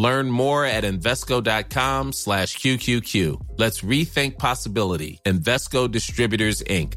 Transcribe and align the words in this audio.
Learn 0.00 0.30
more 0.30 0.64
at 0.64 0.84
Invesco.com 0.84 2.12
slash 2.12 2.56
QQQ. 2.56 3.14
Let's 3.58 3.82
rethink 3.82 4.38
possibility. 4.38 5.20
Invesco 5.26 5.90
Distributors, 5.90 6.62
Inc. 6.62 6.94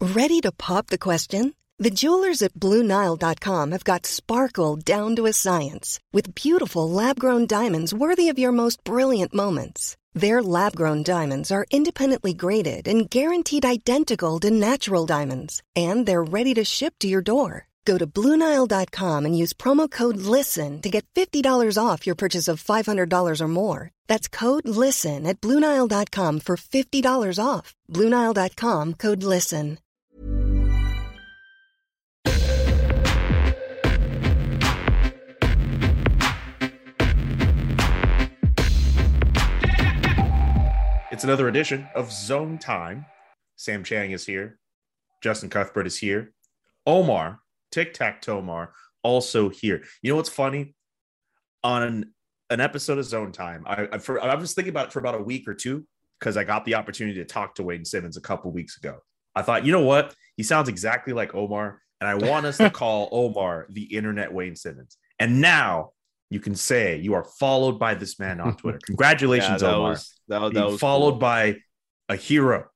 Ready 0.00 0.40
to 0.40 0.52
pop 0.52 0.88
the 0.88 0.98
question? 0.98 1.54
The 1.78 1.90
jewelers 1.90 2.42
at 2.42 2.52
BlueNile.com 2.54 3.72
have 3.72 3.84
got 3.84 4.04
sparkle 4.04 4.76
down 4.76 5.16
to 5.16 5.24
a 5.26 5.32
science 5.32 5.98
with 6.12 6.34
beautiful 6.34 6.90
lab-grown 6.90 7.46
diamonds 7.46 7.94
worthy 7.94 8.28
of 8.28 8.38
your 8.38 8.52
most 8.52 8.84
brilliant 8.84 9.32
moments. 9.32 9.96
Their 10.12 10.42
lab-grown 10.42 11.04
diamonds 11.04 11.50
are 11.50 11.66
independently 11.70 12.34
graded 12.34 12.86
and 12.86 13.08
guaranteed 13.08 13.64
identical 13.64 14.40
to 14.40 14.50
natural 14.50 15.06
diamonds, 15.06 15.62
and 15.74 16.04
they're 16.04 16.32
ready 16.38 16.52
to 16.54 16.64
ship 16.64 16.94
to 17.00 17.08
your 17.08 17.22
door. 17.22 17.66
Go 17.86 17.96
to 17.96 18.06
BlueNile.com 18.06 19.24
and 19.24 19.38
use 19.38 19.52
promo 19.54 19.88
code 19.88 20.16
LISTEN 20.18 20.82
to 20.82 20.90
get 20.90 21.06
$50 21.14 21.78
off 21.82 22.04
your 22.04 22.16
purchase 22.16 22.48
of 22.48 22.62
$500 22.62 23.40
or 23.40 23.48
more. 23.48 23.90
That's 24.08 24.28
code 24.28 24.68
LISTEN 24.68 25.24
at 25.26 25.40
BlueNile.com 25.40 26.40
for 26.40 26.56
$50 26.56 27.38
off. 27.42 27.74
BlueNile.com 27.90 28.94
code 28.94 29.22
LISTEN. 29.22 29.78
It's 41.12 41.24
another 41.24 41.48
edition 41.48 41.88
of 41.94 42.12
Zone 42.12 42.58
Time. 42.58 43.06
Sam 43.54 43.84
Chang 43.84 44.10
is 44.10 44.26
here. 44.26 44.58
Justin 45.22 45.48
Cuthbert 45.48 45.86
is 45.86 45.96
here. 45.96 46.34
Omar, 46.84 47.40
Tic 47.76 47.92
Tac 47.92 48.22
Tomar, 48.22 48.72
also 49.02 49.50
here. 49.50 49.84
You 50.00 50.10
know 50.10 50.16
what's 50.16 50.30
funny? 50.30 50.74
On 51.62 52.06
an 52.48 52.60
episode 52.60 52.96
of 52.96 53.04
Zone 53.04 53.32
Time, 53.32 53.64
I, 53.66 53.86
I, 53.92 53.98
for, 53.98 54.18
I 54.18 54.34
was 54.34 54.54
thinking 54.54 54.70
about 54.70 54.86
it 54.86 54.92
for 54.94 54.98
about 54.98 55.14
a 55.14 55.22
week 55.22 55.46
or 55.46 55.52
two 55.52 55.86
because 56.18 56.38
I 56.38 56.44
got 56.44 56.64
the 56.64 56.76
opportunity 56.76 57.18
to 57.18 57.26
talk 57.26 57.54
to 57.56 57.62
Wayne 57.62 57.84
Simmonds 57.84 58.16
a 58.16 58.22
couple 58.22 58.50
weeks 58.50 58.78
ago. 58.78 59.00
I 59.34 59.42
thought, 59.42 59.66
you 59.66 59.72
know 59.72 59.82
what? 59.84 60.14
He 60.38 60.42
sounds 60.42 60.70
exactly 60.70 61.12
like 61.12 61.34
Omar, 61.34 61.82
and 62.00 62.08
I 62.08 62.14
want 62.14 62.46
us 62.46 62.56
to 62.56 62.70
call 62.82 63.10
Omar 63.12 63.66
the 63.68 63.82
internet 63.94 64.32
Wayne 64.32 64.56
Simmonds. 64.56 64.96
And 65.18 65.42
now 65.42 65.90
you 66.30 66.40
can 66.40 66.54
say 66.54 66.96
you 66.96 67.12
are 67.12 67.24
followed 67.38 67.78
by 67.78 67.92
this 67.92 68.18
man 68.18 68.40
on 68.40 68.56
Twitter. 68.56 68.78
Congratulations, 68.86 69.60
Yeah, 69.60 69.68
that 69.68 69.74
Omar. 69.76 69.90
was- 69.90 70.18
that, 70.28 70.54
that 70.54 70.66
was 70.66 70.80
followed 70.80 71.10
cool. 71.12 71.18
by 71.18 71.56
a 72.08 72.16
hero. 72.16 72.68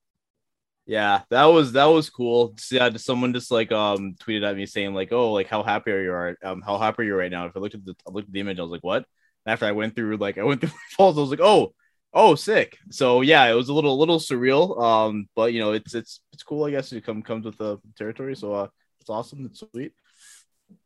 Yeah, 0.90 1.22
that 1.30 1.44
was 1.44 1.72
that 1.72 1.84
was 1.84 2.10
cool. 2.10 2.54
Yeah, 2.72 2.90
someone 2.96 3.32
just 3.32 3.50
like 3.52 3.70
um 3.70 4.14
tweeted 4.20 4.44
at 4.48 4.56
me 4.56 4.66
saying 4.66 4.92
like, 4.92 5.12
"Oh, 5.12 5.32
like 5.32 5.46
how 5.46 5.62
happy 5.62 5.92
are 5.92 6.02
you 6.02 6.12
are 6.12 6.36
um 6.42 6.62
how 6.62 6.78
happy 6.78 7.02
are 7.02 7.06
you 7.06 7.14
right 7.14 7.30
now?" 7.30 7.46
If 7.46 7.56
I 7.56 7.60
looked 7.60 7.76
at 7.76 7.84
the 7.84 7.94
I 8.08 8.10
looked 8.10 8.26
at 8.28 8.32
the 8.32 8.40
image, 8.40 8.58
I 8.58 8.62
was 8.62 8.72
like, 8.72 8.82
"What?" 8.82 9.04
And 9.46 9.52
after 9.52 9.66
I 9.66 9.72
went 9.72 9.94
through 9.94 10.16
like 10.16 10.36
I 10.36 10.42
went 10.42 10.60
through 10.60 10.70
my 10.74 10.96
falls, 10.96 11.16
I 11.16 11.20
was 11.20 11.30
like, 11.30 11.38
"Oh, 11.40 11.74
oh, 12.12 12.34
sick." 12.34 12.76
So 12.90 13.20
yeah, 13.20 13.44
it 13.48 13.54
was 13.54 13.68
a 13.68 13.72
little 13.74 13.94
a 13.94 14.00
little 14.00 14.18
surreal. 14.18 14.80
Um, 14.82 15.28
but 15.36 15.52
you 15.52 15.60
know, 15.60 15.72
it's 15.72 15.94
it's 15.94 16.20
it's 16.32 16.42
cool. 16.42 16.64
I 16.64 16.72
guess 16.72 16.92
it 16.92 17.04
come 17.04 17.22
comes 17.22 17.44
with 17.44 17.56
the 17.58 17.78
territory. 17.96 18.34
So 18.34 18.52
uh, 18.54 18.68
it's 19.00 19.10
awesome. 19.10 19.46
It's 19.46 19.60
sweet. 19.72 19.92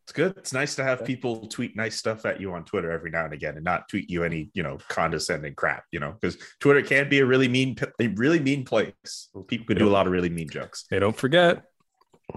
It's 0.05 0.13
good. 0.13 0.37
It's 0.37 0.53
nice 0.53 0.75
to 0.75 0.85
have 0.85 1.07
people 1.07 1.47
tweet 1.47 1.77
nice 1.77 1.97
stuff 1.97 2.27
at 2.27 2.39
you 2.39 2.53
on 2.53 2.67
Twitter 2.67 2.91
every 2.91 3.11
now 3.11 3.25
and 3.25 3.33
again, 3.33 3.57
and 3.57 3.65
not 3.65 3.89
tweet 3.89 4.11
you 4.11 4.23
any, 4.23 4.51
you 4.53 4.63
know, 4.63 4.77
condescending 4.89 5.55
crap. 5.55 5.85
You 5.93 6.01
know, 6.01 6.13
because 6.13 6.37
Twitter 6.61 6.83
can 6.83 7.09
be 7.09 7.21
a 7.21 7.27
really 7.27 7.49
mean, 7.49 7.75
a 7.99 8.09
really 8.09 8.39
mean 8.39 8.67
place. 8.67 9.31
People 9.49 9.65
could 9.65 9.79
do 9.79 9.89
a 9.89 9.91
lot 9.91 10.07
of 10.07 10.13
really 10.13 10.29
mean 10.29 10.51
jokes. 10.51 10.85
Hey, 10.91 10.99
don't 10.99 11.17
forget. 11.17 11.63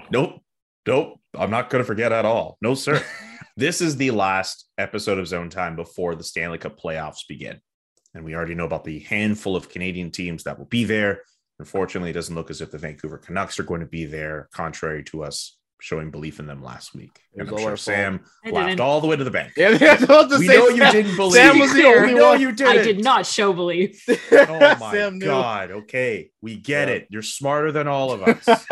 Nope, 0.10 0.40
nope. 0.88 1.20
I'm 1.38 1.52
not 1.52 1.70
going 1.70 1.84
to 1.84 1.86
forget 1.86 2.14
at 2.14 2.24
all. 2.24 2.58
No, 2.62 2.74
sir. 2.74 3.04
this 3.58 3.82
is 3.82 3.98
the 3.98 4.12
last 4.12 4.70
episode 4.78 5.20
of 5.20 5.28
Zone 5.28 5.50
Time 5.50 5.76
before 5.76 6.16
the 6.16 6.24
Stanley 6.24 6.60
Cup 6.60 6.80
playoffs 6.80 7.28
begin, 7.28 7.60
and 8.14 8.24
we 8.24 8.34
already 8.34 8.56
know 8.56 8.66
about 8.66 8.86
the 8.86 9.00
handful 9.00 9.58
of 9.58 9.68
Canadian 9.68 10.12
teams 10.12 10.46
that 10.46 10.58
will 10.58 10.68
be 10.68 10.86
there. 10.86 11.20
Unfortunately, 11.60 12.12
it 12.12 12.14
doesn't 12.14 12.36
look 12.36 12.50
as 12.50 12.62
if 12.62 12.72
the 12.72 12.78
Vancouver 12.78 13.18
Canucks 13.18 13.60
are 13.60 13.64
going 13.64 13.82
to 13.82 13.88
be 13.88 14.06
there, 14.06 14.48
contrary 14.54 15.04
to 15.06 15.26
us 15.26 15.57
showing 15.80 16.10
belief 16.12 16.40
in 16.40 16.48
them 16.48 16.64
last 16.64 16.96
week. 16.96 17.20
And 17.36 17.48
I'm 17.50 17.58
sure. 17.58 17.78
Sam 17.78 18.22
I 18.46 18.50
laughed 18.50 18.70
didn't. 18.70 18.80
all 18.82 19.00
the 19.02 19.08
way 19.08 19.16
to 19.16 19.24
the 19.24 19.32
bank. 19.32 19.54
Yeah, 19.58 19.68
I 19.80 19.94
was 19.94 20.04
about 20.04 20.30
to 20.32 20.40
We 20.40 20.48
say 20.48 20.58
know 20.58 20.70
you 20.70 20.92
didn't 20.92 21.16
believe. 21.16 21.34
Sam 21.34 21.60
was 21.60 21.74
the 21.74 21.84
only 21.86 22.14
We 22.14 22.20
know 22.20 22.30
one. 22.30 22.42
you 22.42 22.52
did 22.52 22.68
I 22.68 22.82
did 22.82 23.04
not 23.04 23.26
show 23.26 23.54
belief. 23.54 24.04
Oh 24.32 24.60
my 24.80 24.92
Sam 24.92 25.20
knew. 25.20 25.26
god. 25.26 25.72
Okay, 25.72 26.32
we 26.42 26.56
get 26.58 26.88
Yeah. 26.88 26.96
it. 26.96 27.08
You're 27.10 27.22
smarter 27.22 27.72
than 27.72 27.88
all 27.88 28.12
of 28.12 28.24
us. 28.24 28.66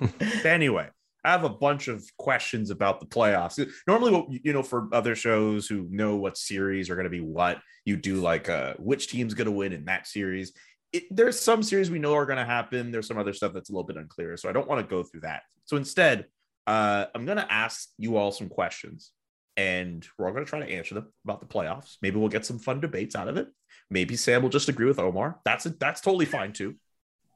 anyway, 0.44 0.88
I 1.24 1.30
have 1.32 1.44
a 1.44 1.48
bunch 1.48 1.88
of 1.88 2.04
questions 2.18 2.70
about 2.70 3.00
the 3.00 3.06
playoffs. 3.06 3.64
Normally, 3.86 4.12
what 4.12 4.26
you 4.30 4.52
know, 4.52 4.62
for 4.62 4.88
other 4.92 5.14
shows 5.14 5.66
who 5.66 5.86
know 5.90 6.16
what 6.16 6.36
series 6.36 6.88
are 6.90 6.94
going 6.94 7.04
to 7.04 7.10
be 7.10 7.20
what, 7.20 7.58
you 7.84 7.96
do 7.96 8.16
like 8.16 8.48
uh, 8.48 8.74
which 8.78 9.08
team's 9.08 9.34
going 9.34 9.46
to 9.46 9.52
win 9.52 9.72
in 9.72 9.84
that 9.86 10.06
series. 10.06 10.52
It, 10.92 11.04
there's 11.10 11.38
some 11.38 11.62
series 11.62 11.90
we 11.90 11.98
know 11.98 12.14
are 12.14 12.26
going 12.26 12.38
to 12.38 12.44
happen. 12.44 12.90
There's 12.92 13.08
some 13.08 13.18
other 13.18 13.32
stuff 13.32 13.52
that's 13.52 13.70
a 13.70 13.72
little 13.72 13.86
bit 13.86 13.96
unclear. 13.96 14.36
So 14.36 14.48
I 14.48 14.52
don't 14.52 14.68
want 14.68 14.80
to 14.80 14.88
go 14.90 15.02
through 15.02 15.20
that. 15.22 15.42
So 15.64 15.76
instead, 15.76 16.26
uh, 16.66 17.06
I'm 17.14 17.24
going 17.24 17.38
to 17.38 17.52
ask 17.52 17.88
you 17.98 18.16
all 18.16 18.32
some 18.32 18.48
questions 18.48 19.12
and 19.56 20.06
we're 20.18 20.26
all 20.26 20.32
going 20.32 20.44
to 20.44 20.48
try 20.48 20.60
to 20.60 20.70
answer 20.70 20.94
them 20.94 21.12
about 21.24 21.40
the 21.40 21.46
playoffs. 21.46 21.96
Maybe 22.02 22.18
we'll 22.18 22.28
get 22.28 22.44
some 22.44 22.58
fun 22.58 22.80
debates 22.80 23.16
out 23.16 23.28
of 23.28 23.36
it. 23.36 23.48
Maybe 23.90 24.16
Sam 24.16 24.42
will 24.42 24.50
just 24.50 24.68
agree 24.68 24.86
with 24.86 24.98
Omar. 24.98 25.40
That's. 25.44 25.64
That's 25.64 26.00
totally 26.00 26.26
fine 26.26 26.52
too. 26.52 26.74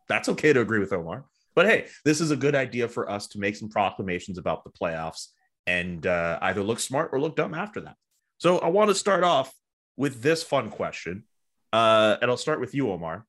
That's 0.08 0.28
okay 0.28 0.52
to 0.52 0.60
agree 0.60 0.80
with 0.80 0.92
Omar. 0.92 1.24
But 1.54 1.66
hey, 1.66 1.86
this 2.04 2.20
is 2.20 2.30
a 2.30 2.36
good 2.36 2.54
idea 2.54 2.88
for 2.88 3.10
us 3.10 3.28
to 3.28 3.38
make 3.38 3.56
some 3.56 3.68
proclamations 3.68 4.38
about 4.38 4.64
the 4.64 4.70
playoffs 4.70 5.28
and 5.66 6.06
uh, 6.06 6.38
either 6.42 6.62
look 6.62 6.80
smart 6.80 7.10
or 7.12 7.20
look 7.20 7.36
dumb 7.36 7.54
after 7.54 7.80
that. 7.82 7.96
So 8.38 8.58
I 8.58 8.68
want 8.68 8.88
to 8.88 8.94
start 8.94 9.24
off 9.24 9.52
with 9.96 10.22
this 10.22 10.42
fun 10.42 10.70
question, 10.70 11.24
uh, 11.72 12.16
and 12.20 12.30
I'll 12.30 12.36
start 12.36 12.60
with 12.60 12.74
you, 12.74 12.90
Omar. 12.90 13.26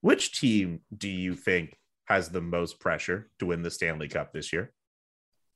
Which 0.00 0.38
team 0.38 0.80
do 0.96 1.08
you 1.08 1.34
think 1.34 1.76
has 2.06 2.28
the 2.28 2.40
most 2.40 2.80
pressure 2.80 3.30
to 3.38 3.46
win 3.46 3.62
the 3.62 3.70
Stanley 3.70 4.08
Cup 4.08 4.32
this 4.32 4.52
year? 4.52 4.72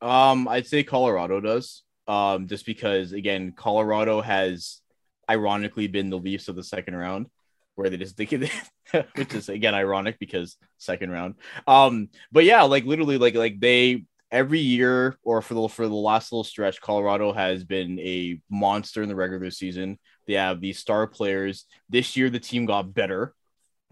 Um, 0.05 0.47
I'd 0.49 0.67
say 0.67 0.85
Colorado 0.85 1.41
does. 1.41 1.83
Um, 2.07 2.47
just 2.47 2.67
because 2.67 3.13
again, 3.13 3.53
Colorado 3.57 4.21
has 4.21 4.83
ironically 5.29 5.87
been 5.87 6.11
the 6.11 6.19
Leafs 6.19 6.49
of 6.49 6.57
the 6.57 6.63
second 6.63 6.95
round, 6.95 7.27
where 7.75 7.89
they 7.89 7.97
just 7.97 8.17
they 8.17 8.27
can, 8.27 8.49
which 9.15 9.35
is 9.35 9.49
again 9.49 9.75
ironic 9.75 10.19
because 10.19 10.57
second 10.77 11.11
round. 11.11 11.37
Um, 11.67 12.11
but 12.31 12.45
yeah, 12.45 12.63
like 12.63 12.85
literally, 12.85 13.17
like 13.17 13.35
like 13.35 13.59
they 13.59 14.05
every 14.31 14.59
year 14.59 15.17
or 15.23 15.41
for 15.41 15.55
the 15.55 15.69
for 15.69 15.89
the 15.89 15.95
last 15.95 16.31
little 16.31 16.45
stretch, 16.45 16.83
Colorado 16.83 17.33
has 17.33 17.65
been 17.65 17.99
a 18.01 18.39
monster 18.51 19.03
in 19.03 19.09
the 19.09 19.17
regular 19.17 19.51
season. 19.51 19.99
They 20.27 20.35
have 20.35 20.61
these 20.61 20.79
star 20.79 21.07
players. 21.07 21.65
This 21.89 22.15
year, 22.15 22.29
the 22.29 22.41
team 22.41 22.67
got 22.67 22.93
better. 22.93 23.35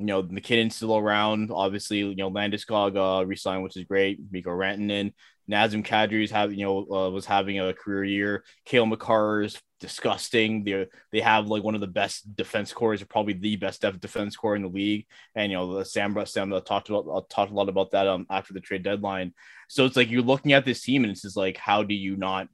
You 0.02 0.06
know, 0.06 0.22
MacKinnon's 0.24 0.74
still 0.74 0.96
around. 0.96 1.52
Obviously, 1.52 1.98
you 1.98 2.16
know, 2.16 2.28
Landeskog 2.28 2.96
uh, 2.96 3.24
resigned, 3.24 3.62
which 3.62 3.76
is 3.76 3.84
great. 3.84 4.18
Mikko 4.32 4.50
Rantanen, 4.50 5.12
Nazem 5.48 5.86
Kadri's 5.86 6.32
have 6.32 6.52
you 6.52 6.64
know 6.64 6.78
uh, 6.90 7.10
was 7.10 7.24
having 7.24 7.60
a 7.60 7.72
career 7.72 8.02
year. 8.02 8.44
Cale 8.64 8.84
Makar 8.86 9.42
is 9.42 9.60
disgusting. 9.78 10.64
They 10.64 10.88
they 11.12 11.20
have 11.20 11.46
like 11.46 11.62
one 11.62 11.76
of 11.76 11.80
the 11.80 11.86
best 11.86 12.34
defense 12.34 12.72
cores, 12.72 13.00
probably 13.04 13.34
the 13.34 13.54
best 13.54 13.82
def- 13.82 14.00
defense 14.00 14.34
core 14.34 14.56
in 14.56 14.62
the 14.62 14.68
league. 14.68 15.06
And 15.36 15.52
you 15.52 15.58
know, 15.58 15.78
the 15.78 15.84
Sam 15.84 16.16
Sam 16.26 16.50
talked 16.62 16.88
about 16.88 17.06
uh, 17.08 17.20
talked 17.28 17.52
a 17.52 17.54
lot 17.54 17.68
about 17.68 17.92
that 17.92 18.08
um 18.08 18.26
after 18.28 18.52
the 18.54 18.60
trade 18.60 18.82
deadline. 18.82 19.34
So 19.68 19.84
it's 19.84 19.96
like 19.96 20.10
you're 20.10 20.22
looking 20.22 20.52
at 20.52 20.64
this 20.64 20.82
team, 20.82 21.04
and 21.04 21.12
it's 21.12 21.22
just 21.22 21.36
like, 21.36 21.58
how 21.58 21.84
do 21.84 21.94
you 21.94 22.16
not 22.16 22.48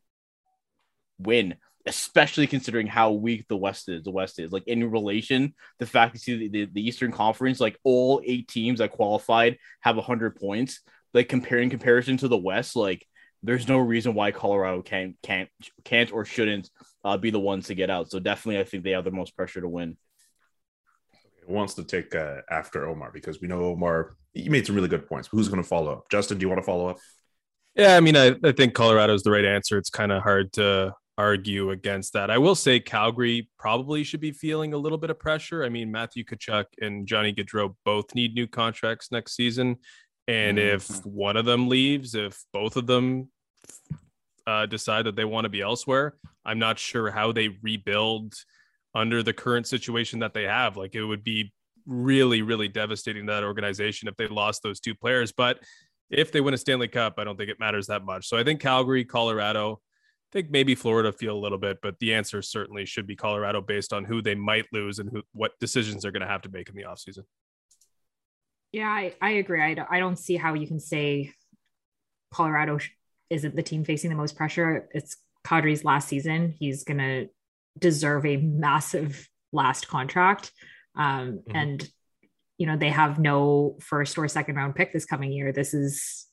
win? 1.19 1.57
Especially 1.87 2.47
considering 2.47 2.87
how 2.87 3.13
weak 3.13 3.47
the 3.49 3.57
West 3.57 3.89
is. 3.89 4.03
The 4.03 4.11
West 4.11 4.39
is 4.39 4.53
like 4.53 4.67
in 4.67 4.91
relation, 4.91 5.55
the 5.79 5.87
fact 5.87 6.15
you 6.15 6.19
see 6.19 6.37
the, 6.37 6.49
the, 6.49 6.71
the 6.73 6.87
Eastern 6.87 7.13
Conference, 7.13 7.61
like 7.61 7.79
all 7.83 8.21
eight 8.25 8.49
teams 8.49 8.81
that 8.81 8.93
qualified 8.93 9.59
have 9.81 9.97
hundred 9.97 10.37
points. 10.37 10.81
Like 11.15 11.31
comparing 11.31 11.71
comparison 11.71 12.19
to 12.19 12.29
the 12.29 12.37
West, 12.37 12.77
like 12.77 13.07
there's 13.43 13.69
no 13.69 13.79
reason 13.79 14.15
why 14.15 14.31
Colorado 14.31 14.83
can't 14.83 15.17
can't 15.23 15.49
can't 15.85 16.13
or 16.13 16.25
shouldn't 16.25 16.69
uh, 17.05 17.17
be 17.17 17.31
the 17.31 17.41
ones 17.41 17.69
to 17.69 17.75
get 17.75 17.89
out. 17.89 18.11
So 18.11 18.19
definitely, 18.19 18.61
I 18.61 18.65
think 18.65 18.85
they 18.85 18.91
have 18.91 19.05
the 19.05 19.11
most 19.11 19.35
pressure 19.35 19.61
to 19.61 19.69
win. 19.69 19.97
Who 21.47 21.55
wants 21.55 21.75
to 21.75 21.85
take 21.85 22.15
uh, 22.15 22.43
after 22.51 22.87
Omar? 22.87 23.11
Because 23.13 23.41
we 23.41 23.49
know 23.49 23.65
Omar, 23.65 24.17
He 24.35 24.51
made 24.51 24.67
some 24.67 24.75
really 24.75 24.89
good 24.89 25.09
points. 25.09 25.29
Who's 25.29 25.49
going 25.49 25.63
to 25.63 25.69
follow 25.69 25.93
up? 25.93 26.11
Justin, 26.11 26.37
do 26.37 26.45
you 26.45 26.49
want 26.49 26.61
to 26.61 26.67
follow 26.67 26.89
up? 26.89 26.99
Yeah, 27.75 27.97
I 27.97 28.01
mean, 28.01 28.17
I, 28.17 28.35
I 28.45 28.53
think 28.53 28.75
Colorado 28.75 29.15
is 29.15 29.23
the 29.23 29.31
right 29.31 29.45
answer. 29.45 29.79
It's 29.79 29.89
kind 29.89 30.13
of 30.13 30.23
hard 30.23 30.53
to 30.55 30.93
argue 31.19 31.73
against 31.73 32.13
that. 32.13 32.31
I 32.31 32.39
will 32.39 32.55
say 32.55 32.79
Calgary 32.79 33.51
probably 33.59 34.05
should 34.05 34.21
be 34.21 34.31
feeling 34.31 34.73
a 34.73 34.79
little 34.79 34.97
bit 34.97 35.11
of 35.11 35.19
pressure. 35.19 35.65
I 35.65 35.69
mean, 35.69 35.91
Matthew 35.91 36.25
Tkachuk 36.25 36.67
and 36.81 37.07
Johnny 37.07 37.35
Gaudreau 37.35 37.75
both 37.85 38.15
need 38.15 38.35
new 38.35 38.47
contracts 38.47 39.11
next 39.11 39.35
season. 39.35 39.77
And 40.29 40.59
mm-hmm. 40.59 40.77
if 40.77 41.05
one 41.05 41.37
of 41.37 41.45
them 41.45 41.69
leaves, 41.69 42.15
if 42.15 42.41
both 42.53 42.77
of 42.77 42.87
them 42.87 43.31
uh, 44.47 44.67
decide 44.67 45.07
that 45.07 45.17
they 45.17 45.25
want 45.25 45.45
to 45.45 45.49
be 45.49 45.61
elsewhere, 45.61 46.15
I'm 46.45 46.61
not 46.61 46.79
sure 46.79 47.11
how 47.11 47.33
they 47.33 47.49
rebuild 47.63 48.35
under 48.95 49.23
the 49.23 49.33
current 49.33 49.67
situation 49.67 50.21
that 50.21 50.35
they 50.35 50.45
have. 50.45 50.77
Like 50.77 50.95
it 50.95 51.05
would 51.05 51.25
be 51.25 51.53
really, 51.85 52.43
really 52.43 52.69
devastating 52.69 53.27
to 53.27 53.33
that 53.33 53.45
organization 53.45 54.09
if 54.09 54.17
they 54.17 54.29
lost 54.29 54.63
those 54.63 54.79
two 54.79 54.95
players. 54.95 55.33
But 55.33 55.59
if 56.11 56.31
they 56.31 56.41
win 56.41 56.55
a 56.55 56.59
Stanley 56.59 56.89
Cup, 56.89 57.15
I 57.19 57.25
don't 57.25 57.37
think 57.37 57.51
it 57.51 57.59
matters 57.59 57.89
that 57.89 58.05
much. 58.05 58.29
So 58.29 58.37
I 58.37 58.45
think 58.45 58.61
Calgary, 58.61 59.05
Colorado, 59.05 59.81
think 60.33 60.51
maybe 60.51 60.75
Florida 60.75 61.13
feel 61.13 61.37
a 61.37 61.41
little 61.41 61.59
bit, 61.59 61.79
but 61.83 61.99
the 62.01 62.15
answer 62.15 62.43
certainly 62.43 62.85
should 62.85 63.07
be 63.07 63.17
Colorado 63.17 63.61
based 63.61 63.93
on 63.93 64.05
who 64.05 64.21
they 64.21 64.35
might 64.35 64.67
lose 64.73 64.99
and 64.99 65.09
who, 65.11 65.23
what 65.33 65.53
decisions 65.61 66.03
they're 66.03 66.13
going 66.13 66.23
to 66.23 66.29
have 66.29 66.43
to 66.43 66.51
make 66.51 66.69
in 66.69 66.75
the 66.75 66.83
offseason. 66.83 67.25
Yeah, 68.73 68.89
I, 68.89 69.15
I 69.23 69.31
agree. 69.31 69.63
I 69.63 69.75
don't, 69.75 69.89
I 69.91 69.99
don't 69.99 70.19
see 70.19 70.37
how 70.37 70.53
you 70.55 70.67
can 70.67 70.81
say 70.81 71.33
Colorado 72.31 72.79
isn't 73.31 73.57
the 73.57 73.63
team 73.63 73.85
facing 73.85 74.11
the 74.11 74.17
most 74.17 74.37
pressure. 74.37 74.89
It's 74.93 75.17
Kadri's 75.47 75.85
last 75.85 76.09
season. 76.09 76.55
He's 76.59 76.85
going 76.85 76.99
to 76.99 77.29
deserve 77.79 78.27
a 78.27 78.37
massive 78.37 79.27
last 79.53 79.89
contract. 79.89 80.53
Um, 80.95 81.41
mm-hmm. 81.49 81.57
And, 81.57 81.91
you 82.59 82.67
know, 82.67 82.77
they 82.77 82.91
have 82.91 83.19
no 83.19 83.79
first 83.81 84.19
or 84.19 84.29
second 84.29 84.57
round 84.57 84.75
pick 84.75 84.93
this 84.93 85.07
coming 85.07 85.33
year. 85.33 85.53
This 85.53 85.73
is, 85.73 86.27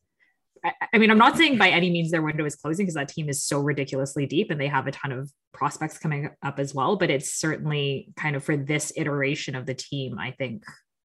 I, 0.65 0.73
I 0.93 0.97
mean, 0.97 1.11
I'm 1.11 1.17
not 1.17 1.37
saying 1.37 1.57
by 1.57 1.69
any 1.69 1.91
means 1.91 2.11
their 2.11 2.21
window 2.21 2.45
is 2.45 2.55
closing 2.55 2.85
because 2.85 2.95
that 2.95 3.09
team 3.09 3.29
is 3.29 3.43
so 3.43 3.59
ridiculously 3.59 4.25
deep 4.25 4.49
and 4.49 4.59
they 4.59 4.67
have 4.67 4.87
a 4.87 4.91
ton 4.91 5.11
of 5.11 5.31
prospects 5.53 5.97
coming 5.97 6.31
up 6.43 6.59
as 6.59 6.73
well. 6.73 6.95
But 6.95 7.11
it's 7.11 7.33
certainly 7.33 8.09
kind 8.15 8.35
of 8.35 8.43
for 8.43 8.57
this 8.57 8.91
iteration 8.95 9.55
of 9.55 9.65
the 9.65 9.75
team, 9.75 10.17
I 10.17 10.31
think 10.31 10.63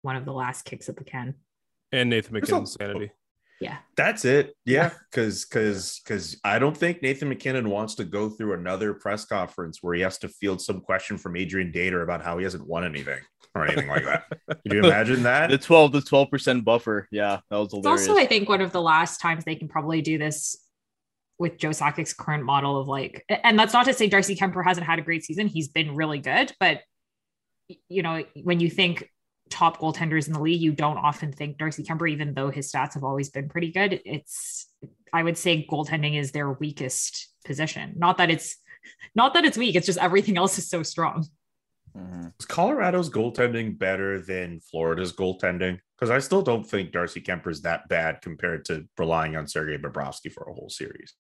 one 0.02 0.16
of 0.16 0.26
the 0.26 0.34
last 0.34 0.64
kicks 0.64 0.88
at 0.88 0.96
the 0.96 1.04
can. 1.04 1.36
And 1.92 2.10
Nathan 2.10 2.34
MacKinnon's 2.34 2.74
sanity. 2.74 3.12
Yeah. 3.60 3.78
That's 3.96 4.26
it. 4.26 4.56
Yeah. 4.66 4.92
Cause 5.12 5.46
cause 5.46 6.02
cause 6.08 6.38
I 6.44 6.58
don't 6.58 6.76
think 6.76 7.04
Nathan 7.04 7.30
MacKinnon 7.30 7.70
wants 7.70 7.94
to 7.96 8.04
go 8.04 8.30
through 8.30 8.54
another 8.54 8.94
press 8.94 9.26
conference 9.26 9.80
where 9.82 9.94
he 9.94 10.02
has 10.02 10.18
to 10.20 10.30
field 10.30 10.62
some 10.62 10.82
question 10.82 11.18
from 11.18 11.36
Adrian 11.36 11.72
Dater 11.72 12.02
about 12.02 12.24
how 12.24 12.38
he 12.40 12.44
hasn't 12.44 12.66
won 12.66 12.84
anything 12.84 13.20
or 13.56 13.66
anything 13.66 13.88
like 13.88 14.06
that. 14.06 14.26
Can 14.48 14.78
you 14.78 14.80
imagine 14.84 15.24
that? 15.24 15.50
The 15.50 15.58
12 15.58 15.92
the 15.92 16.00
12% 16.00 16.64
buffer. 16.64 17.08
Yeah, 17.12 17.40
that 17.50 17.58
was 17.58 17.72
hilarious. 17.72 18.02
It's 18.02 18.10
also, 18.10 18.22
I 18.22 18.26
think, 18.26 18.50
one 18.50 18.62
of 18.62 18.72
the 18.72 18.82
last 18.82 19.20
times 19.20 19.44
they 19.44 19.56
can 19.56 19.68
probably 19.68 20.02
do 20.02 20.18
this 20.18 20.56
with 21.38 21.58
Joe 21.58 21.70
Sakic's 21.70 22.14
current 22.14 22.44
model 22.44 22.80
of 22.80 22.88
like, 22.88 23.26
and 23.30 23.58
that's 23.58 23.74
not 23.74 23.86
to 23.86 23.94
say 23.94 24.08
Darcy 24.08 24.36
Kuemper 24.36 24.64
hasn't 24.64 24.86
had 24.86 25.00
a 25.00 25.02
great 25.02 25.24
season. 25.24 25.48
He's 25.48 25.68
been 25.68 25.96
really 25.96 26.20
good, 26.20 26.54
but 26.60 26.82
you 27.90 28.04
know, 28.04 28.24
when 28.44 28.60
you 28.60 28.70
think 28.70 29.10
top 29.50 29.80
goaltenders 29.80 30.28
in 30.28 30.34
the 30.34 30.42
league, 30.42 30.62
you 30.62 30.72
don't 30.72 30.98
often 30.98 31.32
think 31.32 31.58
Darcy 31.58 31.84
Kuemper, 31.84 32.10
even 32.10 32.34
though 32.34 32.50
his 32.50 32.72
stats 32.72 32.94
have 32.94 33.04
always 33.04 33.30
been 33.30 33.50
pretty 33.50 33.72
good. 33.72 34.02
It's, 34.06 34.68
I 35.14 35.24
would 35.24 35.38
say 35.38 35.68
goaltending 35.70 36.18
is 36.18 36.32
their 36.32 36.52
weakest 36.52 37.28
position. 37.46 37.94
Not 37.98 38.18
that 38.18 38.30
it's, 38.30 38.58
not 39.16 39.34
that 39.34 39.46
it's 39.46 39.58
weak. 39.58 39.76
It's 39.76 39.86
just 39.86 40.00
everything 40.00 40.38
else 40.38 40.58
is 40.58 40.70
so 40.70 40.84
strong. 40.84 41.28
Mm-hmm. 41.98 42.28
Is 42.40 42.46
Colorado's 42.46 43.10
goaltending 43.10 43.78
better 43.78 44.22
than 44.22 44.60
Florida's 44.60 45.14
goaltending? 45.14 45.80
Because 45.98 46.10
I 46.10 46.20
still 46.20 46.42
don't 46.42 46.64
think 46.64 46.92
Darcy 46.92 47.22
Kuemper 47.22 47.50
is 47.50 47.62
that 47.62 47.88
bad 47.90 48.22
compared 48.22 48.66
to 48.66 48.86
relying 48.98 49.36
on 49.36 49.48
Sergei 49.48 49.78
Bobrovsky 49.78 50.32
for 50.32 50.44
a 50.44 50.54
whole 50.54 50.70
series. 50.70 51.14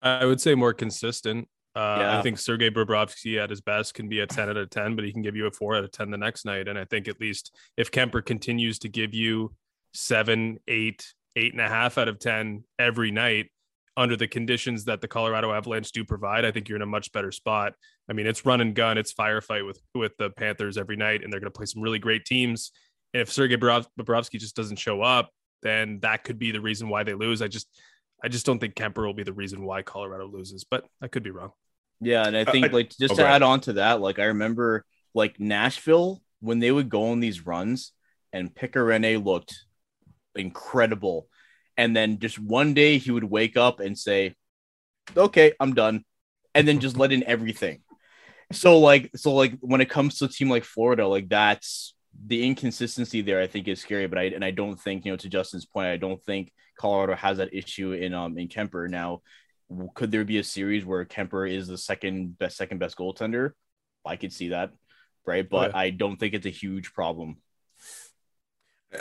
I 0.00 0.24
would 0.24 0.40
say 0.40 0.54
more 0.54 0.72
consistent. 0.72 1.48
Uh, 1.74 1.98
yeah. 2.00 2.18
I 2.18 2.22
think 2.22 2.38
Sergei 2.38 2.70
Bobrovsky 2.70 3.42
at 3.42 3.50
his 3.50 3.60
best 3.60 3.94
can 3.94 4.08
be 4.08 4.20
a 4.20 4.26
10 4.26 4.48
out 4.48 4.56
of 4.56 4.70
10, 4.70 4.96
but 4.96 5.04
he 5.04 5.12
can 5.12 5.22
give 5.22 5.36
you 5.36 5.46
a 5.46 5.50
four 5.50 5.76
out 5.76 5.84
of 5.84 5.92
10 5.92 6.10
the 6.10 6.16
next 6.16 6.44
night. 6.44 6.66
And 6.68 6.78
I 6.78 6.84
think 6.84 7.08
at 7.08 7.20
least 7.20 7.54
if 7.76 7.90
Kuemper 7.90 8.24
continues 8.24 8.78
to 8.80 8.88
give 8.88 9.14
you 9.14 9.54
seven, 9.92 10.58
eight, 10.66 11.12
eight 11.36 11.52
and 11.52 11.60
a 11.60 11.68
half 11.68 11.98
out 11.98 12.08
of 12.08 12.18
10 12.18 12.64
every 12.78 13.10
night 13.10 13.50
under 13.98 14.16
the 14.16 14.28
conditions 14.28 14.84
that 14.84 15.00
the 15.00 15.08
Colorado 15.08 15.52
Avalanche 15.52 15.90
do 15.90 16.04
provide, 16.04 16.44
I 16.44 16.52
think 16.52 16.68
you're 16.68 16.76
in 16.76 16.82
a 16.82 16.86
much 16.86 17.10
better 17.12 17.32
spot. 17.32 17.74
I 18.08 18.12
mean, 18.12 18.26
it's 18.26 18.46
run 18.46 18.60
and 18.60 18.74
gun, 18.74 18.96
it's 18.96 19.12
firefight 19.12 19.66
with, 19.66 19.80
with 19.92 20.16
the 20.18 20.30
Panthers 20.30 20.78
every 20.78 20.96
night, 20.96 21.24
and 21.24 21.32
they're 21.32 21.40
going 21.40 21.52
to 21.52 21.56
play 21.56 21.66
some 21.66 21.82
really 21.82 21.98
great 21.98 22.24
teams. 22.24 22.70
And 23.12 23.20
if 23.20 23.32
Sergei 23.32 23.56
Bobrovsky 23.56 24.38
just 24.38 24.54
doesn't 24.54 24.78
show 24.78 25.02
up, 25.02 25.30
then 25.62 25.98
that 26.02 26.22
could 26.22 26.38
be 26.38 26.52
the 26.52 26.60
reason 26.60 26.88
why 26.88 27.02
they 27.02 27.14
lose. 27.14 27.42
I 27.42 27.48
just, 27.48 27.68
I 28.22 28.28
just 28.28 28.46
don't 28.46 28.60
think 28.60 28.76
Kuemper 28.76 29.04
will 29.04 29.14
be 29.14 29.24
the 29.24 29.32
reason 29.32 29.64
why 29.64 29.82
Colorado 29.82 30.28
loses, 30.28 30.64
but 30.64 30.84
I 31.02 31.08
could 31.08 31.24
be 31.24 31.30
wrong. 31.30 31.50
Yeah, 32.00 32.24
and 32.24 32.36
I 32.36 32.42
uh, 32.42 32.52
think 32.52 32.66
uh, 32.66 32.72
like 32.72 32.90
just 32.90 33.14
okay. 33.14 33.24
to 33.24 33.28
add 33.28 33.42
on 33.42 33.60
to 33.62 33.72
that, 33.74 34.00
like 34.00 34.20
I 34.20 34.26
remember 34.26 34.84
like 35.12 35.40
Nashville 35.40 36.22
when 36.40 36.60
they 36.60 36.70
would 36.70 36.88
go 36.88 37.10
on 37.10 37.18
these 37.18 37.44
runs 37.44 37.92
and 38.32 38.54
Pekka 38.54 38.74
Rinne 38.74 39.24
looked 39.24 39.56
incredible. 40.36 41.26
And 41.78 41.96
then 41.96 42.18
just 42.18 42.38
one 42.38 42.74
day 42.74 42.98
he 42.98 43.10
would 43.10 43.24
wake 43.24 43.56
up 43.56 43.80
and 43.80 43.96
say, 43.96 44.34
Okay, 45.16 45.54
I'm 45.58 45.72
done. 45.72 46.04
And 46.54 46.68
then 46.68 46.80
just 46.80 46.98
let 46.98 47.12
in 47.12 47.24
everything. 47.24 47.80
So 48.52 48.78
like 48.78 49.10
so 49.14 49.32
like 49.32 49.54
when 49.60 49.80
it 49.80 49.88
comes 49.88 50.18
to 50.18 50.26
a 50.26 50.28
team 50.28 50.50
like 50.50 50.64
Florida, 50.64 51.06
like 51.06 51.28
that's 51.28 51.94
the 52.26 52.44
inconsistency 52.44 53.22
there 53.22 53.40
I 53.40 53.46
think 53.46 53.68
is 53.68 53.80
scary, 53.80 54.06
but 54.08 54.18
I 54.18 54.24
and 54.24 54.44
I 54.44 54.50
don't 54.50 54.78
think, 54.78 55.04
you 55.06 55.12
know, 55.12 55.16
to 55.16 55.28
Justin's 55.28 55.66
point, 55.66 55.86
I 55.86 55.96
don't 55.96 56.22
think 56.24 56.52
Colorado 56.78 57.14
has 57.14 57.38
that 57.38 57.54
issue 57.54 57.92
in 57.92 58.12
um 58.12 58.36
in 58.38 58.48
Kuemper 58.48 58.88
Now, 58.90 59.22
could 59.94 60.10
there 60.10 60.24
be 60.24 60.38
a 60.38 60.44
series 60.44 60.84
where 60.84 61.04
Kuemper 61.04 61.50
is 61.50 61.68
the 61.68 61.78
second 61.78 62.38
best 62.38 62.56
second 62.56 62.78
best 62.78 62.96
goaltender? 62.96 63.52
I 64.04 64.16
could 64.16 64.32
see 64.32 64.48
that, 64.48 64.72
right? 65.26 65.48
But 65.48 65.72
yeah. 65.72 65.78
I 65.78 65.90
don't 65.90 66.16
think 66.16 66.34
it's 66.34 66.46
a 66.46 66.50
huge 66.50 66.92
problem. 66.92 67.36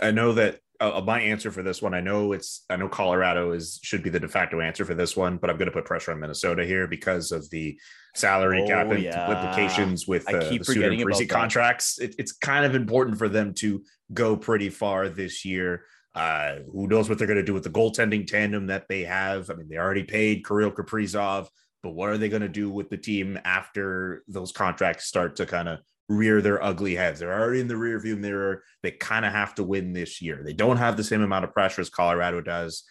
I 0.01 0.12
know 0.12 0.33
that 0.33 0.59
uh, 0.79 1.01
my 1.06 1.19
answer 1.19 1.51
for 1.51 1.63
this 1.63 1.81
one, 1.81 1.94
I 1.94 2.01
know 2.01 2.33
it's 2.33 2.63
I 2.69 2.75
know 2.75 2.88
Colorado 2.88 3.51
is 3.51 3.79
should 3.83 4.03
be 4.03 4.09
the 4.09 4.19
de 4.19 4.27
facto 4.27 4.62
answer 4.62 4.85
for 4.85 4.94
this 4.94 5.15
one, 5.15 5.38
but 5.38 5.50
I'm 5.50 5.57
going 5.57 5.68
to 5.68 5.71
put 5.71 5.85
pressure 5.85 6.12
on 6.12 6.19
Minnesota 6.19 6.65
here 6.65 6.88
because 6.88 7.31
of 7.31 7.50
the 7.50 7.79
salary 8.15 8.62
oh, 8.63 8.68
cap 8.68 8.88
yeah. 9.00 9.31
implications 9.31 10.07
with 10.07 10.27
uh, 10.29 10.38
the 10.38 10.63
Suter 10.63 10.91
and 10.91 11.29
contracts. 11.29 12.00
It, 12.00 12.15
it's 12.18 12.31
kind 12.31 12.65
of 12.65 12.75
important 12.75 13.18
for 13.18 13.29
them 13.29 13.53
to 13.56 13.83
go 14.13 14.38
pretty 14.38 14.69
far 14.69 15.09
this 15.09 15.45
year. 15.45 15.85
Uh, 16.13 16.59
who 16.71 16.88
knows 16.88 17.09
what 17.09 17.18
they're 17.18 17.27
going 17.27 17.38
to 17.38 17.44
do 17.44 17.53
with 17.53 17.63
the 17.63 17.69
goaltending 17.69 18.25
tandem 18.25 18.68
that 18.68 18.88
they 18.88 19.03
have? 19.03 19.50
I 19.50 19.53
mean, 19.53 19.68
they 19.69 19.77
already 19.77 20.03
paid 20.03 20.45
Kirill 20.45 20.71
Kaprizov, 20.71 21.47
but 21.83 21.91
what 21.91 22.09
are 22.09 22.18
they 22.18 22.29
going 22.29 22.41
to 22.41 22.50
do 22.50 22.69
with 22.69 22.89
the 22.89 22.97
team 22.97 23.39
after 23.45 24.24
those 24.27 24.51
contracts 24.51 25.06
start 25.06 25.35
to 25.38 25.45
kind 25.45 25.69
of 25.69 25.79
rear 26.09 26.42
their 26.42 26.63
ugly 26.63 26.95
heads? 26.95 27.19
They're 27.19 27.39
already 27.39 27.59
in 27.59 27.68
the 27.68 27.75
rearview 27.75 28.18
mirror. 28.18 28.63
They 28.83 28.91
kind 28.91 29.25
of 29.25 29.32
have 29.32 29.55
to 29.55 29.63
win 29.63 29.93
this 29.93 30.22
year. 30.22 30.41
They 30.43 30.53
don't 30.53 30.77
have 30.77 30.98
the 30.98 31.03
same 31.03 31.22
amount 31.22 31.46
of 31.46 31.53
pressure 31.53 31.82
as 31.82 31.89
Colorado 31.89 32.41
does, 32.41 32.84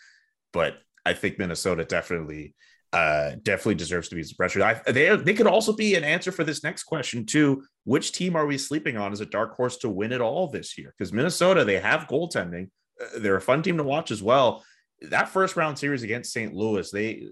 but 0.53 0.75
I 1.05 1.15
think 1.15 1.39
Minnesota 1.39 1.85
definitely 1.85 2.55
uh, 2.93 3.33
definitely 3.43 3.75
deserves 3.75 4.09
to 4.09 4.15
be 4.15 4.23
some 4.23 4.37
pressure. 4.37 4.63
I, 4.63 4.81
they 4.91 5.15
they 5.17 5.35
could 5.35 5.47
also 5.47 5.73
be 5.73 5.97
an 5.97 6.05
answer 6.05 6.33
for 6.33 6.45
this 6.45 6.63
next 6.63 6.85
question 6.85 7.27
too. 7.27 7.63
Which 7.85 8.13
team 8.13 8.37
are 8.37 8.47
we 8.47 8.59
sleeping 8.59 8.97
on 8.97 9.13
as 9.13 9.21
a 9.21 9.27
dark 9.27 9.55
horse 9.55 9.77
to 9.79 9.89
win 9.89 10.13
it 10.13 10.21
all 10.21 10.49
this 10.49 10.79
year? 10.79 10.95
Because 10.97 11.13
Minnesota, 11.13 11.65
they 11.65 11.79
have 11.79 12.09
goaltending. 12.09 12.71
Uh, 13.01 13.19
they're 13.19 13.37
a 13.37 13.41
fun 13.41 13.63
team 13.63 13.77
to 13.77 13.83
watch 13.83 14.11
as 14.11 14.23
well. 14.23 14.65
That 15.03 15.29
first 15.29 15.57
round 15.57 15.79
series 15.79 16.05
against 16.05 16.33
St. 16.33 16.55
Louis, 16.55 16.91
they 16.91 17.29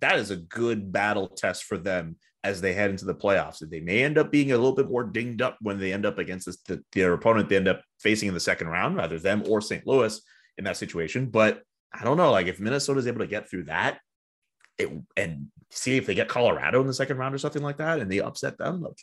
that 0.00 0.18
is 0.18 0.30
a 0.30 0.36
good 0.36 0.90
battle 0.90 1.28
test 1.28 1.64
for 1.64 1.78
them 1.78 2.16
as 2.44 2.60
they 2.60 2.74
head 2.74 2.90
into 2.90 3.06
the 3.06 3.14
playoffs. 3.14 3.66
They 3.68 3.80
may 3.80 4.04
end 4.04 4.18
up 4.18 4.30
being 4.30 4.52
a 4.52 4.56
little 4.56 4.74
bit 4.74 4.90
more 4.90 5.02
dinged 5.02 5.40
up 5.40 5.56
when 5.62 5.80
they 5.80 5.92
end 5.92 6.04
up 6.04 6.18
against 6.18 6.46
this, 6.46 6.58
the, 6.58 6.84
their 6.92 7.14
opponent 7.14 7.48
they 7.48 7.56
end 7.56 7.68
up 7.68 7.82
facing 7.98 8.28
in 8.28 8.34
the 8.34 8.40
second 8.40 8.68
round, 8.68 8.96
rather 8.96 9.18
them 9.18 9.42
or 9.48 9.62
St. 9.62 9.86
Louis 9.86 10.20
in 10.58 10.64
that 10.64 10.76
situation. 10.76 11.26
But 11.26 11.62
I 11.92 12.04
don't 12.04 12.18
know, 12.18 12.30
like 12.30 12.46
if 12.46 12.60
Minnesota 12.60 13.00
is 13.00 13.06
able 13.06 13.20
to 13.20 13.26
get 13.26 13.48
through 13.48 13.64
that, 13.64 13.98
it, 14.76 14.90
and 15.16 15.46
see 15.70 15.96
if 15.96 16.04
they 16.04 16.14
get 16.14 16.28
Colorado 16.28 16.80
in 16.82 16.86
the 16.86 16.94
second 16.94 17.16
round 17.16 17.34
or 17.34 17.38
something 17.38 17.62
like 17.62 17.78
that, 17.78 18.00
and 18.00 18.12
they 18.12 18.20
upset 18.20 18.58
them, 18.58 18.82
like 18.82 18.98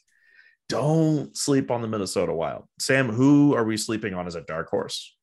don't 0.69 1.35
sleep 1.35 1.71
on 1.71 1.81
the 1.81 1.87
Minnesota 1.87 2.33
Wild. 2.33 2.65
Sam, 2.79 3.09
who 3.09 3.55
are 3.55 3.63
we 3.63 3.75
sleeping 3.75 4.13
on 4.13 4.27
as 4.27 4.35
a 4.35 4.41
dark 4.41 4.69
horse? 4.69 5.15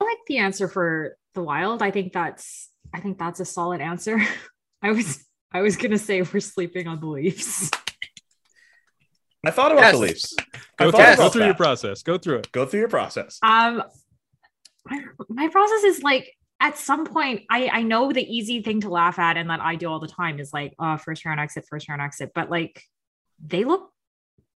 I 0.00 0.04
like 0.04 0.18
the 0.26 0.38
answer 0.38 0.68
for 0.68 1.16
the 1.34 1.42
wild. 1.42 1.82
I 1.82 1.90
think 1.90 2.12
that's 2.12 2.68
I 2.92 3.00
think 3.00 3.18
that's 3.18 3.40
a 3.40 3.44
solid 3.44 3.80
answer. 3.80 4.20
I 4.82 4.92
was 4.92 5.24
I 5.52 5.60
was 5.60 5.76
gonna 5.76 5.98
say 5.98 6.22
we're 6.22 6.40
sleeping 6.40 6.88
on 6.88 7.00
the 7.00 7.06
Leafs. 7.06 7.70
I 9.44 9.50
thought 9.50 9.72
about 9.72 9.82
yes. 9.82 9.92
the 9.92 9.98
Leafs. 9.98 10.34
Go, 10.78 10.90
through, 10.92 11.16
go 11.16 11.28
through 11.28 11.44
your 11.46 11.54
process. 11.54 12.02
Go 12.02 12.16
through 12.16 12.38
it. 12.38 12.52
Go 12.52 12.64
through 12.64 12.80
your 12.80 12.88
process. 12.88 13.38
Um, 13.42 13.82
my, 14.86 15.00
my 15.28 15.48
process 15.48 15.84
is 15.84 16.02
like 16.02 16.32
at 16.60 16.78
some 16.78 17.04
point, 17.04 17.42
I 17.50 17.68
I 17.68 17.82
know 17.82 18.12
the 18.12 18.22
easy 18.22 18.62
thing 18.62 18.80
to 18.82 18.88
laugh 18.88 19.18
at 19.18 19.36
and 19.36 19.50
that 19.50 19.60
I 19.60 19.74
do 19.74 19.88
all 19.88 19.98
the 19.98 20.08
time 20.08 20.38
is 20.38 20.52
like, 20.52 20.74
oh, 20.78 20.96
first 20.96 21.24
round 21.24 21.40
exit, 21.40 21.66
first 21.68 21.88
round 21.88 22.00
exit. 22.00 22.30
But 22.34 22.50
like, 22.50 22.82
they 23.44 23.64
look 23.64 23.92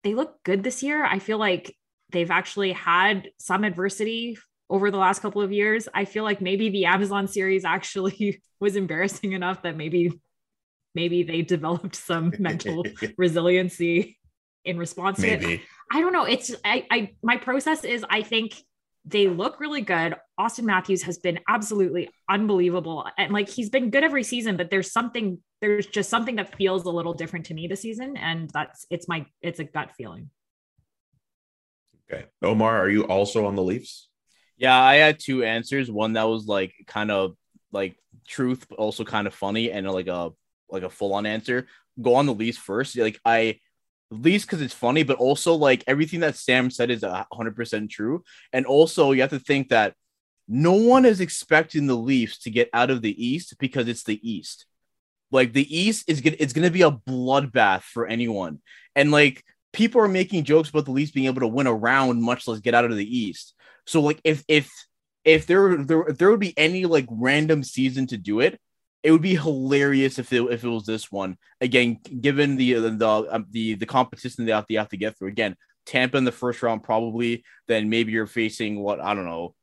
they 0.02 0.14
look 0.14 0.42
good 0.42 0.64
this 0.64 0.82
year. 0.82 1.04
I 1.04 1.20
feel 1.20 1.38
like 1.38 1.76
they've 2.10 2.30
actually 2.30 2.72
had 2.72 3.30
some 3.38 3.64
adversity 3.64 4.36
over 4.68 4.90
the 4.90 4.98
last 4.98 5.22
couple 5.22 5.42
of 5.42 5.52
years. 5.52 5.88
I 5.94 6.04
feel 6.04 6.24
like 6.24 6.40
maybe 6.40 6.70
the 6.70 6.86
Amazon 6.86 7.28
series 7.28 7.64
actually 7.64 8.42
was 8.60 8.74
embarrassing 8.74 9.32
enough 9.32 9.62
that 9.62 9.76
maybe 9.76 10.20
maybe 10.94 11.22
they 11.22 11.42
developed 11.42 11.96
some 11.96 12.32
mental 12.38 12.84
resiliency 13.16 14.18
in 14.64 14.78
response 14.78 15.20
to 15.20 15.28
it. 15.28 15.60
I 15.90 16.00
don't 16.00 16.12
know. 16.12 16.24
It's 16.24 16.54
I 16.64 16.86
I 16.90 17.10
my 17.22 17.36
process 17.36 17.84
is 17.84 18.04
I 18.08 18.22
think 18.22 18.54
they 19.04 19.28
look 19.28 19.58
really 19.58 19.80
good. 19.80 20.14
Auston 20.38 20.64
Matthews 20.64 21.02
has 21.02 21.18
been 21.18 21.40
absolutely 21.48 22.08
unbelievable. 22.30 23.06
And 23.18 23.32
like 23.32 23.48
he's 23.48 23.68
been 23.68 23.90
good 23.90 24.04
every 24.04 24.22
season, 24.22 24.56
but 24.56 24.70
there's 24.70 24.92
something, 24.92 25.38
there's 25.60 25.86
just 25.86 26.08
something 26.08 26.36
that 26.36 26.54
feels 26.56 26.84
a 26.84 26.90
little 26.90 27.12
different 27.12 27.46
to 27.46 27.54
me 27.54 27.66
this 27.66 27.82
season. 27.82 28.16
And 28.16 28.48
that's 28.50 28.86
it's 28.90 29.08
my 29.08 29.26
it's 29.40 29.58
a 29.58 29.64
gut 29.64 29.90
feeling. 29.96 30.30
Okay. 32.10 32.26
Omar, 32.42 32.78
are 32.78 32.90
you 32.90 33.04
also 33.04 33.46
on 33.46 33.56
the 33.56 33.62
Leafs? 33.62 34.08
Yeah, 34.56 34.80
I 34.80 34.96
had 34.96 35.18
two 35.18 35.42
answers. 35.42 35.90
One 35.90 36.12
that 36.12 36.28
was 36.28 36.46
like 36.46 36.72
kind 36.86 37.10
of 37.10 37.36
like 37.72 37.96
truth, 38.28 38.66
but 38.68 38.78
also 38.78 39.02
kind 39.02 39.26
of 39.26 39.34
funny, 39.34 39.72
and 39.72 39.90
like 39.90 40.06
a 40.06 40.30
like 40.72 40.82
a 40.82 40.90
full 40.90 41.14
on 41.14 41.26
answer. 41.26 41.66
Go 42.00 42.14
on 42.14 42.26
the 42.26 42.34
Leafs 42.34 42.58
first. 42.58 42.96
Like 42.96 43.20
I 43.24 43.60
Leafs 44.10 44.44
because 44.44 44.60
it's 44.60 44.74
funny, 44.74 45.02
but 45.02 45.18
also 45.18 45.54
like 45.54 45.84
everything 45.86 46.20
that 46.20 46.36
Sam 46.36 46.70
said 46.70 46.90
is 46.90 47.04
hundred 47.32 47.56
percent 47.56 47.90
true. 47.90 48.24
And 48.52 48.66
also 48.66 49.12
you 49.12 49.20
have 49.22 49.30
to 49.30 49.38
think 49.38 49.68
that 49.68 49.94
no 50.48 50.72
one 50.72 51.04
is 51.04 51.20
expecting 51.20 51.86
the 51.86 51.96
Leafs 51.96 52.38
to 52.40 52.50
get 52.50 52.68
out 52.72 52.90
of 52.90 53.02
the 53.02 53.26
East 53.26 53.56
because 53.58 53.88
it's 53.88 54.04
the 54.04 54.20
East. 54.28 54.66
Like 55.30 55.52
the 55.52 55.76
East 55.76 56.08
is 56.08 56.20
gonna 56.20 56.36
it's 56.38 56.52
gonna 56.52 56.70
be 56.70 56.82
a 56.82 56.90
bloodbath 56.90 57.82
for 57.82 58.06
anyone. 58.06 58.60
And 58.94 59.10
like 59.10 59.44
people 59.72 60.00
are 60.00 60.08
making 60.08 60.44
jokes 60.44 60.68
about 60.68 60.84
the 60.84 60.90
Leafs 60.90 61.12
being 61.12 61.26
able 61.26 61.40
to 61.40 61.48
win 61.48 61.66
a 61.66 61.74
round, 61.74 62.22
much 62.22 62.46
less 62.46 62.60
get 62.60 62.74
out 62.74 62.84
of 62.84 62.96
the 62.96 63.18
East. 63.18 63.54
So 63.86 64.00
like 64.00 64.20
if 64.24 64.44
if 64.46 64.70
if 65.24 65.46
there 65.46 65.82
there 65.82 66.04
there 66.10 66.30
would 66.30 66.40
be 66.40 66.56
any 66.58 66.84
like 66.84 67.06
random 67.10 67.62
season 67.62 68.06
to 68.08 68.18
do 68.18 68.40
it, 68.40 68.60
it 69.02 69.10
would 69.10 69.22
be 69.22 69.34
hilarious 69.36 70.18
if 70.18 70.32
it 70.32 70.42
if 70.50 70.64
it 70.64 70.68
was 70.68 70.86
this 70.86 71.10
one. 71.10 71.36
Again, 71.60 71.98
given 72.20 72.56
the 72.56 72.74
the 72.74 72.90
the 72.90 73.08
um, 73.30 73.46
the, 73.50 73.74
the 73.74 73.86
competition 73.86 74.44
they 74.44 74.52
have, 74.52 74.66
they 74.68 74.74
have 74.76 74.88
to 74.90 74.96
get 74.96 75.18
through. 75.18 75.28
Again, 75.28 75.56
Tampa 75.86 76.16
in 76.18 76.24
the 76.24 76.32
first 76.32 76.62
round 76.62 76.82
probably. 76.82 77.44
Then 77.68 77.88
maybe 77.88 78.12
you're 78.12 78.26
facing 78.26 78.80
what 78.80 79.00
I 79.00 79.14
don't 79.14 79.24
know. 79.26 79.54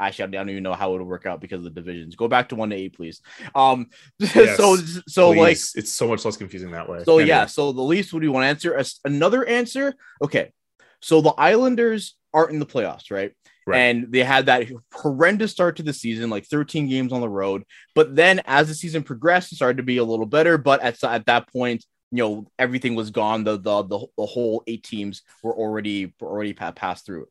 Actually, 0.00 0.24
I 0.24 0.26
don't 0.42 0.50
even 0.50 0.64
know 0.64 0.74
how 0.74 0.90
it 0.94 0.98
would 0.98 1.06
work 1.06 1.24
out 1.24 1.40
because 1.40 1.58
of 1.58 1.64
the 1.72 1.80
divisions. 1.80 2.16
Go 2.16 2.26
back 2.26 2.48
to 2.48 2.56
one 2.56 2.70
to 2.70 2.76
eight, 2.76 2.94
please. 2.96 3.20
Um, 3.54 3.86
Yes, 4.18 4.56
so 4.56 4.76
so 5.06 5.32
Please. 5.32 5.38
like 5.38 5.58
it's 5.82 5.92
so 5.92 6.08
much 6.08 6.24
less 6.24 6.36
confusing 6.36 6.72
that 6.72 6.88
way. 6.88 7.04
so 7.04 7.18
Anyway. 7.18 7.28
yeah, 7.28 7.46
so 7.46 7.72
the 7.72 7.80
Leafs 7.80 8.12
would 8.12 8.22
you 8.24 8.32
want 8.32 8.42
to 8.44 8.48
answer? 8.48 8.74
As- 8.74 8.98
Another 9.04 9.46
answer? 9.46 9.94
Okay. 10.20 10.52
So 11.00 11.20
the 11.20 11.30
Islanders 11.30 12.16
aren't 12.32 12.50
in 12.50 12.58
the 12.58 12.66
playoffs, 12.66 13.10
right? 13.10 13.32
Right. 13.66 13.78
And 13.78 14.12
they 14.12 14.22
had 14.22 14.46
that 14.46 14.68
horrendous 14.92 15.50
start 15.50 15.76
to 15.76 15.82
the 15.82 15.94
season, 15.94 16.28
like 16.28 16.44
13 16.46 16.88
games 16.88 17.12
on 17.12 17.22
the 17.22 17.28
road. 17.28 17.64
But 17.94 18.14
then 18.14 18.42
as 18.44 18.68
the 18.68 18.74
season 18.74 19.02
progressed, 19.02 19.52
it 19.52 19.56
started 19.56 19.78
to 19.78 19.82
be 19.82 19.96
a 19.96 20.04
little 20.04 20.26
better. 20.26 20.58
But 20.58 20.82
at, 20.82 21.02
at 21.02 21.26
that 21.26 21.50
point, 21.50 21.84
you 22.10 22.18
know, 22.22 22.46
everything 22.58 22.94
was 22.94 23.10
gone. 23.10 23.42
The 23.44 23.56
the 23.56 23.82
the, 23.82 24.06
the 24.16 24.26
whole 24.26 24.62
eight 24.66 24.84
teams 24.84 25.22
were 25.42 25.54
already 25.54 26.14
were 26.20 26.28
already 26.28 26.52
passed 26.52 27.06
through. 27.06 27.26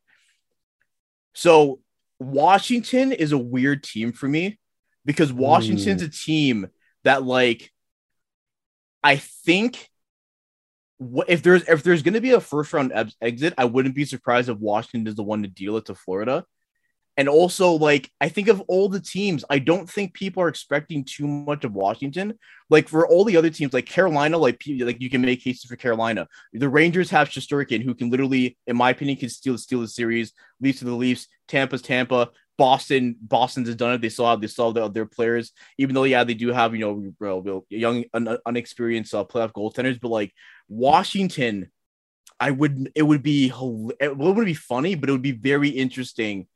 So 1.33 1.79
Washington 2.19 3.11
is 3.11 3.31
a 3.31 3.37
weird 3.37 3.83
team 3.83 4.11
for 4.11 4.27
me 4.27 4.59
because 5.05 5.31
Washington's 5.31 6.01
a 6.01 6.09
team 6.09 6.67
that 7.03 7.23
like 7.23 7.71
I 9.03 9.17
think 9.17 9.89
if 11.27 11.43
there's 11.43 11.63
if 11.67 11.83
there's 11.83 12.03
going 12.03 12.13
to 12.13 12.21
be 12.21 12.31
a 12.31 12.39
first 12.39 12.73
round 12.73 12.91
ex- 12.93 13.15
exit, 13.21 13.53
I 13.57 13.65
wouldn't 13.65 13.95
be 13.95 14.05
surprised 14.05 14.49
if 14.49 14.57
Washington 14.57 15.07
is 15.07 15.15
the 15.15 15.23
one 15.23 15.43
to 15.43 15.49
deal 15.49 15.77
it 15.77 15.85
to 15.85 15.95
Florida. 15.95 16.45
And 17.15 17.29
also, 17.29 17.73
like 17.73 18.09
I 18.19 18.29
think 18.29 18.47
of 18.47 18.61
all 18.61 18.89
the 18.89 18.99
teams, 18.99 19.45
I 19.49 19.59
don't 19.59 19.89
think 19.89 20.13
people 20.13 20.41
are 20.43 20.47
expecting 20.47 21.05
too 21.05 21.27
much 21.27 21.63
of 21.63 21.73
Washington. 21.73 22.39
Like 22.69 22.87
for 22.87 23.07
all 23.07 23.23
the 23.23 23.37
other 23.37 23.51
teams, 23.51 23.73
like 23.73 23.85
Carolina, 23.85 24.37
like 24.37 24.63
like 24.79 24.99
you 24.99 25.09
can 25.09 25.21
make 25.21 25.43
cases 25.43 25.65
for 25.65 25.75
Carolina. 25.75 26.27
The 26.53 26.69
Rangers 26.69 27.11
have 27.11 27.29
Shesterkin, 27.29 27.83
who 27.83 27.93
can 27.93 28.09
literally, 28.09 28.57
in 28.65 28.75
my 28.75 28.89
opinion, 28.89 29.17
can 29.17 29.29
steal 29.29 29.57
steal 29.57 29.81
the 29.81 29.87
series. 29.87 30.33
Leafs 30.59 30.79
to 30.79 30.85
the 30.85 30.91
Leafs. 30.91 31.27
Tampa's 31.47 31.81
Tampa. 31.81 32.29
Boston, 32.57 33.15
Boston's 33.19 33.67
has 33.67 33.75
done 33.75 33.93
it. 33.93 34.01
They 34.01 34.09
still 34.09 34.27
have 34.27 34.39
they 34.39 34.47
still 34.47 34.73
have 34.73 34.93
their, 34.93 35.05
players, 35.05 35.51
even 35.77 35.95
though 35.95 36.03
yeah 36.03 36.23
they 36.23 36.35
do 36.35 36.49
have 36.49 36.75
you 36.75 37.13
know 37.35 37.65
young 37.69 38.05
un, 38.13 38.37
unexperienced 38.45 39.13
uh, 39.13 39.25
playoff 39.25 39.51
goaltenders, 39.51 39.99
but 39.99 40.09
like 40.09 40.31
Washington, 40.67 41.71
I 42.39 42.51
would 42.51 42.91
it 42.95 43.03
would 43.03 43.23
be 43.23 43.51
it 43.99 44.17
would 44.17 44.45
be 44.45 44.53
funny, 44.53 44.95
but 44.95 45.09
it 45.09 45.11
would 45.11 45.21
be 45.21 45.31
very 45.31 45.69
interesting, 45.69 46.47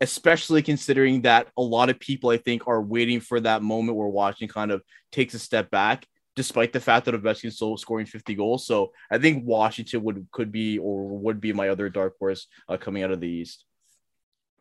especially 0.00 0.62
considering 0.62 1.22
that 1.22 1.48
a 1.56 1.62
lot 1.62 1.88
of 1.88 1.98
people 1.98 2.30
I 2.30 2.36
think 2.36 2.66
are 2.68 2.82
waiting 2.82 3.20
for 3.20 3.40
that 3.40 3.62
moment 3.62 3.96
where 3.96 4.08
Washington 4.08 4.52
kind 4.52 4.70
of 4.70 4.82
takes 5.10 5.34
a 5.34 5.38
step 5.38 5.70
back, 5.70 6.06
despite 6.34 6.72
the 6.72 6.80
fact 6.80 7.06
that 7.06 7.14
Ovechkin 7.14 7.52
still 7.52 7.76
scoring 7.76 8.06
50 8.06 8.34
goals. 8.34 8.66
So 8.66 8.92
I 9.10 9.18
think 9.18 9.44
Washington 9.46 10.02
would 10.02 10.26
could 10.32 10.52
be 10.52 10.78
or 10.78 11.18
would 11.18 11.40
be 11.40 11.52
my 11.52 11.70
other 11.70 11.88
dark 11.88 12.14
horse 12.18 12.46
uh, 12.68 12.76
coming 12.76 13.02
out 13.02 13.10
of 13.10 13.20
the 13.20 13.28
East. 13.28 13.64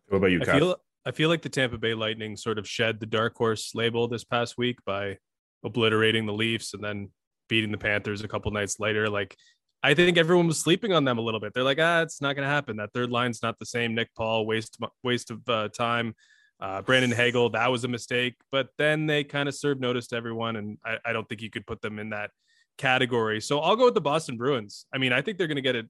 What 0.08 0.20
about 0.20 0.32
you, 0.32 0.42
I 0.42 0.46
Kyle? 0.46 0.60
feel 0.60 0.76
I 1.06 1.12
feel 1.12 1.30
like 1.30 1.42
the 1.42 1.50
Tampa 1.50 1.78
Bay 1.78 1.94
Lightning 1.94 2.38
sort 2.38 2.58
of 2.58 2.68
shed 2.68 3.00
the 3.00 3.06
dark 3.06 3.36
horse 3.36 3.76
label 3.76 4.08
this 4.08 4.24
past 4.24 4.58
week 4.58 4.78
by 4.86 5.18
obliterating 5.64 6.26
the 6.26 6.34
Leafs 6.34 6.74
and 6.74 6.84
then 6.84 7.10
beating 7.48 7.72
the 7.72 7.78
Panthers 7.78 8.24
a 8.24 8.28
couple 8.28 8.52
nights 8.52 8.80
later. 8.80 9.10
Like 9.10 9.36
I 9.86 9.94
think 9.94 10.18
everyone 10.18 10.48
was 10.48 10.58
sleeping 10.58 10.94
on 10.94 11.04
them 11.04 11.20
a 11.20 11.22
little 11.22 11.40
bit. 11.40 11.54
They're 11.54 11.62
like, 11.62 11.78
ah, 11.80 12.02
it's 12.02 12.20
not 12.20 12.36
going 12.36 12.44
to 12.48 12.52
happen. 12.52 12.78
That 12.78 12.92
third 12.92 13.12
line's 13.12 13.44
not 13.44 13.60
the 13.60 13.68
same. 13.68 13.94
Nick 13.94 14.10
Paul 14.16 14.48
waste 14.48 14.80
waste 15.04 15.30
of 15.30 15.48
uh, 15.48 15.70
time. 15.70 16.16
Uh, 16.60 16.82
Brandon 16.82 17.12
Hagel, 17.12 17.52
that 17.52 17.70
was 17.72 17.84
a 17.84 17.88
mistake. 17.88 18.34
But 18.52 18.70
then 18.80 19.06
they 19.06 19.24
kind 19.24 19.48
of 19.48 19.54
served 19.54 19.80
notice 19.80 20.08
to 20.08 20.16
everyone, 20.16 20.56
and 20.56 20.80
I, 20.84 20.98
I 21.06 21.14
don't 21.14 21.30
think 21.30 21.44
you 21.44 21.52
could 21.52 21.68
put 21.68 21.84
them 21.84 22.00
in 22.00 22.10
that 22.10 22.32
category. 22.80 23.40
So 23.40 23.60
I'll 23.60 23.76
go 23.76 23.86
with 23.86 23.94
the 23.94 24.02
Boston 24.02 24.38
Bruins. 24.38 24.88
I 24.92 24.98
mean, 24.98 25.14
I 25.14 25.22
think 25.22 25.38
they're 25.38 25.46
going 25.46 25.58
to 25.58 25.62
get 25.62 25.76
a, 25.76 25.84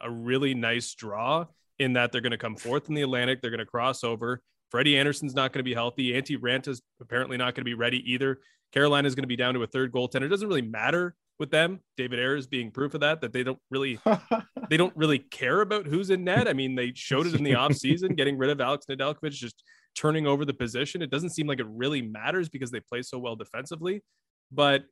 a 0.00 0.10
really 0.10 0.54
nice 0.54 0.94
draw 0.94 1.44
in 1.78 1.92
that 1.92 2.10
they're 2.10 2.22
going 2.22 2.32
to 2.32 2.38
come 2.38 2.56
fourth 2.56 2.88
in 2.88 2.94
the 2.94 3.02
Atlantic. 3.02 3.42
They're 3.42 3.50
going 3.50 3.58
to 3.58 3.66
cross 3.66 4.02
over. 4.02 4.40
Freddie 4.70 4.98
Andersen's 4.98 5.34
not 5.34 5.52
going 5.52 5.60
to 5.60 5.68
be 5.68 5.74
healthy. 5.74 6.12
Antti 6.12 6.38
Raanta's 6.38 6.80
apparently 7.02 7.36
not 7.36 7.54
going 7.54 7.60
to 7.60 7.64
be 7.64 7.74
ready 7.74 8.02
either. 8.10 8.38
Carolina 8.72 9.06
is 9.06 9.14
going 9.14 9.24
to 9.24 9.28
be 9.28 9.36
down 9.36 9.52
to 9.52 9.62
a 9.62 9.66
third 9.66 9.92
goaltender. 9.92 10.22
It 10.22 10.28
doesn't 10.28 10.48
really 10.48 10.62
matter 10.62 11.14
with 11.42 11.50
them. 11.50 11.80
David 11.96 12.20
Ayres 12.20 12.46
being 12.46 12.70
proof 12.70 12.94
of 12.94 13.00
that, 13.00 13.20
that 13.20 13.32
they 13.32 13.42
don't 13.42 13.58
really 13.68 13.98
they 14.70 14.76
don't 14.76 14.96
really 14.96 15.18
care 15.18 15.60
about 15.60 15.86
who's 15.86 16.08
in 16.10 16.22
net. 16.22 16.46
I 16.46 16.52
mean, 16.52 16.76
they 16.76 16.92
showed 16.94 17.26
it 17.26 17.34
in 17.34 17.42
the 17.42 17.52
offseason, 17.62 18.16
getting 18.16 18.38
rid 18.38 18.48
of 18.48 18.60
Alex 18.60 18.86
Nedeljkovic, 18.88 19.32
just 19.32 19.64
turning 19.96 20.24
over 20.24 20.44
the 20.44 20.54
position. 20.54 21.02
It 21.02 21.10
doesn't 21.10 21.30
seem 21.30 21.48
like 21.48 21.58
it 21.58 21.66
really 21.68 22.00
matters 22.00 22.48
because 22.48 22.70
they 22.70 22.78
play 22.78 23.02
so 23.02 23.18
well 23.18 23.34
defensively. 23.34 24.04
But 24.52 24.84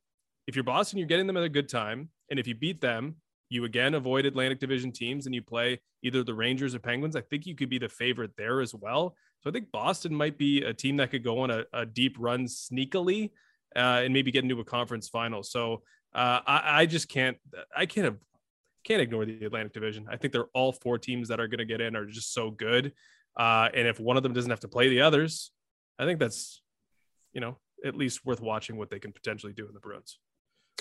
if 0.49 0.57
you're 0.57 0.65
Boston, 0.65 0.99
you're 0.99 1.07
getting 1.07 1.29
them 1.29 1.37
at 1.37 1.45
a 1.45 1.49
good 1.49 1.69
time. 1.69 2.11
And 2.29 2.41
if 2.41 2.49
you 2.49 2.57
beat 2.57 2.81
them, 2.81 3.15
you 3.49 3.65
again 3.65 3.95
avoid 3.95 4.27
Atlantic 4.27 4.59
Division 4.59 4.91
teams 4.91 5.27
and 5.27 5.35
you 5.35 5.43
play 5.43 5.81
either 6.03 6.25
the 6.25 6.35
Rangers 6.35 6.75
or 6.75 6.81
Penguins. 6.81 7.15
I 7.15 7.21
think 7.21 7.47
you 7.47 7.55
could 7.55 7.71
be 7.71 7.79
the 7.79 7.89
favorite 7.89 8.33
there 8.37 8.61
as 8.61 8.75
well. 8.75 9.15
So 9.41 9.51
I 9.51 9.53
think 9.53 9.71
Boston 9.71 10.15
might 10.15 10.37
be 10.37 10.65
a 10.65 10.75
team 10.75 10.97
that 10.97 11.13
could 11.13 11.23
go 11.23 11.39
on 11.39 11.51
a, 11.53 11.65
a 11.73 11.87
deep 11.87 12.17
run 12.19 12.47
sneakily 12.47 13.31
uh, 13.77 14.03
and 14.05 14.13
maybe 14.13 14.33
get 14.33 14.43
into 14.43 14.59
a 14.59 14.65
conference 14.65 15.09
final. 15.09 15.45
So 15.45 15.83
uh, 16.15 16.41
I, 16.47 16.83
I 16.83 16.87
just 16.87 17.09
can't, 17.09 17.37
I 17.77 17.87
can't 17.87 18.17
can't 18.85 19.03
ignore 19.03 19.25
the 19.25 19.45
Atlantic 19.45 19.73
Division. 19.73 20.07
I 20.11 20.17
think 20.17 20.33
they're 20.33 20.49
all 20.55 20.73
four 20.73 20.99
teams 20.99 21.29
that 21.29 21.41
are 21.41 21.49
going 21.49 21.59
to 21.59 21.65
get 21.65 21.81
in 21.81 21.97
are 21.97 22.07
just 22.07 22.33
so 22.33 22.51
good. 22.51 22.93
Uh, 23.37 23.69
and 23.75 23.87
if 23.87 24.01
one 24.01 24.17
of 24.17 24.23
them 24.23 24.33
doesn't 24.33 24.51
have 24.51 24.61
to 24.61 24.69
play 24.69 24.89
the 24.89 25.03
others, 25.03 25.53
I 25.99 26.05
think 26.05 26.19
that's, 26.19 26.63
you 27.33 27.41
know, 27.41 27.59
at 27.85 27.95
least 27.95 28.25
worth 28.25 28.41
watching 28.41 28.77
what 28.77 28.91
they 28.91 28.99
can 28.99 29.13
potentially 29.13 29.53
do 29.53 29.67
in 29.67 29.75
the 29.75 29.81
Bruins. 29.81 30.19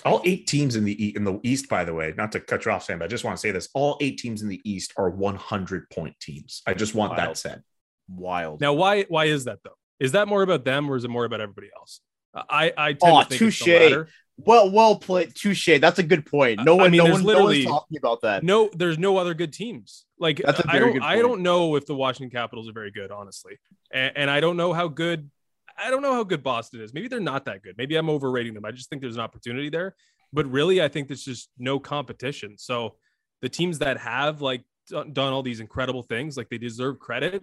All 0.04 0.22
eight 0.24 0.46
teams 0.46 0.76
in 0.76 0.84
the 0.84 1.14
in 1.14 1.24
the 1.24 1.38
East, 1.42 1.68
by 1.68 1.84
the 1.84 1.92
way, 1.92 2.14
not 2.16 2.32
to 2.32 2.40
cut 2.40 2.64
you 2.64 2.72
off, 2.72 2.84
Sam, 2.84 2.98
but 2.98 3.04
I 3.04 3.08
just 3.08 3.22
want 3.22 3.36
to 3.36 3.40
say 3.40 3.50
this: 3.50 3.68
all 3.74 3.98
eight 4.00 4.16
teams 4.16 4.40
in 4.40 4.48
the 4.48 4.60
East 4.64 4.94
are 4.96 5.10
100 5.10 5.90
point 5.90 6.14
teams. 6.20 6.62
I 6.66 6.72
just 6.72 6.94
want 6.94 7.16
that 7.16 7.36
said. 7.36 7.62
Wild. 8.08 8.62
Now, 8.62 8.72
why 8.72 9.02
why 9.04 9.26
is 9.26 9.44
that 9.44 9.58
though? 9.62 9.76
Is 9.98 10.12
that 10.12 10.26
more 10.26 10.40
about 10.42 10.64
them 10.64 10.88
or 10.88 10.96
is 10.96 11.04
it 11.04 11.10
more 11.10 11.26
about 11.26 11.42
everybody 11.42 11.68
else? 11.76 12.00
I 12.34 12.72
I 12.76 12.92
tend 12.92 12.98
Oh, 13.02 13.22
to 13.22 13.28
think 13.28 13.42
it's 13.42 13.58
the 13.58 13.64
touche. 13.64 13.82
latter. 13.82 14.08
Well, 14.42 14.70
well 14.70 14.96
played. 14.96 15.34
Touche. 15.34 15.78
That's 15.80 15.98
a 15.98 16.02
good 16.02 16.24
point. 16.24 16.64
No 16.64 16.74
I 16.78 16.82
one, 16.82 16.90
mean, 16.92 16.98
no 17.04 17.10
one, 17.12 17.20
no 17.20 17.26
literally- 17.26 17.58
one's 17.66 17.66
talking 17.66 17.98
about 17.98 18.22
that. 18.22 18.42
No, 18.42 18.70
there's 18.74 18.98
no 18.98 19.18
other 19.18 19.34
good 19.34 19.52
teams. 19.52 20.06
Like 20.18 20.40
That's 20.44 20.60
a 20.60 20.68
I 20.68 20.72
very 20.72 20.84
don't 20.84 20.92
good 20.94 21.02
I 21.02 21.16
don't 21.16 21.42
know 21.42 21.76
if 21.76 21.84
the 21.86 21.94
Washington 21.94 22.30
Capitals 22.30 22.68
are 22.68 22.72
very 22.72 22.90
good, 22.90 23.10
honestly, 23.10 23.58
and, 23.92 24.12
and 24.16 24.30
I 24.30 24.40
don't 24.40 24.56
know 24.56 24.72
how 24.72 24.88
good 24.88 25.30
I 25.78 25.90
don't 25.90 26.02
know 26.02 26.14
how 26.14 26.24
good 26.24 26.42
Boston 26.42 26.80
is. 26.82 26.92
Maybe 26.92 27.08
they're 27.08 27.20
not 27.20 27.44
that 27.46 27.62
good. 27.62 27.74
Maybe 27.78 27.96
I'm 27.96 28.10
overrating 28.10 28.54
them. 28.54 28.64
I 28.64 28.70
just 28.70 28.88
think 28.90 29.00
there's 29.02 29.16
an 29.16 29.22
opportunity 29.22 29.68
there. 29.70 29.94
But 30.32 30.46
really, 30.46 30.80
I 30.82 30.88
think 30.88 31.08
there's 31.08 31.24
just 31.24 31.48
no 31.58 31.78
competition. 31.80 32.56
So 32.56 32.96
the 33.42 33.48
teams 33.48 33.78
that 33.80 33.98
have 33.98 34.40
like 34.40 34.62
done 34.88 35.12
done 35.12 35.32
all 35.32 35.42
these 35.42 35.60
incredible 35.60 36.02
things, 36.02 36.36
like 36.36 36.48
they 36.48 36.58
deserve 36.58 36.98
credit, 36.98 37.42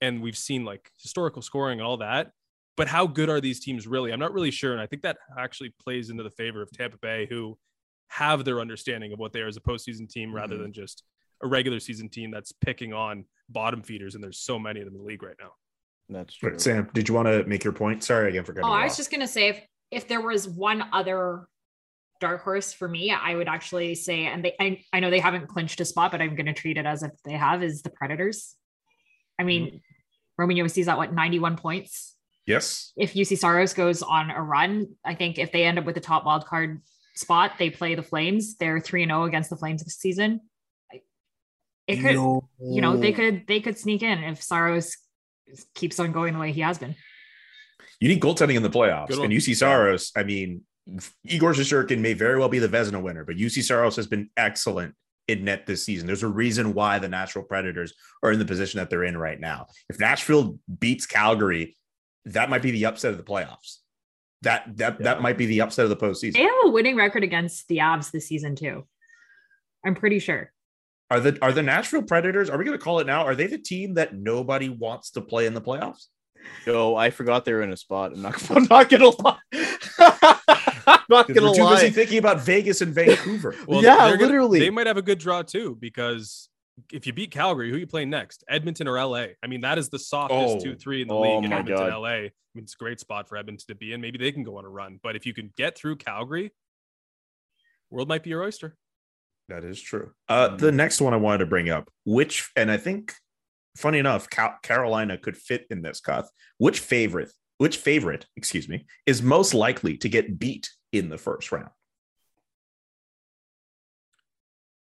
and 0.00 0.22
we've 0.22 0.36
seen 0.38 0.64
like 0.64 0.90
historical 0.98 1.42
scoring 1.42 1.80
and 1.80 1.86
all 1.86 1.98
that. 1.98 2.32
But 2.80 2.88
how 2.88 3.06
good 3.06 3.28
are 3.28 3.42
these 3.42 3.60
teams 3.60 3.86
really? 3.86 4.10
I'm 4.10 4.18
not 4.18 4.32
really 4.32 4.50
sure, 4.50 4.72
and 4.72 4.80
I 4.80 4.86
think 4.86 5.02
that 5.02 5.18
actually 5.38 5.74
plays 5.84 6.08
into 6.08 6.22
the 6.22 6.30
favor 6.30 6.62
of 6.62 6.70
Tampa 6.72 6.96
Bay, 6.96 7.26
who 7.28 7.58
have 8.08 8.42
their 8.46 8.58
understanding 8.58 9.12
of 9.12 9.18
what 9.18 9.34
they 9.34 9.42
are 9.42 9.48
as 9.48 9.58
a 9.58 9.60
postseason 9.60 10.08
team 10.08 10.34
rather 10.34 10.56
Mhm. 10.56 10.62
than 10.62 10.72
just 10.72 11.04
a 11.42 11.46
regular 11.46 11.78
season 11.78 12.08
team 12.08 12.30
that's 12.30 12.52
picking 12.52 12.94
on 12.94 13.26
bottom 13.50 13.82
feeders. 13.82 14.14
And 14.14 14.24
there's 14.24 14.38
so 14.38 14.58
many 14.58 14.80
of 14.80 14.86
them 14.86 14.94
in 14.94 15.02
the 15.02 15.06
league 15.06 15.22
right 15.22 15.36
now. 15.38 15.52
That's 16.08 16.32
true. 16.32 16.52
Right, 16.52 16.58
Sam, 16.58 16.88
did 16.94 17.06
you 17.06 17.14
want 17.14 17.28
to 17.28 17.44
make 17.44 17.64
your 17.64 17.74
point? 17.74 18.02
Sorry 18.02 18.30
again 18.30 18.44
for 18.44 18.54
cutting 18.54 18.64
Oh, 18.66 18.72
I 18.72 18.84
was 18.84 18.92
off. 18.92 18.96
just 18.96 19.10
gonna 19.10 19.28
say 19.28 19.48
if 19.48 19.66
if 19.90 20.08
there 20.08 20.22
was 20.22 20.48
one 20.48 20.82
other 20.94 21.48
dark 22.18 22.42
horse 22.42 22.72
for 22.72 22.88
me, 22.88 23.10
I 23.10 23.34
would 23.34 23.46
actually 23.48 23.94
say, 23.94 24.24
and 24.24 24.42
they 24.42 24.54
I, 24.58 24.82
I 24.94 25.00
know 25.00 25.10
they 25.10 25.20
haven't 25.20 25.48
clinched 25.48 25.80
a 25.80 25.84
spot, 25.84 26.12
but 26.12 26.22
I'm 26.22 26.34
gonna 26.34 26.54
treat 26.54 26.78
it 26.78 26.86
as 26.86 27.02
if 27.02 27.12
they 27.26 27.32
have 27.34 27.62
is 27.62 27.82
the 27.82 27.90
Predators. 27.90 28.56
I 29.38 29.42
mean, 29.44 29.66
mm-hmm. 29.66 29.76
Roman 30.38 30.56
Josi's 30.56 30.88
at 30.88 30.96
what 30.96 31.12
91 31.12 31.58
points. 31.58 32.16
Yes. 32.46 32.92
If 32.96 33.14
Juuse 33.14 33.38
Saros 33.38 33.74
goes 33.74 34.02
on 34.02 34.30
a 34.30 34.42
run, 34.42 34.88
I 35.04 35.14
think 35.14 35.38
if 35.38 35.52
they 35.52 35.64
end 35.64 35.78
up 35.78 35.84
with 35.84 35.94
the 35.94 36.00
top 36.00 36.24
wild 36.24 36.46
card 36.46 36.82
spot, 37.14 37.52
they 37.58 37.70
play 37.70 37.94
the 37.94 38.02
Flames. 38.02 38.56
They're 38.56 38.80
3 38.80 39.04
and 39.04 39.10
0 39.10 39.24
against 39.24 39.50
the 39.50 39.56
Flames 39.56 39.84
this 39.84 39.96
season. 39.96 40.40
It 41.86 41.96
could, 41.96 42.14
no. 42.14 42.48
you 42.60 42.80
know, 42.80 42.96
they 42.96 43.12
could 43.12 43.48
they 43.48 43.60
could 43.60 43.76
sneak 43.76 44.02
in 44.02 44.22
if 44.22 44.42
Saros 44.42 44.96
keeps 45.74 45.98
on 45.98 46.12
going 46.12 46.34
the 46.34 46.38
way 46.38 46.52
he 46.52 46.60
has 46.60 46.78
been. 46.78 46.94
You 47.98 48.08
need 48.08 48.20
goaltending 48.20 48.54
in 48.54 48.62
the 48.62 48.70
playoffs. 48.70 49.10
And 49.10 49.32
Juuse 49.32 49.56
Saros, 49.56 50.12
I 50.16 50.22
mean, 50.22 50.62
Igor 51.24 51.52
Shesterkin 51.52 51.98
may 51.98 52.12
very 52.12 52.38
well 52.38 52.48
be 52.48 52.58
the 52.60 52.68
Vezina 52.68 53.02
winner, 53.02 53.24
but 53.24 53.36
Juuse 53.36 53.62
Saros 53.62 53.96
has 53.96 54.06
been 54.06 54.30
excellent 54.36 54.94
in 55.28 55.44
net 55.44 55.66
this 55.66 55.84
season. 55.84 56.06
There's 56.06 56.22
a 56.22 56.28
reason 56.28 56.74
why 56.74 56.98
the 56.98 57.08
Nashville 57.08 57.42
Predators 57.42 57.92
are 58.22 58.32
in 58.32 58.38
the 58.38 58.44
position 58.44 58.78
that 58.78 58.88
they're 58.88 59.04
in 59.04 59.16
right 59.16 59.38
now. 59.38 59.66
If 59.88 59.98
Nashville 59.98 60.58
beats 60.78 61.06
Calgary, 61.06 61.76
that 62.26 62.50
might 62.50 62.62
be 62.62 62.70
the 62.70 62.86
upset 62.86 63.12
of 63.12 63.16
the 63.16 63.24
playoffs. 63.24 63.78
That 64.42 64.76
that 64.76 64.96
yeah. 64.98 65.04
that 65.04 65.22
might 65.22 65.36
be 65.36 65.46
the 65.46 65.60
upset 65.60 65.84
of 65.84 65.90
the 65.90 65.96
postseason. 65.96 66.34
They 66.34 66.42
have 66.42 66.52
a 66.64 66.70
winning 66.70 66.96
record 66.96 67.22
against 67.24 67.68
the 67.68 67.78
Avs 67.78 68.10
this 68.10 68.26
season 68.26 68.56
too. 68.56 68.86
I'm 69.84 69.94
pretty 69.94 70.18
sure. 70.18 70.52
Are 71.10 71.20
the 71.20 71.38
are 71.42 71.52
the 71.52 71.62
Nashville 71.62 72.02
Predators? 72.02 72.48
Are 72.48 72.58
we 72.58 72.64
going 72.64 72.78
to 72.78 72.82
call 72.82 73.00
it 73.00 73.06
now? 73.06 73.24
Are 73.24 73.34
they 73.34 73.46
the 73.46 73.58
team 73.58 73.94
that 73.94 74.14
nobody 74.14 74.68
wants 74.68 75.10
to 75.12 75.20
play 75.20 75.46
in 75.46 75.54
the 75.54 75.60
playoffs? 75.60 76.06
No, 76.66 76.96
I 76.96 77.10
forgot 77.10 77.44
they 77.44 77.52
were 77.52 77.62
in 77.62 77.72
a 77.72 77.76
spot. 77.76 78.12
I'm 78.12 78.22
not. 78.22 78.50
I'm 78.56 78.64
not 78.64 78.88
gonna 78.88 79.08
lie. 79.08 79.38
not 81.08 81.28
gonna 81.28 81.42
we're 81.42 81.54
too 81.54 81.62
lie. 81.64 81.80
busy 81.80 81.90
thinking 81.90 82.18
about 82.18 82.40
Vegas 82.40 82.80
and 82.80 82.94
Vancouver. 82.94 83.54
well, 83.66 83.82
yeah, 83.82 84.10
literally. 84.10 84.58
Gonna, 84.58 84.66
they 84.66 84.70
might 84.70 84.86
have 84.86 84.96
a 84.96 85.02
good 85.02 85.18
draw 85.18 85.42
too 85.42 85.76
because 85.80 86.48
if 86.92 87.06
you 87.06 87.12
beat 87.12 87.30
Calgary, 87.30 87.70
who 87.70 87.78
you 87.78 87.86
playing 87.86 88.10
next? 88.10 88.44
Edmonton 88.48 88.88
or 88.88 89.02
LA? 89.02 89.26
I 89.42 89.46
mean, 89.48 89.60
that 89.62 89.78
is 89.78 89.88
the 89.88 89.98
softest 89.98 90.56
oh, 90.56 90.60
two 90.60 90.74
three 90.74 91.02
in 91.02 91.08
the 91.08 91.14
oh 91.14 91.20
league 91.20 91.44
in 91.44 91.52
Edmonton, 91.52 91.88
God. 91.88 92.00
LA. 92.00 92.08
I 92.08 92.30
mean, 92.54 92.64
it's 92.64 92.74
a 92.74 92.78
great 92.78 93.00
spot 93.00 93.28
for 93.28 93.36
Edmonton 93.36 93.64
to 93.68 93.74
be 93.74 93.92
in. 93.92 94.00
Maybe 94.00 94.18
they 94.18 94.32
can 94.32 94.42
go 94.42 94.56
on 94.56 94.64
a 94.64 94.68
run. 94.68 94.98
But 95.02 95.16
if 95.16 95.26
you 95.26 95.34
can 95.34 95.52
get 95.56 95.76
through 95.76 95.96
Calgary, 95.96 96.52
world 97.90 98.08
might 98.08 98.22
be 98.22 98.30
your 98.30 98.42
oyster. 98.42 98.76
That 99.48 99.64
is 99.64 99.80
true. 99.80 100.12
Uh, 100.28 100.56
the 100.56 100.72
next 100.72 101.00
one 101.00 101.12
I 101.12 101.16
wanted 101.16 101.38
to 101.38 101.46
bring 101.46 101.70
up, 101.70 101.90
which, 102.04 102.50
and 102.54 102.70
I 102.70 102.76
think, 102.76 103.14
funny 103.76 103.98
enough, 103.98 104.28
Carolina 104.62 105.18
could 105.18 105.36
fit 105.36 105.66
in 105.70 105.82
this, 105.82 106.00
Cuth. 106.00 106.30
Which 106.58 106.78
favorite, 106.78 107.32
which 107.58 107.76
favorite, 107.76 108.26
excuse 108.36 108.68
me, 108.68 108.86
is 109.06 109.22
most 109.22 109.52
likely 109.52 109.96
to 109.98 110.08
get 110.08 110.38
beat 110.38 110.70
in 110.92 111.08
the 111.08 111.18
first 111.18 111.50
round? 111.50 111.70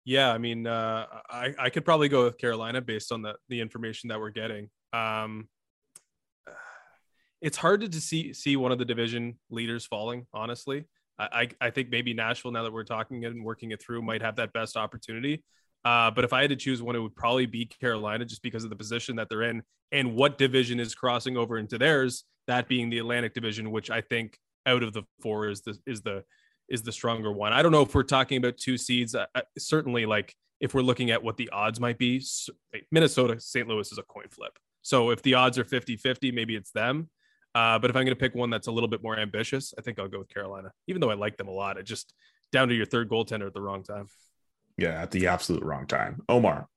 Yeah, 0.08 0.32
I 0.32 0.38
mean, 0.38 0.66
uh, 0.66 1.04
I 1.28 1.52
I 1.58 1.68
could 1.68 1.84
probably 1.84 2.08
go 2.08 2.24
with 2.24 2.38
Carolina 2.38 2.80
based 2.80 3.12
on 3.12 3.20
the 3.20 3.34
the 3.50 3.60
information 3.60 4.08
that 4.08 4.18
we're 4.18 4.30
getting. 4.30 4.70
Um, 4.94 5.50
it's 7.42 7.58
hard 7.58 7.92
to 7.92 8.00
see 8.00 8.32
see 8.32 8.56
one 8.56 8.72
of 8.72 8.78
the 8.78 8.86
division 8.86 9.38
leaders 9.50 9.84
falling. 9.84 10.24
Honestly, 10.32 10.86
I 11.18 11.50
I 11.60 11.68
think 11.68 11.90
maybe 11.90 12.14
Nashville, 12.14 12.52
now 12.52 12.62
that 12.62 12.72
we're 12.72 12.84
talking 12.84 13.26
and 13.26 13.44
working 13.44 13.70
it 13.70 13.82
through, 13.82 14.00
might 14.00 14.22
have 14.22 14.36
that 14.36 14.54
best 14.54 14.78
opportunity. 14.78 15.44
Uh, 15.84 16.10
but 16.10 16.24
if 16.24 16.32
I 16.32 16.40
had 16.40 16.50
to 16.50 16.56
choose 16.56 16.80
one, 16.80 16.96
it 16.96 17.00
would 17.00 17.14
probably 17.14 17.44
be 17.44 17.66
Carolina, 17.66 18.24
just 18.24 18.42
because 18.42 18.64
of 18.64 18.70
the 18.70 18.76
position 18.76 19.16
that 19.16 19.28
they're 19.28 19.42
in 19.42 19.62
and 19.92 20.16
what 20.16 20.38
division 20.38 20.80
is 20.80 20.94
crossing 20.94 21.36
over 21.36 21.58
into 21.58 21.76
theirs. 21.76 22.24
That 22.46 22.66
being 22.66 22.88
the 22.88 22.98
Atlantic 22.98 23.34
Division, 23.34 23.70
which 23.72 23.90
I 23.90 24.00
think 24.00 24.38
out 24.64 24.82
of 24.82 24.94
the 24.94 25.02
four 25.20 25.50
is 25.50 25.60
the 25.60 25.78
is 25.86 26.00
the 26.00 26.24
is 26.68 26.82
the 26.82 26.92
stronger 26.92 27.32
one. 27.32 27.52
I 27.52 27.62
don't 27.62 27.72
know 27.72 27.82
if 27.82 27.94
we're 27.94 28.02
talking 28.02 28.38
about 28.38 28.56
two 28.56 28.76
seeds. 28.76 29.14
Uh, 29.14 29.26
certainly, 29.58 30.06
like 30.06 30.34
if 30.60 30.74
we're 30.74 30.82
looking 30.82 31.10
at 31.10 31.22
what 31.22 31.36
the 31.36 31.48
odds 31.50 31.80
might 31.80 31.98
be, 31.98 32.22
Minnesota, 32.90 33.40
St. 33.40 33.66
Louis 33.68 33.90
is 33.90 33.98
a 33.98 34.02
coin 34.02 34.26
flip. 34.30 34.58
So 34.82 35.10
if 35.10 35.22
the 35.22 35.34
odds 35.34 35.58
are 35.58 35.64
50 35.64 35.96
50, 35.96 36.32
maybe 36.32 36.56
it's 36.56 36.70
them. 36.70 37.08
Uh, 37.54 37.78
but 37.78 37.90
if 37.90 37.96
I'm 37.96 38.04
going 38.04 38.14
to 38.14 38.20
pick 38.20 38.34
one 38.34 38.50
that's 38.50 38.66
a 38.66 38.72
little 38.72 38.88
bit 38.88 39.02
more 39.02 39.18
ambitious, 39.18 39.74
I 39.78 39.82
think 39.82 39.98
I'll 39.98 40.08
go 40.08 40.18
with 40.18 40.28
Carolina, 40.28 40.70
even 40.86 41.00
though 41.00 41.10
I 41.10 41.14
like 41.14 41.36
them 41.36 41.48
a 41.48 41.52
lot. 41.52 41.78
It 41.78 41.84
just 41.84 42.14
down 42.52 42.68
to 42.68 42.74
your 42.74 42.86
third 42.86 43.08
goaltender 43.08 43.46
at 43.46 43.54
the 43.54 43.60
wrong 43.60 43.82
time. 43.82 44.06
Yeah, 44.76 45.02
at 45.02 45.10
the 45.10 45.26
absolute 45.26 45.62
wrong 45.62 45.86
time. 45.86 46.22
Omar. 46.28 46.68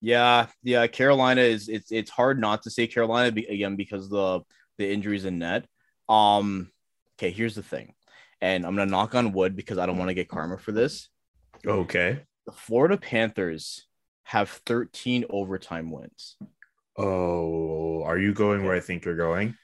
Yeah, 0.00 0.46
yeah. 0.64 0.86
Carolina 0.88 1.42
is 1.42 1.68
it's 1.68 1.92
it's 1.92 2.10
hard 2.10 2.40
not 2.40 2.62
to 2.62 2.70
say 2.70 2.88
Carolina 2.88 3.28
again 3.48 3.76
because 3.76 4.08
the 4.08 4.40
the 4.78 4.90
injuries 4.90 5.24
in 5.24 5.38
net. 5.38 5.66
Um, 6.08 6.72
okay, 7.16 7.30
here's 7.30 7.54
the 7.54 7.62
thing 7.62 7.94
and 8.42 8.66
I'm 8.66 8.76
gonna 8.76 8.90
knock 8.90 9.14
on 9.14 9.32
wood 9.32 9.56
because 9.56 9.78
I 9.78 9.86
don't 9.86 9.96
want 9.96 10.10
to 10.10 10.14
get 10.14 10.28
karma 10.28 10.58
for 10.58 10.72
this. 10.72 11.08
Okay. 11.64 12.20
The 12.44 12.52
Florida 12.52 12.98
Panthers 12.98 13.86
have 14.24 14.50
13 14.66 15.24
overtime 15.30 15.90
wins. 15.90 16.36
Oh, 16.98 18.02
are 18.02 18.18
you 18.18 18.34
going 18.34 18.64
where 18.64 18.74
I 18.74 18.80
think 18.80 19.04
you're 19.04 19.16
going? 19.16 19.56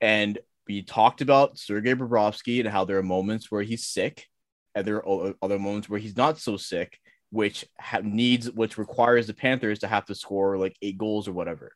And 0.00 0.38
we 0.68 0.82
talked 0.82 1.22
about 1.22 1.58
Sergei 1.58 1.94
Bobrovsky 1.94 2.60
and 2.60 2.68
how 2.68 2.84
there 2.84 2.98
are 2.98 3.02
moments 3.02 3.50
where 3.50 3.62
he's 3.62 3.86
sick, 3.86 4.26
and 4.74 4.86
there 4.86 5.04
are 5.04 5.34
other 5.42 5.58
moments 5.58 5.88
where 5.88 5.98
he's 5.98 6.16
not 6.16 6.38
so 6.38 6.58
sick, 6.58 6.98
which 7.30 7.64
have 7.78 8.04
needs, 8.04 8.50
which 8.50 8.76
requires 8.76 9.26
the 9.26 9.34
Panthers 9.34 9.78
to 9.80 9.88
have 9.88 10.04
to 10.06 10.14
score 10.14 10.58
like 10.58 10.76
eight 10.82 10.98
goals 10.98 11.26
or 11.26 11.32
whatever. 11.32 11.72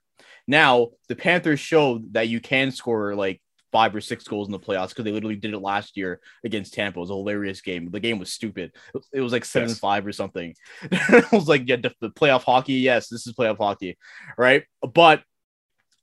Now, 0.47 0.91
the 1.09 1.17
Panthers 1.17 1.61
showed 1.61 2.13
that 2.13 2.29
you 2.29 2.41
can 2.41 2.71
score 2.71 3.15
like 3.15 3.41
five 3.75 3.93
or 3.93 4.01
six 4.01 4.23
goals 4.23 4.47
in 4.47 4.53
the 4.53 4.59
playoffs 4.61 4.91
because 4.91 5.05
they 5.05 5.11
literally 5.11 5.35
did 5.35 5.53
it 5.53 5.59
last 5.59 5.97
year 5.97 6.21
against 6.45 6.75
Tampa. 6.75 6.97
It 6.97 7.01
was 7.01 7.11
a 7.11 7.15
hilarious 7.15 7.61
game. 7.61 7.91
The 7.91 7.99
game 7.99 8.21
was 8.21 8.33
stupid. 8.33 8.71
It 9.13 9.21
was 9.21 9.33
like 9.33 9.45
seven 9.45 9.71
yes. 9.71 9.81
five 9.81 10.07
or 10.07 10.13
something. 10.13 10.55
I 10.93 11.25
was 11.33 11.49
like, 11.49 11.65
yeah, 11.67 11.79
the 11.79 11.93
playoff 12.11 12.45
hockey. 12.45 12.75
Yes, 12.75 13.09
this 13.09 13.27
is 13.27 13.33
playoff 13.33 13.57
hockey, 13.57 13.99
right? 14.39 14.63
But 14.81 15.25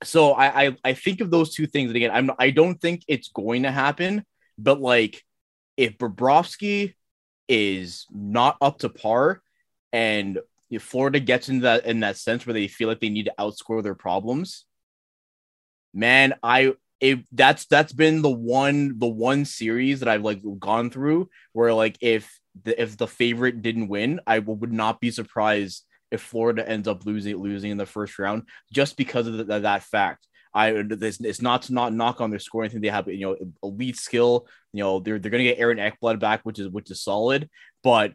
so 0.03 0.33
I, 0.33 0.65
I 0.65 0.75
I 0.83 0.93
think 0.95 1.21
of 1.21 1.31
those 1.31 1.55
two 1.55 1.65
things. 1.65 1.87
And 1.87 1.95
again, 1.95 2.11
I'm 2.11 2.31
I 2.37 2.49
don't 2.49 2.75
think 2.75 3.03
it's 3.07 3.29
going 3.29 3.63
to 3.63 3.71
happen. 3.71 4.25
But 4.57 4.81
like, 4.81 5.23
if 5.77 5.97
Bobrovsky 5.97 6.95
is 7.47 8.05
not 8.11 8.57
up 8.59 8.79
to 8.79 8.89
par, 8.89 9.41
and 9.93 10.39
if 10.69 10.83
Florida 10.83 11.21
gets 11.21 11.47
into 11.47 11.63
that 11.63 11.85
in 11.85 12.01
that 12.01 12.17
sense 12.17 12.45
where 12.45 12.53
they 12.53 12.67
feel 12.67 12.89
like 12.89 12.99
they 12.99 13.07
need 13.07 13.27
to 13.27 13.33
outscore 13.39 13.81
their 13.81 13.95
problems, 13.95 14.65
man, 15.93 16.33
I 16.43 16.73
it 17.01 17.19
that's 17.31 17.65
that's 17.65 17.93
been 17.93 18.21
the 18.21 18.29
one 18.29 18.99
the 18.99 19.07
one 19.07 19.43
series 19.43 19.99
that 19.99 20.07
I've 20.07 20.21
like 20.21 20.41
gone 20.59 20.91
through 20.91 21.29
where 21.51 21.73
like 21.73 21.97
if 21.99 22.39
the 22.63 22.79
if 22.79 22.95
the 22.95 23.07
favorite 23.07 23.61
didn't 23.61 23.87
win, 23.87 24.21
I 24.27 24.39
would 24.39 24.71
not 24.71 25.01
be 25.01 25.09
surprised 25.11 25.83
if 26.11 26.21
Florida 26.21 26.67
ends 26.67 26.87
up 26.87 27.05
losing 27.05 27.35
losing 27.37 27.71
in 27.71 27.77
the 27.77 27.85
first 27.85 28.19
round 28.19 28.43
just 28.71 28.97
because 28.97 29.27
of 29.27 29.35
the, 29.37 29.59
that 29.59 29.83
fact. 29.83 30.27
I 30.53 30.71
it's 30.71 31.41
not 31.41 31.63
to 31.63 31.73
not 31.73 31.93
knock 31.93 32.21
on 32.21 32.29
their 32.29 32.39
scoring. 32.39 32.69
I 32.69 32.71
think 32.71 32.83
they 32.83 32.89
have 32.89 33.07
you 33.07 33.25
know 33.25 33.37
elite 33.63 33.97
skill. 33.97 34.47
You 34.73 34.83
know 34.83 34.99
they're 34.99 35.17
they're 35.17 35.31
gonna 35.31 35.43
get 35.43 35.59
Aaron 35.59 35.79
Ekblad 35.79 36.19
back, 36.19 36.41
which 36.43 36.59
is 36.59 36.67
which 36.67 36.91
is 36.91 37.01
solid. 37.01 37.49
But 37.83 38.13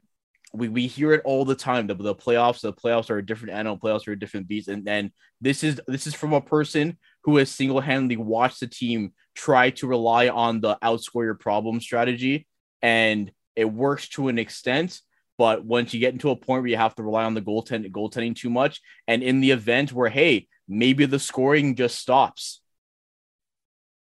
we, 0.53 0.69
we 0.69 0.87
hear 0.87 1.13
it 1.13 1.23
all 1.25 1.45
the 1.45 1.55
time. 1.55 1.87
The, 1.87 1.95
the 1.95 2.15
playoffs, 2.15 2.61
the 2.61 2.73
playoffs 2.73 3.11
are 3.11 3.19
a 3.19 3.27
different 3.27 3.55
animal. 3.55 3.79
Playoffs 3.79 4.09
are 4.09 4.13
a 4.13 4.19
different 4.19 4.49
beast. 4.49 4.69
And 4.69 4.85
then 4.85 5.13
this 5.41 5.63
is 5.63 5.81
this 5.87 6.07
is 6.07 6.15
from 6.15 6.33
a 6.33 6.41
person 6.41 6.99
who 7.27 7.37
has 7.37 7.51
single 7.51 7.81
handedly 7.81 8.17
watched 8.17 8.61
the 8.61 8.69
team 8.69 9.13
try 9.35 9.71
to 9.71 9.89
rely 9.89 10.29
on 10.29 10.61
the 10.61 10.79
outscore 10.83 11.25
your 11.25 11.35
problem 11.35 11.81
strategy, 11.81 12.47
and 12.81 13.33
it 13.57 13.65
works 13.65 14.09
to 14.09 14.29
an 14.29 14.39
extent. 14.39 15.01
But 15.37 15.65
once 15.65 15.93
you 15.93 16.01
get 16.01 16.15
into 16.15 16.31
a 16.31 16.37
point 16.37 16.63
where 16.63 16.71
you 16.71 16.77
have 16.77 16.95
to 16.95 17.03
rely 17.03 17.25
on 17.25 17.35
the 17.35 17.43
goaltend 17.43 17.91
goaltending 17.91 18.37
too 18.37 18.49
much, 18.49 18.81
and 19.09 19.23
in 19.23 19.41
the 19.41 19.51
event 19.51 19.93
where 19.93 20.09
hey 20.09 20.47
maybe 20.69 21.05
the 21.05 21.19
scoring 21.19 21.75
just 21.75 21.99
stops, 21.99 22.63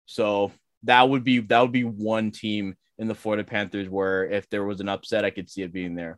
so 0.08 0.52
that 0.82 1.08
would 1.08 1.24
be 1.24 1.40
that 1.40 1.62
would 1.62 1.72
be 1.72 1.84
one 1.84 2.32
team 2.32 2.76
in 2.98 3.08
the 3.08 3.16
Florida 3.16 3.44
Panthers 3.44 3.88
where 3.88 4.26
if 4.26 4.50
there 4.50 4.66
was 4.66 4.82
an 4.82 4.90
upset, 4.90 5.24
I 5.24 5.30
could 5.30 5.50
see 5.50 5.62
it 5.62 5.72
being 5.72 5.94
there. 5.94 6.18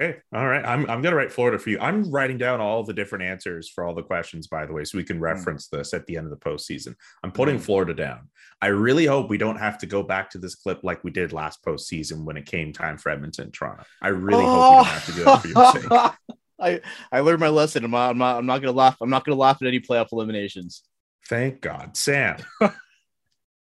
Okay. 0.00 0.18
All 0.34 0.46
right. 0.46 0.64
I'm, 0.64 0.80
I'm 0.90 1.02
going 1.02 1.12
to 1.12 1.14
write 1.14 1.30
Florida 1.30 1.58
for 1.58 1.70
you. 1.70 1.78
I'm 1.78 2.10
writing 2.10 2.36
down 2.36 2.60
all 2.60 2.82
the 2.82 2.92
different 2.92 3.24
answers 3.24 3.68
for 3.68 3.84
all 3.84 3.94
the 3.94 4.02
questions, 4.02 4.48
by 4.48 4.66
the 4.66 4.72
way, 4.72 4.84
so 4.84 4.98
we 4.98 5.04
can 5.04 5.18
hmm. 5.18 5.22
reference 5.22 5.68
mm. 5.68 5.78
this 5.78 5.94
at 5.94 6.04
the 6.06 6.16
end 6.16 6.26
of 6.26 6.30
the 6.30 6.36
postseason. 6.36 6.96
I'm 7.22 7.30
putting 7.30 7.58
mm. 7.58 7.60
Florida 7.60 7.94
down. 7.94 8.28
I 8.60 8.68
really 8.68 9.06
hope 9.06 9.30
we 9.30 9.38
don't 9.38 9.58
have 9.58 9.78
to 9.78 9.86
go 9.86 10.02
back 10.02 10.30
to 10.30 10.38
this 10.38 10.56
clip 10.56 10.82
like 10.82 11.04
we 11.04 11.10
did 11.10 11.32
last 11.32 11.64
postseason 11.64 12.24
when 12.24 12.36
it 12.36 12.46
came 12.46 12.72
time 12.72 12.98
for 12.98 13.10
Edmonton 13.10 13.52
Toronto. 13.52 13.84
I 14.02 14.08
really 14.08 14.44
oh. 14.44 14.48
hope 14.48 14.70
we 14.70 14.76
don't 14.76 14.86
have 14.86 15.06
to 15.06 15.12
do 15.12 15.24
that 15.24 15.40
for 15.42 15.48
your 15.48 16.10
sake. 16.10 16.12
I, 16.60 16.80
I 17.12 17.20
learned 17.20 17.40
my 17.40 17.48
lesson. 17.48 17.84
I'm 17.84 17.90
not, 17.90 18.10
I'm 18.10 18.18
not, 18.18 18.38
I'm 18.38 18.46
not 18.46 18.62
going 18.62 18.72
to 18.72 18.76
laugh. 18.76 18.96
I'm 19.00 19.10
not 19.10 19.24
going 19.24 19.36
to 19.36 19.40
laugh 19.40 19.58
at 19.60 19.68
any 19.68 19.80
playoff 19.80 20.08
eliminations. 20.12 20.82
Thank 21.28 21.60
God. 21.60 21.96
Sam. 21.96 22.36
uh, 22.60 22.70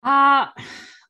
I 0.02 0.48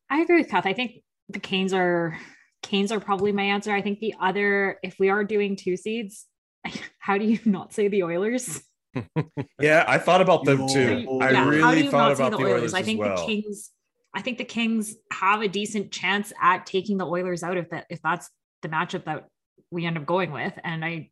agree 0.09 0.39
with 0.41 0.49
Cuth. 0.49 0.65
I 0.65 0.73
think 0.73 1.01
the 1.29 1.39
Canes 1.39 1.73
are 1.73 2.17
Canes 2.61 2.91
are 2.91 2.99
probably 2.99 3.31
my 3.31 3.43
answer. 3.43 3.71
I 3.71 3.81
think 3.81 3.99
the 3.99 4.15
other, 4.19 4.79
if 4.83 4.99
we 4.99 5.09
are 5.09 5.23
doing 5.23 5.55
two 5.55 5.77
seeds, 5.77 6.25
how 6.99 7.17
do 7.17 7.25
you 7.25 7.39
not 7.45 7.73
say 7.73 7.87
the 7.87 8.03
Oilers? 8.03 8.61
yeah, 9.59 9.85
I 9.87 9.97
thought 9.97 10.21
about 10.21 10.45
them 10.45 10.67
too. 10.67 11.19
I 11.21 11.31
yeah, 11.31 11.47
really 11.47 11.87
thought 11.87 12.11
about 12.11 12.31
the 12.31 12.37
Oilers. 12.37 12.61
Oilers 12.61 12.73
I 12.73 12.81
think 12.81 12.99
well. 12.99 13.15
the 13.15 13.25
Kings 13.25 13.71
I 14.13 14.21
think 14.21 14.37
the 14.37 14.45
Kings 14.45 14.95
have 15.11 15.41
a 15.41 15.47
decent 15.47 15.91
chance 15.91 16.33
at 16.41 16.65
taking 16.65 16.97
the 16.97 17.05
Oilers 17.05 17.43
out 17.43 17.57
if 17.57 17.69
that 17.69 17.85
if 17.89 18.01
that's 18.01 18.29
the 18.61 18.69
matchup 18.69 19.05
that 19.05 19.27
we 19.71 19.85
end 19.85 19.97
up 19.97 20.05
going 20.05 20.31
with. 20.31 20.53
And 20.63 20.83
I, 20.83 21.09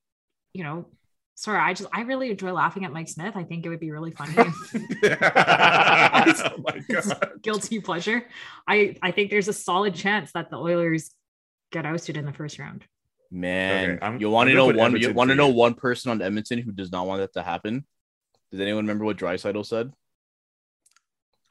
you 0.53 0.63
know, 0.63 0.85
sorry, 1.35 1.59
I 1.59 1.73
just 1.73 1.89
I 1.93 2.01
really 2.01 2.29
enjoy 2.31 2.51
laughing 2.51 2.83
at 2.83 2.91
Mike 2.91 3.07
Smith. 3.07 3.37
I 3.37 3.43
think 3.43 3.65
it 3.65 3.69
would 3.69 3.79
be 3.79 3.91
really 3.91 4.11
funny. 4.11 4.33
oh 4.37 4.51
my 6.57 6.83
god. 6.89 7.31
Guilty 7.41 7.79
pleasure. 7.79 8.25
I 8.67 8.97
I 9.01 9.11
think 9.11 9.31
there's 9.31 9.47
a 9.47 9.53
solid 9.53 9.95
chance 9.95 10.33
that 10.33 10.49
the 10.49 10.57
Oilers 10.57 11.11
get 11.71 11.85
ousted 11.85 12.17
in 12.17 12.25
the 12.25 12.33
first 12.33 12.59
round. 12.59 12.83
Man, 13.31 13.99
Okay, 14.01 14.17
you 14.19 14.29
want 14.29 14.49
to 14.49 14.55
know 14.55 14.65
gonna 14.67 14.77
one? 14.79 14.95
You 14.97 15.13
want 15.13 15.29
to 15.29 15.35
know 15.35 15.49
one 15.49 15.75
person 15.75 16.09
on 16.11 16.21
Edmonton 16.21 16.59
who 16.59 16.71
does 16.71 16.91
not 16.91 17.05
want 17.05 17.21
that 17.21 17.33
to 17.33 17.43
happen? 17.43 17.85
Does 18.51 18.59
anyone 18.59 18.85
remember 18.85 19.05
what 19.05 19.17
Draisaitl 19.17 19.65
said? 19.65 19.93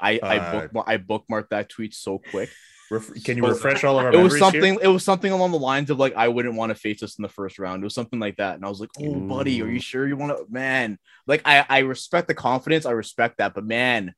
I 0.00 0.18
I 0.22 0.38
Uh, 0.38 0.52
bookmark 0.60 0.88
I 0.88 0.98
bookmarked 0.98 1.48
that 1.50 1.68
tweet 1.68 1.94
so 1.94 2.18
quick. 2.18 2.50
Ref- 2.90 3.22
Can 3.22 3.36
you 3.36 3.42
Was- 3.42 3.56
refresh 3.62 3.84
all 3.84 3.98
of 3.98 4.06
our 4.06 4.12
It 4.14 4.16
was 4.22 4.38
something. 4.38 4.62
here? 4.74 4.80
It 4.82 4.88
was 4.88 5.04
something 5.04 5.30
along 5.30 5.52
the 5.52 5.58
lines 5.58 5.90
of 5.90 5.98
like, 5.98 6.14
I 6.16 6.28
wouldn't 6.28 6.54
want 6.54 6.70
to 6.70 6.74
face 6.74 7.02
us 7.02 7.18
in 7.18 7.22
the 7.22 7.28
first 7.28 7.58
round. 7.58 7.82
It 7.82 7.84
was 7.84 7.94
something 7.94 8.18
like 8.18 8.36
that, 8.38 8.54
and 8.56 8.64
I 8.64 8.68
was 8.68 8.80
like, 8.80 8.90
"Oh, 8.98 9.14
buddy, 9.20 9.60
are 9.62 9.68
you 9.68 9.80
sure 9.80 10.08
you 10.08 10.16
want 10.16 10.36
to?" 10.36 10.46
Man, 10.52 10.98
like 11.26 11.42
I 11.44 11.64
I 11.68 11.78
respect 11.80 12.28
the 12.28 12.34
confidence. 12.34 12.86
I 12.86 12.92
respect 12.92 13.38
that, 13.38 13.54
but 13.54 13.64
man, 13.64 14.14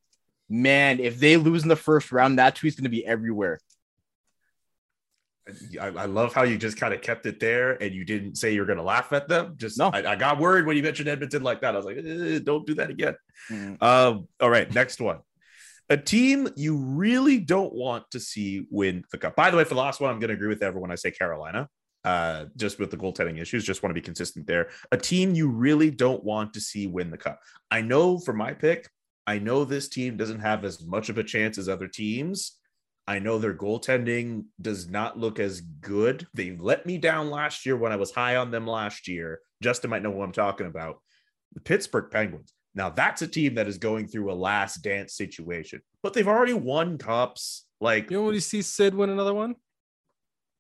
man, 0.49 1.01
if 1.01 1.19
they 1.19 1.37
lose 1.37 1.63
in 1.65 1.69
the 1.69 1.77
first 1.77 2.13
round, 2.13 2.39
that 2.39 2.55
tweet's 2.57 2.77
gonna 2.77 2.89
be 2.89 3.05
everywhere. 3.05 3.59
I, 5.81 5.87
I 5.89 6.05
love 6.07 6.35
how 6.35 6.43
you 6.43 6.59
just 6.59 6.77
kind 6.77 6.95
of 6.95 7.01
kept 7.01 7.27
it 7.27 7.41
there 7.41 7.81
and 7.83 7.95
you 7.95 8.05
didn't 8.05 8.37
say 8.37 8.53
you're 8.53 8.67
going 8.67 8.79
to 8.79 8.85
laugh 8.85 9.13
at 9.13 9.29
them. 9.29 9.55
Just 9.57 9.79
No. 9.79 9.91
I, 9.93 10.13
I 10.13 10.17
got 10.17 10.39
worried 10.39 10.67
when 10.67 10.77
you 10.77 10.83
mentioned 10.83 11.09
Edmonton 11.09 11.43
like 11.43 11.61
that. 11.61 11.75
I 11.75 11.77
was 11.77 11.87
like, 11.87 11.99
"Eh, 11.99 12.41
don't 12.43 12.67
do 12.67 12.75
that 12.75 12.91
again. 12.91 13.15
Mm. 13.51 13.83
Um, 13.83 14.29
all 14.41 14.51
right, 14.51 14.73
next 14.75 15.01
one. 15.01 15.19
A 15.89 15.97
team 15.97 16.49
you 16.57 16.77
really 16.77 17.39
don't 17.39 17.73
want 17.73 18.11
to 18.13 18.21
see 18.21 18.67
win 18.71 19.05
the 19.11 19.19
cup. 19.19 19.35
By 19.35 19.51
the 19.51 19.57
way, 19.57 19.65
for 19.65 19.75
the 19.75 19.81
last 19.81 20.01
one, 20.01 20.11
I'm 20.11 20.21
going 20.21 20.29
to 20.29 20.35
agree 20.35 20.49
with 20.49 20.63
everyone. 20.63 20.93
I 20.93 20.95
say 20.95 21.11
Carolina, 21.11 21.69
uh, 22.05 22.45
just 22.57 22.79
with 22.79 22.93
the 22.93 22.97
goaltending 22.97 23.41
issues. 23.41 23.65
Just 23.65 23.83
want 23.83 23.91
to 23.91 24.01
be 24.01 24.05
consistent 24.05 24.47
there. 24.47 24.69
A 24.93 24.97
team 24.97 25.35
you 25.35 25.49
really 25.49 25.91
don't 25.91 26.23
want 26.23 26.55
to 26.55 26.61
see 26.61 26.87
win 26.87 27.11
the 27.11 27.19
cup. 27.19 27.41
I 27.71 27.81
know 27.83 28.19
for 28.19 28.33
my 28.33 28.53
pick, 28.53 28.89
I 29.27 29.39
know 29.39 29.65
this 29.65 29.89
team 29.89 30.17
doesn't 30.17 30.41
have 30.41 30.65
as 30.65 30.85
much 30.85 31.09
of 31.09 31.19
a 31.19 31.25
chance 31.25 31.59
as 31.59 31.69
other 31.69 31.89
teams. 31.89 32.60
I 33.11 33.19
know 33.19 33.39
their 33.39 33.55
goaltending 33.55 34.45
does 34.63 34.89
not 34.89 35.19
look 35.19 35.41
as 35.41 35.63
good. 35.63 36.29
They 36.33 36.57
let 36.57 36.87
me 36.87 36.97
down 36.97 37.29
last 37.29 37.67
year 37.67 37.77
when 37.77 37.91
I 37.91 37.97
was 37.97 38.13
high 38.13 38.37
on 38.37 38.53
them 38.53 38.69
last 38.69 39.09
year. 39.09 39.41
Justin 39.61 39.91
might 39.91 40.05
know 40.05 40.13
what 40.13 40.23
I'm 40.23 40.31
talking 40.31 40.69
about. 40.69 41.03
The 41.55 41.61
Pittsburgh 41.61 42.09
Penguins. 42.13 42.53
Now, 42.73 42.89
that's 42.89 43.21
a 43.23 43.27
team 43.27 43.57
that 43.57 43.67
is 43.67 43.79
going 43.79 44.07
through 44.07 44.31
a 44.31 44.35
last 44.35 44.77
dance 44.85 45.15
situation, 45.15 45.81
but 46.05 46.13
they've 46.13 46.29
already 46.29 46.53
won 46.53 46.99
cups. 46.99 47.67
Like, 47.81 48.13
You 48.13 48.31
you 48.31 48.39
see 48.39 48.63
Sid 48.63 48.95
win 48.95 49.11
another 49.11 49.35
one? 49.35 49.57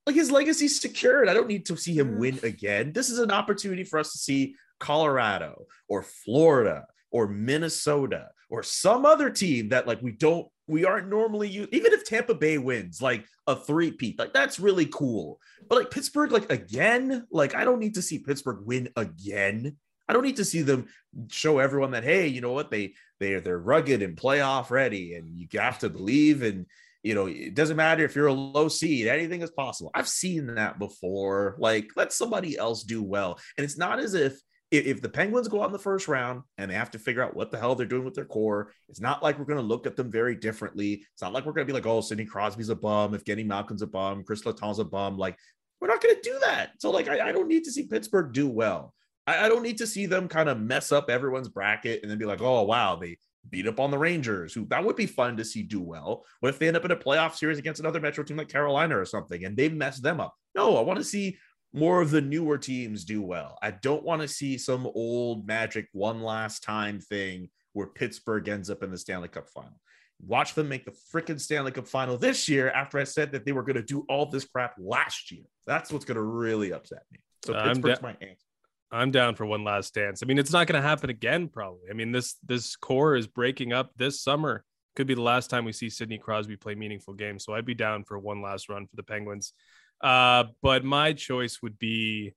like 0.04 0.16
his 0.16 0.32
legacy's 0.32 0.80
secured. 0.80 1.28
I 1.28 1.34
don't 1.34 1.46
need 1.46 1.66
to 1.66 1.76
see 1.76 1.96
him 1.96 2.18
win 2.18 2.40
again. 2.42 2.92
This 2.92 3.10
is 3.10 3.20
an 3.20 3.30
opportunity 3.30 3.84
for 3.84 4.00
us 4.00 4.10
to 4.10 4.18
see 4.18 4.56
Colorado 4.80 5.66
or 5.88 6.02
Florida 6.02 6.86
or 7.12 7.28
Minnesota 7.28 8.30
or 8.48 8.64
some 8.64 9.06
other 9.06 9.30
team 9.30 9.68
that 9.68 9.86
like 9.86 10.02
we 10.02 10.10
don't 10.10 10.48
we 10.70 10.85
aren't 10.85 11.09
normally 11.09 11.48
use 11.48 11.68
even 11.72 11.92
if 11.92 12.04
Tampa 12.04 12.35
Bay 12.35 12.59
wins 12.59 13.02
like 13.02 13.26
a 13.46 13.56
three 13.56 13.90
peat 13.90 14.18
like 14.18 14.33
that's 14.33 14.61
really 14.61 14.87
cool. 14.87 15.40
But 15.68 15.78
like 15.78 15.90
Pittsburgh 15.90 16.33
like 16.33 16.50
again 16.50 17.26
like 17.30 17.54
I 17.54 17.64
don't 17.64 17.80
need 17.80 17.94
to 17.94 18.02
see 18.02 18.18
Pittsburgh 18.18 18.61
win 18.64 18.88
again. 18.96 19.76
I 20.09 20.12
don't 20.12 20.24
need 20.24 20.37
to 20.37 20.44
see 20.44 20.62
them 20.62 20.87
show 21.30 21.59
everyone 21.59 21.92
that 21.92 22.04
hey, 22.04 22.28
you 22.28 22.40
know 22.40 22.52
what 22.52 22.70
they 22.70 22.94
they 23.18 23.35
they're 23.40 23.59
rugged 23.59 24.02
and 24.02 24.16
playoff 24.16 24.70
ready 24.70 25.14
and 25.14 25.28
you 25.28 25.46
have 25.61 25.80
to 25.80 25.90
believe 25.90 26.42
and 26.42 26.66
you 27.02 27.14
know, 27.14 27.26
it 27.26 27.54
doesn't 27.54 27.78
matter 27.78 28.04
if 28.04 28.14
you're 28.14 28.26
a 28.26 28.33
low 28.33 28.68
seed, 28.68 29.06
anything 29.06 29.40
is 29.40 29.50
possible. 29.50 29.90
I've 29.94 30.09
seen 30.09 30.54
that 30.54 30.78
before. 30.78 31.56
Like, 31.59 31.88
let 31.96 32.12
somebody 32.12 32.59
else 32.59 32.83
do 32.83 33.02
well. 33.02 33.38
And 33.56 33.64
it's 33.64 33.78
not 33.78 34.00
as 34.00 34.12
if 34.12 34.38
if, 34.70 34.87
if 34.87 35.02
the 35.02 35.09
Penguins 35.09 35.48
go 35.48 35.62
out 35.62 35.66
in 35.66 35.72
the 35.72 35.78
first 35.78 36.09
round 36.09 36.42
and 36.59 36.70
they 36.70 36.74
have 36.74 36.90
to 36.92 36.98
figure 36.98 37.22
out 37.22 37.35
what 37.35 37.50
the 37.50 37.59
hell 37.59 37.74
they're 37.74 37.87
doing 37.87 38.04
with 38.04 38.14
their 38.14 38.24
core, 38.24 38.72
it's 38.88 39.00
not 39.00 39.22
like 39.22 39.38
we're 39.38 39.44
going 39.44 39.59
to 39.59 39.62
look 39.62 39.87
at 39.87 39.96
them 39.96 40.11
very 40.11 40.35
differently. 40.35 41.04
It's 41.12 41.22
not 41.22 41.33
like 41.33 41.44
we're 41.44 41.52
going 41.52 41.66
to 41.66 41.72
be 41.72 41.76
like, 41.76 41.87
oh, 41.87 42.00
Sidney 42.00 42.24
Crosby's 42.24 42.68
a 42.68 42.76
bum, 42.76 43.12
Evgeni 43.12 43.46
Malkin's 43.46 43.83
a 43.83 43.87
bum, 43.87 44.24
Kris 44.24 44.46
Letang's 44.46 44.78
a 44.78 44.85
bum. 44.85 45.18
Like, 45.18 45.37
we're 45.80 45.88
not 45.88 46.02
going 46.02 46.14
to 46.14 46.22
do 46.22 46.38
that. 46.40 46.72
So, 46.78 46.90
like, 46.90 47.09
I, 47.09 47.28
I 47.28 47.33
don't 47.33 47.48
need 47.48 47.64
to 47.64 47.72
see 47.72 47.87
Pittsburgh 47.87 48.33
do 48.33 48.48
well. 48.48 48.94
I, 49.26 49.46
I 49.46 49.48
don't 49.48 49.62
need 49.62 49.78
to 49.78 49.87
see 49.87 50.06
them 50.06 50.28
kind 50.28 50.48
of 50.48 50.61
mess 50.61 50.92
up 50.92 51.11
everyone's 51.11 51.48
bracket 51.48 52.02
and 52.02 52.11
then 52.11 52.18
be 52.18 52.26
like, 52.26 52.42
oh, 52.42 52.62
wow, 52.62 52.96
they 52.96 53.16
beat 53.48 53.66
up 53.66 53.80
on 53.80 53.90
the 53.90 53.98
Rangers, 53.98 54.52
who 54.52 54.66
that 54.66 54.85
would 54.85 54.96
be 54.96 55.06
fun 55.06 55.37
to 55.37 55.44
see 55.44 55.62
do 55.62 55.80
well. 55.80 56.24
What 56.40 56.50
if 56.50 56.59
they 56.59 56.68
end 56.68 56.76
up 56.76 56.85
in 56.85 56.90
a 56.90 56.96
playoff 56.96 57.35
series 57.35 57.59
against 57.59 57.80
another 57.80 58.00
Metro 58.00 58.22
team 58.22 58.37
like 58.37 58.48
Carolina 58.48 58.98
or 58.98 59.06
something 59.06 59.44
and 59.44 59.56
they 59.56 59.68
mess 59.68 59.98
them 59.98 60.20
up? 60.20 60.35
No, 60.54 60.76
I 60.76 60.83
want 60.83 60.98
to 60.98 61.04
see 61.04 61.38
more 61.72 62.00
of 62.00 62.11
the 62.11 62.20
newer 62.20 62.59
teams 62.59 63.04
do 63.04 63.22
well. 63.22 63.59
I 63.62 63.70
don't 63.70 64.02
want 64.02 64.22
to 64.22 64.28
see 64.28 64.59
some 64.59 64.87
old 64.94 65.46
magic 65.46 65.88
one 65.92 66.22
last 66.22 66.62
time 66.62 67.00
thing 67.00 67.48
where 67.72 67.87
Pittsburgh 67.87 68.48
ends 68.48 68.70
up 68.70 68.83
in 68.83 68.90
the 68.90 68.98
Stanley 68.98 69.28
Cup 69.28 69.48
final. 69.48 69.78
Watch 70.26 70.54
them 70.54 70.68
make 70.68 70.85
the 70.85 70.94
freaking 71.14 71.40
Stanley 71.40 71.70
Cup 71.70 71.87
final 71.87 72.18
this 72.18 72.48
year 72.48 72.70
after 72.70 72.98
I 72.98 73.04
said 73.04 73.33
that 73.33 73.44
they 73.44 73.52
were 73.52 73.62
going 73.62 73.76
to 73.76 73.83
do 73.83 74.04
all 74.09 74.26
this 74.26 74.44
crap 74.44 74.74
last 74.78 75.30
year. 75.30 75.44
That's 75.66 75.92
what's 75.92 76.04
going 76.04 76.16
to 76.16 76.22
really 76.22 76.72
upset 76.72 77.04
me. 77.12 77.20
So 77.44 77.54
I'm 77.54 77.68
Pittsburgh's 77.68 78.00
da- 78.00 78.06
my 78.06 78.16
answer. 78.20 78.44
I'm 78.92 79.12
down 79.12 79.37
for 79.37 79.46
one 79.46 79.62
last 79.62 79.94
dance. 79.94 80.20
I 80.22 80.26
mean, 80.26 80.38
it's 80.38 80.52
not 80.52 80.66
going 80.66 80.80
to 80.80 80.87
happen 80.87 81.11
again, 81.11 81.48
probably. 81.48 81.88
I 81.90 81.94
mean, 81.94 82.11
this 82.11 82.35
this 82.44 82.74
core 82.74 83.14
is 83.14 83.28
breaking 83.28 83.72
up 83.72 83.92
this 83.96 84.20
summer. 84.20 84.64
Could 84.96 85.06
be 85.06 85.14
the 85.14 85.22
last 85.22 85.48
time 85.48 85.64
we 85.64 85.72
see 85.72 85.88
Sidney 85.88 86.18
Crosby 86.18 86.56
play 86.56 86.74
meaningful 86.74 87.14
games. 87.14 87.44
So 87.44 87.54
I'd 87.54 87.64
be 87.64 87.74
down 87.74 88.02
for 88.02 88.18
one 88.18 88.42
last 88.42 88.68
run 88.68 88.87
for 88.88 88.96
the 88.96 89.04
Penguins. 89.04 89.52
Uh, 90.00 90.44
but 90.62 90.84
my 90.84 91.12
choice 91.12 91.60
would 91.62 91.78
be 91.78 92.34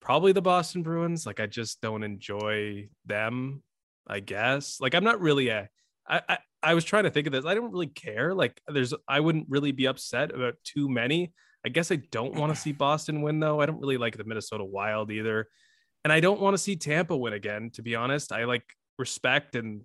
probably 0.00 0.32
the 0.32 0.42
Boston 0.42 0.82
Bruins. 0.82 1.26
Like, 1.26 1.40
I 1.40 1.46
just 1.46 1.80
don't 1.80 2.02
enjoy 2.02 2.88
them. 3.06 3.62
I 4.06 4.20
guess. 4.20 4.78
Like, 4.80 4.94
I'm 4.94 5.04
not 5.04 5.20
really 5.20 5.48
a. 5.48 5.68
I, 6.08 6.20
I 6.28 6.38
I 6.64 6.74
was 6.74 6.84
trying 6.84 7.04
to 7.04 7.10
think 7.10 7.26
of 7.26 7.32
this. 7.32 7.46
I 7.46 7.54
don't 7.54 7.72
really 7.72 7.86
care. 7.86 8.34
Like, 8.34 8.60
there's. 8.66 8.94
I 9.06 9.20
wouldn't 9.20 9.46
really 9.48 9.72
be 9.72 9.86
upset 9.86 10.34
about 10.34 10.54
too 10.64 10.88
many. 10.88 11.32
I 11.64 11.68
guess 11.68 11.92
I 11.92 11.96
don't 11.96 12.34
want 12.34 12.52
to 12.52 12.60
see 12.60 12.72
Boston 12.72 13.22
win 13.22 13.38
though. 13.38 13.60
I 13.60 13.66
don't 13.66 13.80
really 13.80 13.96
like 13.96 14.16
the 14.16 14.24
Minnesota 14.24 14.64
Wild 14.64 15.12
either 15.12 15.46
and 16.04 16.12
I 16.12 16.20
don't 16.20 16.40
want 16.40 16.54
to 16.54 16.58
see 16.58 16.76
Tampa 16.76 17.16
win 17.16 17.32
again. 17.32 17.70
To 17.74 17.82
be 17.82 17.94
honest, 17.94 18.32
I 18.32 18.44
like 18.44 18.64
respect 18.98 19.54
and 19.54 19.82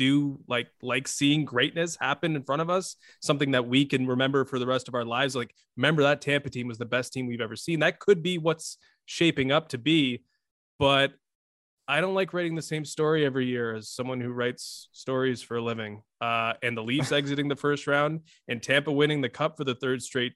do 0.00 0.40
like 0.48 0.68
like 0.80 1.06
seeing 1.06 1.44
greatness 1.44 1.94
happen 2.00 2.34
in 2.34 2.42
front 2.42 2.62
of 2.62 2.70
us, 2.70 2.96
something 3.20 3.50
that 3.50 3.68
we 3.68 3.84
can 3.84 4.06
remember 4.06 4.46
for 4.46 4.58
the 4.58 4.66
rest 4.66 4.88
of 4.88 4.94
our 4.94 5.04
lives. 5.04 5.36
Like, 5.36 5.54
remember 5.76 6.02
that 6.04 6.22
Tampa 6.22 6.48
team 6.48 6.68
was 6.68 6.78
the 6.78 6.86
best 6.86 7.12
team 7.12 7.26
we've 7.26 7.42
ever 7.42 7.54
seen. 7.54 7.80
That 7.80 8.00
could 8.00 8.22
be 8.22 8.38
what's 8.38 8.78
shaping 9.04 9.52
up 9.52 9.68
to 9.68 9.78
be, 9.78 10.24
but 10.78 11.12
I 11.86 12.00
don't 12.00 12.14
like 12.14 12.32
writing 12.32 12.54
the 12.54 12.62
same 12.62 12.86
story 12.86 13.26
every 13.26 13.44
year 13.44 13.74
as 13.74 13.90
someone 13.90 14.22
who 14.22 14.30
writes 14.30 14.88
stories 14.92 15.42
for 15.42 15.58
a 15.58 15.62
living. 15.62 16.02
Uh, 16.18 16.54
and 16.62 16.74
the 16.74 16.82
Leafs 16.90 17.12
exiting 17.12 17.48
the 17.48 17.56
first 17.56 17.86
round 17.86 18.20
and 18.48 18.62
Tampa 18.62 18.90
winning 18.90 19.20
the 19.20 19.28
cup 19.28 19.58
for 19.58 19.64
the 19.64 19.74
third 19.74 20.00
straight 20.00 20.32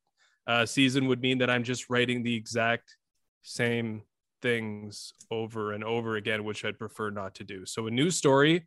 uh, 0.46 0.66
season 0.66 1.08
would 1.08 1.22
mean 1.22 1.38
that 1.38 1.48
I'm 1.48 1.64
just 1.64 1.88
writing 1.88 2.22
the 2.22 2.34
exact 2.34 2.96
same 3.40 4.02
things 4.42 5.14
over 5.30 5.72
and 5.72 5.82
over 5.82 6.16
again, 6.16 6.44
which 6.44 6.66
I'd 6.66 6.78
prefer 6.78 7.08
not 7.08 7.34
to 7.36 7.44
do. 7.44 7.64
So 7.64 7.86
a 7.86 7.90
new 7.90 8.10
story, 8.10 8.66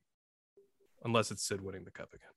unless 1.03 1.31
it's 1.31 1.47
Sid 1.47 1.61
winning 1.61 1.83
the 1.83 1.91
cup 1.91 2.13
again. 2.13 2.29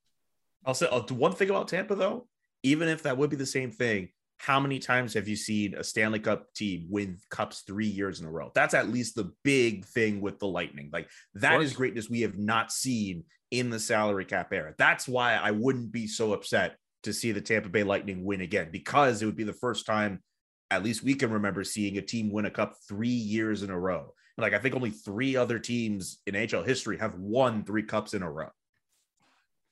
I'll 0.65 0.75
say 0.75 0.89
I'll 0.91 1.03
do 1.03 1.15
one 1.15 1.33
thing 1.33 1.51
about 1.51 1.69
Tampa 1.69 1.95
though. 1.95 2.27
Even 2.63 2.89
if 2.89 3.03
that 3.05 3.17
would 3.17 3.31
be 3.31 3.37
the 3.37 3.47
same 3.47 3.71
thing, 3.71 4.11
how 4.37 4.61
many 4.61 4.79
times 4.79 5.15
have 5.15 5.29
you 5.29 5.37
seen 5.37 5.75
a 5.75 5.85
Stanley 5.85 6.19
Cup 6.19 6.53
team 6.55 6.87
win 6.89 7.19
cups 7.31 7.63
three 7.67 7.87
years 7.87 8.21
in 8.21 8.27
a 8.27 8.31
row? 8.31 8.51
That's 8.55 8.75
at 8.75 8.89
least 8.89 9.15
the 9.15 9.33
big 9.45 9.85
thing 9.85 10.21
with 10.21 10.39
the 10.39 10.47
Lightning. 10.47 10.91
Like 10.93 11.11
that 11.35 11.61
is 11.61 11.75
greatness 11.75 12.09
we 12.09 12.23
have 12.23 12.39
not 12.39 12.73
seen 12.73 13.25
in 13.51 13.71
the 13.71 13.79
salary 13.79 14.25
cap 14.25 14.53
era. 14.53 14.75
That's 14.79 15.07
why 15.07 15.35
I 15.35 15.51
wouldn't 15.51 15.93
be 15.93 16.07
so 16.07 16.33
upset 16.33 16.77
to 17.03 17.13
see 17.13 17.33
the 17.33 17.41
Tampa 17.41 17.69
Bay 17.69 17.83
Lightning 17.83 18.25
win 18.25 18.41
again 18.41 18.69
because 18.71 19.21
it 19.21 19.27
would 19.27 19.37
be 19.37 19.45
the 19.45 19.53
first 19.53 19.87
time, 19.87 20.23
at 20.71 20.85
least 20.85 21.03
we 21.03 21.15
can 21.15 21.31
remember 21.31 21.65
seeing 21.65 21.99
a 21.99 22.03
team 22.03 22.31
win 22.33 22.47
a 22.47 22.51
cup 22.51 22.77
three 22.89 23.09
years 23.09 23.63
in 23.63 23.71
a 23.71 23.79
row. 23.79 24.15
Like 24.41 24.55
I 24.55 24.59
think 24.59 24.75
only 24.75 24.91
three 24.91 25.37
other 25.37 25.59
teams 25.59 26.19
in 26.27 26.35
NHL 26.35 26.67
history 26.67 26.99
have 26.99 27.15
won 27.15 27.65
three 27.65 27.83
cups 27.83 28.15
in 28.15 28.23
a 28.23 28.31
row. 28.31 28.49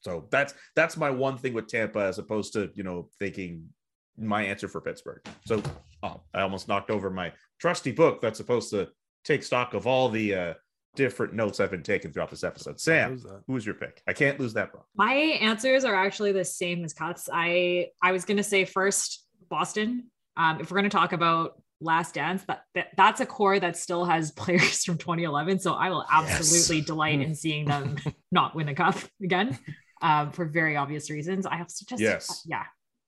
So 0.00 0.26
that's 0.30 0.54
that's 0.76 0.96
my 0.96 1.10
one 1.10 1.36
thing 1.36 1.54
with 1.54 1.66
Tampa, 1.66 2.00
as 2.00 2.18
opposed 2.18 2.52
to 2.52 2.70
you 2.74 2.84
know 2.84 3.08
thinking 3.18 3.68
my 4.16 4.42
answer 4.42 4.68
for 4.68 4.80
Pittsburgh. 4.80 5.20
So 5.46 5.62
oh, 6.02 6.20
I 6.34 6.42
almost 6.42 6.68
knocked 6.68 6.90
over 6.90 7.10
my 7.10 7.32
trusty 7.60 7.92
book 7.92 8.20
that's 8.20 8.38
supposed 8.38 8.70
to 8.70 8.88
take 9.24 9.42
stock 9.42 9.74
of 9.74 9.86
all 9.86 10.08
the 10.08 10.34
uh, 10.34 10.54
different 10.94 11.34
notes 11.34 11.60
I've 11.60 11.70
been 11.70 11.82
taking 11.82 12.12
throughout 12.12 12.30
this 12.30 12.44
episode. 12.44 12.80
Sam, 12.80 13.10
How's 13.10 13.22
that? 13.24 13.42
who 13.46 13.52
was 13.54 13.66
your 13.66 13.74
pick? 13.74 14.02
I 14.06 14.12
can't 14.12 14.38
lose 14.38 14.54
that, 14.54 14.72
bro. 14.72 14.84
My 14.96 15.12
answers 15.12 15.84
are 15.84 15.94
actually 15.94 16.32
the 16.32 16.44
same 16.44 16.84
as 16.84 16.92
Cuth's. 16.92 17.28
I 17.32 17.88
I 18.02 18.12
was 18.12 18.24
gonna 18.24 18.42
say 18.42 18.64
first 18.64 19.24
Boston. 19.48 20.10
Um, 20.36 20.60
if 20.60 20.70
we're 20.70 20.78
gonna 20.78 20.88
talk 20.90 21.12
about 21.12 21.60
Last 21.80 22.14
Dance, 22.14 22.42
that, 22.44 22.62
that 22.74 22.88
that's 22.96 23.20
a 23.20 23.26
core 23.26 23.58
that 23.60 23.76
still 23.76 24.04
has 24.04 24.30
players 24.42 24.84
from 24.84 24.98
2011. 24.98 25.60
So 25.60 25.74
I 25.74 25.90
will 25.90 26.04
absolutely 26.10 26.80
delight 26.80 27.20
in 27.20 27.34
seeing 27.34 27.66
them 27.66 27.96
not 28.32 28.54
win 28.56 28.68
a 28.68 28.74
cup 28.74 28.96
again. 29.22 29.58
um, 30.02 30.32
for 30.32 30.44
very 30.44 30.76
obvious 30.76 31.10
reasons. 31.10 31.46
I 31.46 31.60
also 31.60 31.84
just 31.88 32.00
Yes. 32.02 32.42
yeah. 32.46 32.64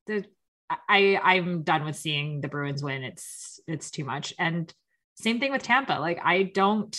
The 0.07 0.25
I 0.89 1.19
I'm 1.23 1.63
done 1.63 1.85
with 1.85 1.97
seeing 1.97 2.41
the 2.41 2.49
Bruins 2.49 2.83
win. 2.83 3.03
It's 3.03 3.59
it's 3.67 3.91
too 3.91 4.05
much. 4.05 4.33
And 4.39 4.73
same 5.17 5.41
thing 5.41 5.51
with 5.53 5.63
Tampa. 5.65 5.95
Like 5.95 6.21
I 6.25 6.45
don't 6.45 6.97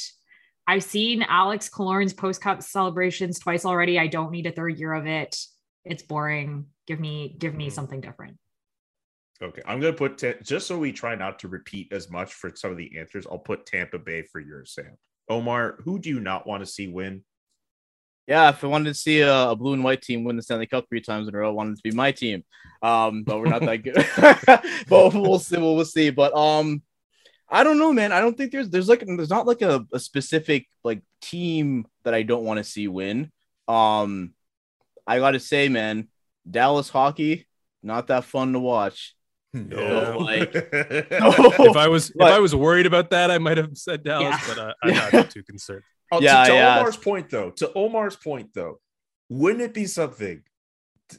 I've 0.67 0.83
seen 0.83 1.23
Alex 1.23 1.69
Killorn's 1.69 2.13
post 2.13 2.41
cup 2.41 2.61
celebrations 2.63 3.39
twice 3.39 3.65
already. 3.65 3.97
I 3.97 4.07
don't 4.07 4.31
need 4.31 4.45
a 4.45 4.51
third 4.51 4.77
year 4.77 4.93
of 4.93 5.07
it. 5.07 5.37
It's 5.85 6.03
boring. 6.03 6.65
Give 6.85 6.99
me 6.99 7.33
give 7.39 7.55
me 7.55 7.67
Mhm. 7.67 7.71
something 7.71 8.01
different. 8.01 8.37
Okay, 9.41 9.61
I'm 9.65 9.79
gonna 9.79 9.93
put 9.93 10.17
Ta- 10.17 10.33
just 10.43 10.67
so 10.67 10.77
we 10.77 10.91
try 10.91 11.15
not 11.15 11.39
to 11.39 11.47
repeat 11.47 11.91
as 11.91 12.09
much 12.09 12.33
for 12.33 12.51
some 12.55 12.71
of 12.71 12.77
the 12.77 12.97
answers. 12.97 13.25
I'll 13.29 13.39
put 13.39 13.65
Tampa 13.65 13.97
Bay 13.97 14.21
for 14.21 14.39
yours, 14.39 14.73
Sam. 14.73 14.97
Omar, 15.29 15.77
who 15.83 15.97
do 15.97 16.09
you 16.09 16.19
not 16.19 16.45
want 16.45 16.63
to 16.63 16.71
see 16.71 16.87
win? 16.87 17.23
Yeah, 18.27 18.49
if 18.49 18.63
I 18.63 18.67
wanted 18.67 18.89
to 18.89 18.93
see 18.93 19.21
a, 19.21 19.49
a 19.49 19.55
blue 19.55 19.73
and 19.73 19.83
white 19.83 20.01
team 20.01 20.23
win 20.23 20.35
the 20.35 20.43
Stanley 20.43 20.67
Cup 20.67 20.85
three 20.87 21.01
times 21.01 21.27
in 21.27 21.33
a 21.33 21.37
row, 21.37 21.49
I 21.49 21.53
wanted 21.53 21.77
to 21.77 21.81
be 21.83 21.91
my 21.91 22.11
team. 22.11 22.43
Um, 22.83 23.23
but 23.23 23.39
we're 23.39 23.49
not 23.49 23.61
that 23.61 23.77
good. 23.77 24.05
but 24.87 25.13
we'll 25.13 25.39
see. 25.39 25.57
We'll, 25.57 25.75
we'll 25.75 25.85
see. 25.85 26.11
But 26.11 26.35
um, 26.35 26.83
I 27.49 27.63
don't 27.63 27.79
know, 27.79 27.93
man. 27.93 28.11
I 28.11 28.21
don't 28.21 28.37
think 28.37 28.51
there's 28.51 28.69
there's 28.69 28.89
like 28.89 29.03
there's 29.05 29.29
not 29.29 29.47
like 29.47 29.63
a, 29.63 29.85
a 29.91 29.99
specific 29.99 30.67
like 30.83 31.01
team 31.21 31.87
that 32.03 32.13
I 32.13 32.21
don't 32.21 32.43
want 32.45 32.59
to 32.59 32.63
see 32.63 32.87
win. 32.87 33.31
Um, 33.67 34.33
I 35.07 35.17
got 35.17 35.31
to 35.31 35.39
say, 35.39 35.67
man, 35.67 36.07
Dallas 36.49 36.89
hockey 36.89 37.47
not 37.83 38.07
that 38.07 38.25
fun 38.25 38.53
to 38.53 38.59
watch. 38.59 39.15
No. 39.53 40.17
like- 40.19 40.51
if 40.55 41.75
I 41.75 41.87
was 41.87 42.09
if 42.11 42.21
I 42.21 42.39
was 42.39 42.55
worried 42.55 42.85
about 42.85 43.09
that, 43.11 43.29
I 43.31 43.37
might 43.37 43.57
have 43.57 43.77
said 43.77 44.03
Dallas, 44.03 44.35
Yeah. 44.39 44.41
but 44.47 44.57
uh, 44.57 44.73
I'm 44.83 44.89
Yeah. 44.93 45.09
not 45.13 45.29
too 45.31 45.43
concerned. 45.43 45.83
Oh, 46.11 46.19
to- 46.19 46.23
Yeah, 46.25 46.43
to, 46.45 46.53
yeah. 46.53 46.79
Omar's 46.79 46.97
point 46.97 47.29
though, 47.29 47.51
to 47.51 47.71
Omar's 47.73 48.15
point 48.15 48.49
though, 48.53 48.79
wouldn't 49.29 49.61
it 49.61 49.73
be 49.73 49.85
something? 49.85 50.41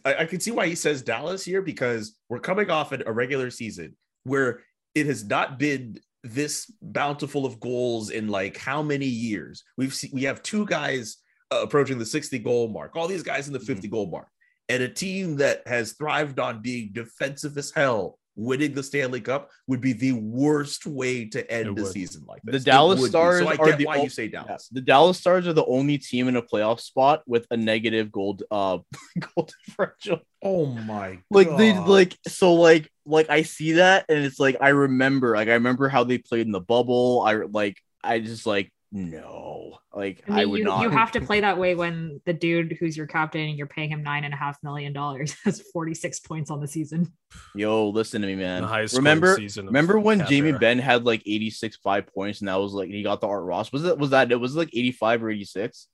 I, 0.05 0.15
I 0.21 0.25
can 0.27 0.41
see 0.41 0.51
why 0.51 0.67
he 0.67 0.75
says 0.75 1.03
Dallas 1.03 1.45
here 1.45 1.61
because 1.63 2.17
we're 2.31 2.41
coming 2.41 2.71
off 2.71 2.93
an- 2.93 3.03
a 3.07 3.13
regular 3.13 3.51
season 3.51 3.97
where 4.25 4.61
it 4.95 5.07
has 5.07 5.25
not 5.25 5.59
been 5.59 5.99
this 6.25 6.71
bountiful 6.81 7.45
of 7.45 7.59
goals 7.61 8.11
in 8.11 8.29
like 8.29 8.57
how 8.57 8.83
many 8.83 9.07
years? 9.07 9.65
We've 9.77 9.93
seen 9.93 10.11
we 10.15 10.23
have 10.25 10.43
two 10.43 10.65
guys 10.67 11.19
uh, 11.51 11.61
approaching 11.63 11.99
the 11.99 12.07
60 12.07 12.39
goal 12.39 12.69
mark, 12.69 12.97
all 12.97 13.09
these 13.09 13.23
guys 13.25 13.47
in 13.47 13.53
the 13.53 13.61
50 13.61 13.89
goal 13.89 14.07
mark, 14.07 14.29
and 14.69 14.83
a 14.83 14.89
team 14.89 15.37
that 15.39 15.67
has 15.67 15.93
thrived 15.95 16.39
on 16.39 16.63
being 16.63 16.91
defensive 16.93 17.59
as 17.59 17.73
hell. 17.75 18.19
Winning 18.35 18.73
the 18.73 18.83
Stanley 18.83 19.21
Cup 19.21 19.51
would 19.67 19.81
be 19.81 19.93
the 19.93 20.13
worst 20.13 20.87
way 20.87 21.27
to 21.27 21.51
end 21.53 21.69
It 21.69 21.77
the 21.77 21.87
season 21.87 22.25
like 22.27 22.41
The 22.45 22.53
this. 22.53 22.63
It 22.63 22.67
Dallas. 22.67 23.09
Stars 23.09 23.41
So 23.43 23.49
I 23.49 23.57
are 23.57 23.67
get 23.67 23.79
the 23.79 23.85
why 23.87 23.99
ol- 23.99 24.05
you 24.05 24.09
say 24.11 24.25
Yeah, 24.25 24.45
Dallas. 24.45 24.69
the 24.73 24.81
Dallas 24.81 25.19
Stars 25.19 25.47
are 25.47 25.53
the 25.53 25.67
only 25.67 25.99
team 25.99 26.29
in 26.29 26.37
a 26.37 26.43
playoff 26.43 26.81
spot 26.81 27.23
with 27.27 27.47
a 27.51 27.57
negative 27.57 28.11
gold 28.11 28.43
uh 28.51 28.79
goal 29.35 29.49
differential. 29.67 30.21
Oh 30.43 30.67
my 30.67 31.19
like 31.31 31.57
they 31.57 31.73
like 31.79 32.17
so 32.27 32.55
like 32.55 32.91
like 33.05 33.29
I 33.29 33.43
see 33.43 33.73
that 33.73 34.07
and 34.09 34.25
it's 34.25 34.41
like 34.41 34.57
I 34.61 34.71
remember 34.71 35.37
like 35.37 35.49
I 35.49 35.55
remember 35.55 35.89
how 35.89 36.05
they 36.05 36.19
played 36.19 36.47
in 36.47 36.53
the 36.53 36.61
bubble. 36.61 37.23
I 37.27 37.35
like 37.35 37.77
I 38.03 38.21
just 38.21 38.47
like 38.47 38.73
no 38.95 39.79
like 39.95 40.23
I 40.29 40.31
mean, 40.31 40.39
I, 40.39 40.45
would 40.45 40.59
you, 40.59 40.65
not. 40.65 40.83
you 40.83 40.91
have 40.91 41.13
to 41.13 41.21
play 41.27 41.41
that 41.41 41.59
way 41.59 41.75
when 41.75 42.21
the 42.27 42.33
dude 42.33 42.77
who's 42.79 42.97
your 42.97 43.07
captain 43.07 43.41
and 43.49 43.57
you're 43.57 43.67
paying 43.67 43.91
him 43.91 44.03
nine 44.03 44.25
and 44.25 44.33
a 44.35 44.37
half 44.37 44.59
million 44.63 44.93
dollars 44.93 45.35
has 45.45 45.61
46 45.73 46.21
points 46.21 46.51
on 46.51 46.61
the 46.61 46.69
season. 46.69 47.13
Yo, 47.55 47.89
listen 47.89 48.21
to 48.21 48.27
me, 48.29 48.35
man. 48.35 48.63
The 48.63 48.69
highest 48.69 48.97
remember 48.97 49.35
season. 49.37 49.67
remember 49.67 49.99
when 49.99 50.19
Cap 50.21 50.29
Jamie. 50.29 50.53
Benn 50.53 50.79
had 50.79 51.05
like 51.05 51.23
86 51.27 51.77
five 51.77 52.07
points 52.07 52.41
and 52.41 52.49
that 52.49 52.57
was 52.61 52.73
like 52.73 52.89
he 52.91 53.03
got 53.03 53.21
the 53.21 53.29
Art 53.29 53.45
Ross. 53.45 53.73
Was 53.73 53.85
it 53.85 53.99
was 53.99 54.11
that 54.11 54.31
it 54.31 54.37
was 54.41 54.55
like 54.55 54.69
85 54.73 55.25
or 55.25 55.31
86? 55.31 55.89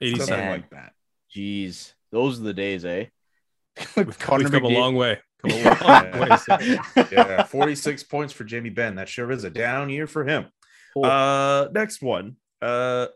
something 0.00 0.14
87. 0.14 0.38
Man. 0.40 0.50
like 0.52 0.70
that. 0.70 0.92
Jeez, 1.34 1.92
those 2.12 2.40
are 2.40 2.44
the 2.44 2.54
days, 2.54 2.84
eh? 2.84 3.06
We've, 3.96 4.06
we've 4.06 4.18
come 4.18 4.42
a 4.64 4.68
long 4.68 4.94
way. 4.94 5.18
Come 5.42 5.50
a 5.50 5.54
Yeah. 5.56 6.10
long 6.12 6.28
way. 6.28 6.36
Sam. 6.36 6.60
Yeah. 6.96 7.06
Yeah, 7.10 7.42
46 7.42 8.04
points 8.04 8.32
for 8.32 8.44
Jamie 8.44 8.70
Benn. 8.70 8.94
That 8.96 9.08
sure 9.08 9.30
is 9.32 9.42
a 9.44 9.50
down 9.50 9.90
year 9.90 10.06
for 10.06 10.24
him. 10.24 10.46
Cool. 10.94 11.06
Uh 11.06 11.68
next 11.72 12.00
one. 12.02 12.36
Uh 12.64 13.08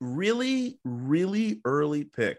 really, 0.00 0.78
really 0.84 1.60
early 1.64 2.04
pick 2.04 2.38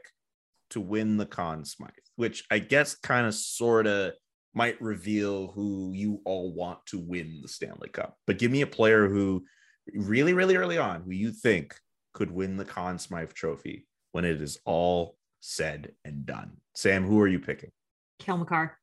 to 0.71 0.81
win 0.81 1.17
the 1.17 1.25
Conn 1.25 1.65
Smythe, 1.65 1.89
which 2.15 2.43
I 2.51 2.59
guess 2.59 2.95
kind 2.95 3.25
of 3.25 3.33
sort 3.33 3.87
of 3.87 4.13
might 4.53 4.81
reveal 4.81 5.47
who 5.51 5.91
you 5.93 6.21
all 6.25 6.53
want 6.53 6.79
to 6.87 6.99
win 6.99 7.39
the 7.41 7.47
Stanley 7.47 7.89
Cup. 7.89 8.17
But 8.25 8.39
give 8.39 8.51
me 8.51 8.61
a 8.61 8.67
player 8.67 9.07
who 9.07 9.45
really, 9.93 10.33
really 10.33 10.55
early 10.55 10.77
on 10.77 11.01
who 11.03 11.11
you 11.11 11.31
think 11.31 11.79
could 12.13 12.31
win 12.31 12.57
the 12.57 12.65
Conn 12.65 12.99
Smythe 12.99 13.33
trophy 13.33 13.85
when 14.11 14.25
it 14.25 14.41
is 14.41 14.59
all 14.65 15.15
said 15.39 15.93
and 16.03 16.25
done. 16.25 16.57
Sam, 16.75 17.05
who 17.05 17.21
are 17.21 17.27
you 17.27 17.39
picking? 17.39 17.71
Cale 18.19 18.37
Makar. 18.37 18.77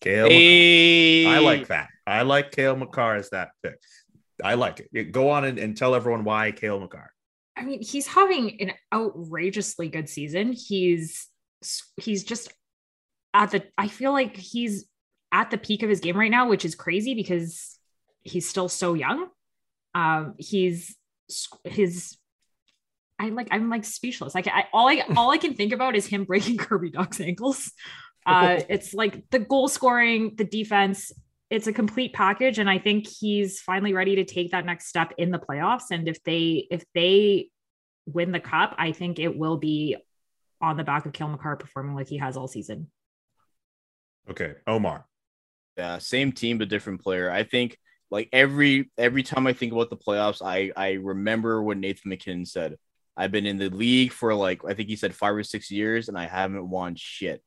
Cale. 0.00 0.24
Makar. 0.24 0.34
Hey, 0.34 1.26
I 1.26 1.38
like 1.40 1.66
that. 1.68 1.88
I 2.06 2.22
like 2.22 2.52
Cale 2.52 2.76
Makar 2.76 3.16
as 3.16 3.30
that 3.30 3.50
pick. 3.62 3.78
I 4.42 4.54
like 4.54 4.88
it. 4.92 5.12
Go 5.12 5.30
on 5.30 5.44
and, 5.44 5.58
and 5.58 5.76
tell 5.76 5.94
everyone 5.94 6.24
why 6.24 6.52
Cale 6.52 6.80
Makar. 6.80 7.10
I 7.56 7.64
mean, 7.64 7.82
he's 7.82 8.06
having 8.06 8.60
an 8.60 8.72
outrageously 8.92 9.88
good 9.88 10.08
season. 10.08 10.52
He's 10.52 11.26
he's 11.96 12.22
just 12.22 12.52
at 13.34 13.50
the 13.50 13.64
I 13.76 13.88
feel 13.88 14.12
like 14.12 14.36
he's 14.36 14.84
at 15.32 15.50
the 15.50 15.58
peak 15.58 15.82
of 15.82 15.90
his 15.90 16.00
game 16.00 16.16
right 16.16 16.30
now, 16.30 16.48
which 16.48 16.64
is 16.64 16.74
crazy 16.74 17.14
because 17.14 17.76
he's 18.22 18.48
still 18.48 18.68
so 18.68 18.94
young. 18.94 19.28
Um 19.94 20.34
he's 20.38 20.96
his 21.64 22.16
I 23.18 23.30
like 23.30 23.48
I'm 23.50 23.68
like 23.68 23.84
speechless. 23.84 24.36
Like 24.36 24.46
I 24.46 24.66
all 24.72 24.88
I 24.88 25.02
all 25.16 25.32
I 25.32 25.38
can 25.38 25.54
think 25.54 25.72
about 25.72 25.96
is 25.96 26.06
him 26.06 26.24
breaking 26.24 26.56
Kirby 26.58 26.90
Dach's 26.90 27.20
ankles. 27.20 27.72
Uh 28.24 28.60
it's 28.68 28.94
like 28.94 29.28
the 29.30 29.40
goal 29.40 29.66
scoring, 29.66 30.34
the 30.36 30.44
defense, 30.44 31.10
it's 31.50 31.66
a 31.66 31.72
complete 31.72 32.12
package 32.12 32.58
and 32.58 32.68
i 32.68 32.78
think 32.78 33.06
he's 33.06 33.60
finally 33.60 33.92
ready 33.92 34.16
to 34.16 34.24
take 34.24 34.50
that 34.50 34.66
next 34.66 34.86
step 34.86 35.12
in 35.18 35.30
the 35.30 35.38
playoffs 35.38 35.90
and 35.90 36.08
if 36.08 36.22
they 36.24 36.66
if 36.70 36.84
they 36.94 37.48
win 38.06 38.32
the 38.32 38.40
cup 38.40 38.74
i 38.78 38.92
think 38.92 39.18
it 39.18 39.36
will 39.36 39.56
be 39.56 39.96
on 40.60 40.76
the 40.76 40.82
back 40.82 41.06
of 41.06 41.12
Cale 41.12 41.28
Makar 41.28 41.54
performing 41.54 41.94
like 41.94 42.08
he 42.08 42.16
has 42.16 42.36
all 42.36 42.48
season 42.48 42.90
Okay, 44.30 44.54
Omar. 44.66 45.06
Yeah, 45.76 45.98
same 45.98 46.32
team 46.32 46.58
but 46.58 46.68
different 46.68 47.00
player. 47.02 47.30
I 47.30 47.44
think 47.44 47.78
like 48.10 48.28
every 48.32 48.90
every 48.98 49.22
time 49.22 49.46
I 49.46 49.52
think 49.52 49.72
about 49.72 49.90
the 49.90 49.96
playoffs, 49.96 50.42
I 50.44 50.72
I 50.76 50.92
remember 50.94 51.62
what 51.62 51.78
Nathan 51.78 52.10
MacKinnon 52.10 52.46
said. 52.46 52.76
I've 53.16 53.32
been 53.32 53.46
in 53.46 53.58
the 53.58 53.70
league 53.70 54.12
for 54.12 54.34
like 54.34 54.62
I 54.66 54.74
think 54.74 54.88
he 54.88 54.96
said 54.96 55.14
five 55.14 55.34
or 55.34 55.42
six 55.42 55.70
years, 55.70 56.08
and 56.08 56.18
I 56.18 56.26
haven't 56.26 56.68
won 56.68 56.94
shit. 56.96 57.42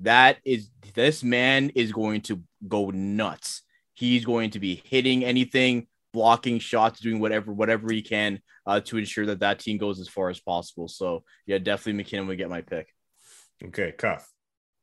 That 0.00 0.38
is 0.44 0.70
this 0.94 1.22
man 1.22 1.70
is 1.70 1.92
going 1.92 2.22
to 2.22 2.42
go 2.66 2.90
nuts. 2.90 3.62
He's 3.94 4.24
going 4.24 4.50
to 4.50 4.60
be 4.60 4.82
hitting 4.86 5.24
anything, 5.24 5.86
blocking 6.12 6.58
shots, 6.58 7.00
doing 7.00 7.20
whatever 7.20 7.52
whatever 7.52 7.92
he 7.92 8.02
can 8.02 8.40
uh, 8.66 8.80
to 8.80 8.98
ensure 8.98 9.26
that 9.26 9.40
that 9.40 9.58
team 9.58 9.78
goes 9.78 10.00
as 10.00 10.08
far 10.08 10.30
as 10.30 10.40
possible. 10.40 10.88
So 10.88 11.24
yeah, 11.46 11.58
definitely 11.58 11.94
MacKinnon 11.94 12.26
would 12.26 12.38
get 12.38 12.48
my 12.48 12.62
pick. 12.62 12.88
Okay, 13.62 13.92
Cuth. 13.92 14.26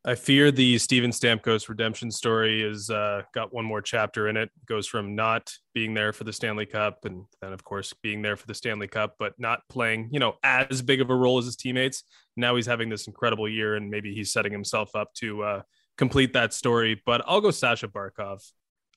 I 0.04 0.14
fear 0.14 0.50
the 0.50 0.78
Steven 0.78 1.10
Stamkos 1.10 1.68
redemption 1.68 2.10
story 2.10 2.62
is 2.62 2.88
uh, 2.88 3.22
got 3.34 3.52
one 3.52 3.64
more 3.64 3.82
chapter 3.82 4.28
in 4.28 4.36
it. 4.36 4.48
Goes 4.66 4.86
from 4.86 5.16
not 5.16 5.52
being 5.74 5.92
there 5.92 6.12
for 6.12 6.24
the 6.24 6.32
Stanley 6.32 6.66
Cup, 6.66 7.04
and 7.04 7.24
then 7.42 7.52
of 7.52 7.64
course 7.64 7.92
being 8.02 8.22
there 8.22 8.36
for 8.36 8.46
the 8.46 8.54
Stanley 8.54 8.86
Cup, 8.86 9.16
but 9.18 9.34
not 9.38 9.60
playing, 9.68 10.08
you 10.12 10.20
know, 10.20 10.36
as 10.44 10.82
big 10.82 11.00
of 11.00 11.10
a 11.10 11.14
role 11.14 11.38
as 11.38 11.46
his 11.46 11.56
teammates. 11.56 12.04
Now 12.38 12.56
he's 12.56 12.66
having 12.66 12.88
this 12.88 13.06
incredible 13.06 13.48
year, 13.48 13.74
and 13.74 13.90
maybe 13.90 14.14
he's 14.14 14.32
setting 14.32 14.52
himself 14.52 14.94
up 14.94 15.12
to 15.14 15.42
uh, 15.42 15.62
complete 15.96 16.32
that 16.32 16.54
story. 16.54 17.02
But 17.04 17.22
I'll 17.26 17.40
go 17.40 17.50
Sasha 17.50 17.88
Barkov. 17.88 18.40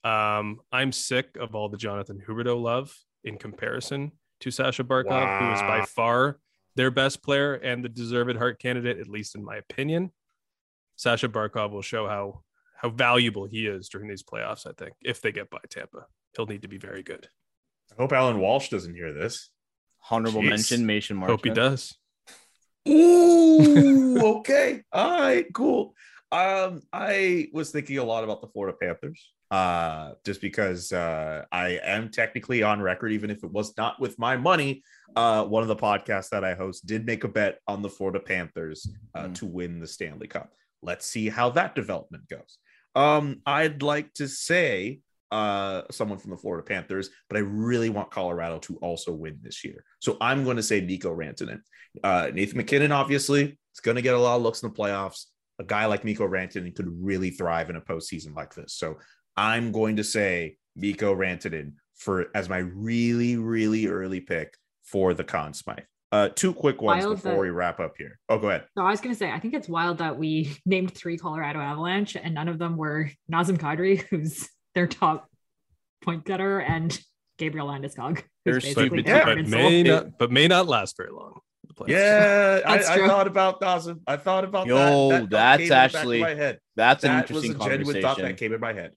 Um, 0.04 0.62
I'm 0.72 0.92
sick 0.92 1.36
of 1.40 1.56
all 1.56 1.68
the 1.68 1.78
Jonathan 1.78 2.22
Huberdeau 2.28 2.62
love 2.62 2.96
in 3.24 3.38
comparison 3.38 4.12
to 4.42 4.52
Sasha 4.52 4.84
Barkov, 4.84 5.40
who 5.40 5.54
is 5.54 5.62
by 5.62 5.86
far 5.86 6.40
their 6.76 6.92
best 6.92 7.22
player 7.22 7.56
and 7.56 7.84
the 7.84 7.90
deserved 7.90 8.38
Hart 8.38 8.60
candidate, 8.60 9.00
at 9.00 9.08
least 9.08 9.36
in 9.36 9.44
my 9.44 9.58
opinion. 9.58 10.12
Sasha 10.96 11.28
Barkov 11.28 11.72
will 11.72 11.82
show 11.82 12.08
how 12.08 12.44
how 12.76 12.90
valuable 12.90 13.46
he 13.46 13.68
is 13.68 13.90
during 13.90 14.08
these 14.08 14.24
playoffs. 14.24 14.66
I 14.66 14.72
think 14.78 14.94
if 15.02 15.22
they 15.22 15.32
get 15.32 15.50
by 15.50 15.60
Tampa, 15.70 16.06
he'll 16.36 16.48
need 16.48 16.64
to 16.64 16.68
be 16.68 16.78
very 16.78 17.04
good. 17.04 17.28
I 17.92 17.96
hope 18.02 18.12
Alan 18.12 18.40
Walsh 18.40 18.70
doesn't 18.70 18.96
hear 18.96 19.14
this. 19.14 19.50
Honorable 20.10 20.42
Jeez. 20.42 20.50
mention, 20.50 20.86
Mason 20.86 21.18
Marchment. 21.18 21.28
Hope 21.28 21.44
he 21.44 21.52
does. 21.52 21.96
Ooh, 22.88 24.18
okay. 24.38 24.82
All 24.92 25.20
right, 25.22 25.46
cool. 25.54 25.94
Um, 26.32 26.82
I 26.94 27.50
was 27.54 27.72
thinking 27.72 27.98
a 27.98 28.04
lot 28.04 28.24
about 28.24 28.42
the 28.42 28.48
Florida 28.48 28.78
Panthers. 28.80 29.32
Uh, 29.52 30.14
just 30.26 30.40
because 30.40 30.94
uh 30.94 31.44
I 31.52 31.78
am 31.84 32.10
technically 32.10 32.64
on 32.64 32.82
record, 32.82 33.12
even 33.12 33.30
if 33.30 33.44
it 33.44 33.52
was 33.52 33.76
not 33.78 34.00
with 34.00 34.18
my 34.18 34.38
money. 34.38 34.82
Uh, 35.14 35.44
one 35.44 35.62
of 35.62 35.68
the 35.68 35.76
podcasts 35.76 36.30
that 36.30 36.46
I 36.46 36.54
host 36.54 36.86
did 36.86 37.06
make 37.06 37.26
a 37.26 37.28
bet 37.28 37.60
on 37.68 37.82
the 37.82 37.90
Florida 37.90 38.22
Panthers 38.22 38.90
uh, 39.14 39.24
Mm. 39.26 39.36
to 39.36 39.46
win 39.46 39.80
the 39.82 39.88
Stanley 39.88 40.28
Cup. 40.28 40.54
Let's 40.82 41.06
see 41.06 41.28
how 41.28 41.50
that 41.50 41.76
development 41.76 42.30
goes. 42.30 42.60
Um, 42.96 43.42
I'd 43.46 43.84
like 43.84 44.14
to 44.14 44.28
say 44.30 45.02
uh 45.32 45.84
someone 45.92 46.18
from 46.18 46.32
the 46.32 46.38
Florida 46.38 46.64
Panthers, 46.64 47.10
but 47.30 47.38
I 47.38 47.42
really 47.42 47.90
want 47.90 48.12
Colorado 48.12 48.60
to 48.60 48.78
also 48.78 49.14
win 49.14 49.40
this 49.42 49.64
year. 49.64 49.84
So 50.00 50.18
I'm 50.20 50.44
going 50.44 50.58
to 50.58 50.64
say 50.64 50.82
Mikko 50.82 51.16
Rantanen. 51.16 51.62
Uh, 52.04 52.32
Nathan 52.34 52.58
MacKinnon, 52.58 52.92
obviously, 52.92 53.58
He's 53.72 53.80
going 53.80 53.96
to 53.96 54.02
get 54.02 54.16
a 54.16 54.20
lot 54.20 54.36
of 54.36 54.42
looks 54.42 54.62
in 54.64 54.70
the 54.70 54.76
playoffs. 54.76 55.26
A 55.60 55.64
guy 55.64 55.86
like 55.86 56.04
Mikko 56.04 56.28
Rantanen 56.28 56.76
could 56.76 56.90
really 57.02 57.30
thrive 57.30 57.70
in 57.70 57.76
a 57.76 57.82
postseason 57.82 58.36
like 58.36 58.54
this. 58.54 58.74
So 58.74 58.98
I'm 59.38 59.72
going 59.72 59.96
to 59.98 60.04
say 60.04 60.58
Mikko 60.76 61.16
Rantanen 61.16 61.74
for 61.96 62.28
as 62.36 62.50
my 62.50 62.58
really, 62.58 63.38
really 63.38 63.88
early 63.88 64.20
pick 64.20 64.56
for 64.84 65.14
the 65.14 65.24
Conn 65.24 65.54
Smythe. 65.54 65.80
Uh, 66.12 66.28
two 66.36 66.54
quick 66.54 66.82
ones 66.82 67.06
Wild 67.06 67.18
before 67.18 67.32
that- 67.32 67.40
we 67.40 67.50
wrap 67.52 67.80
up 67.80 67.94
here. 67.98 68.20
Oh, 68.28 68.38
go 68.38 68.50
ahead. 68.50 68.66
No, 68.76 68.86
I 68.86 68.92
was 68.92 69.00
going 69.00 69.16
to 69.16 69.18
say, 69.18 69.32
I 69.32 69.40
think 69.40 69.54
it's 69.54 69.70
wild 69.70 70.00
that 70.00 70.18
we 70.18 70.58
named 70.66 70.94
three 70.94 71.18
Colorado 71.18 71.60
Avalanche 71.60 72.18
and 72.18 72.34
none 72.34 72.50
of 72.50 72.60
them 72.60 72.76
were 72.76 73.10
Nazem 73.32 73.58
Kadri, 73.58 74.02
who's 74.10 74.50
their 74.76 74.88
top 74.88 75.30
point 76.04 76.26
getter, 76.26 76.60
and 76.60 76.98
Gabriel 77.38 77.68
Landeskog, 77.68 78.24
They're 78.46 78.56
who's 78.56 78.64
basically 78.64 79.04
stupid, 79.04 79.08
yeah. 79.08 79.26
but 79.26 79.48
may 79.48 79.84
not, 79.84 80.18
but 80.18 80.32
may 80.32 80.48
not 80.48 80.68
last 80.68 80.98
very 80.98 81.12
long. 81.12 81.40
Yeah, 81.88 82.60
I, 82.66 82.76
I 82.78 83.08
thought 83.08 83.28
about 83.28 83.60
Dawson. 83.60 84.02
I 84.06 84.18
thought 84.18 84.44
about 84.44 84.68
Yo, 84.68 85.10
that. 85.10 85.30
that. 85.32 85.58
that's 85.58 85.58
came 85.58 85.62
in 85.62 85.68
the 85.68 85.70
back 85.70 85.90
of 85.90 85.96
actually- 85.96 86.22
my 86.22 86.36
head. 86.36 86.60
That's 86.76 87.04
an 87.04 87.12
That 87.12 87.32
was 87.32 87.44
interesting 87.44 87.62
a 87.62 87.70
genuine 87.78 88.02
thought 88.02 88.18
that 88.18 88.38
came 88.38 88.54
in 88.54 88.60
my 88.60 88.74
head. 88.74 88.92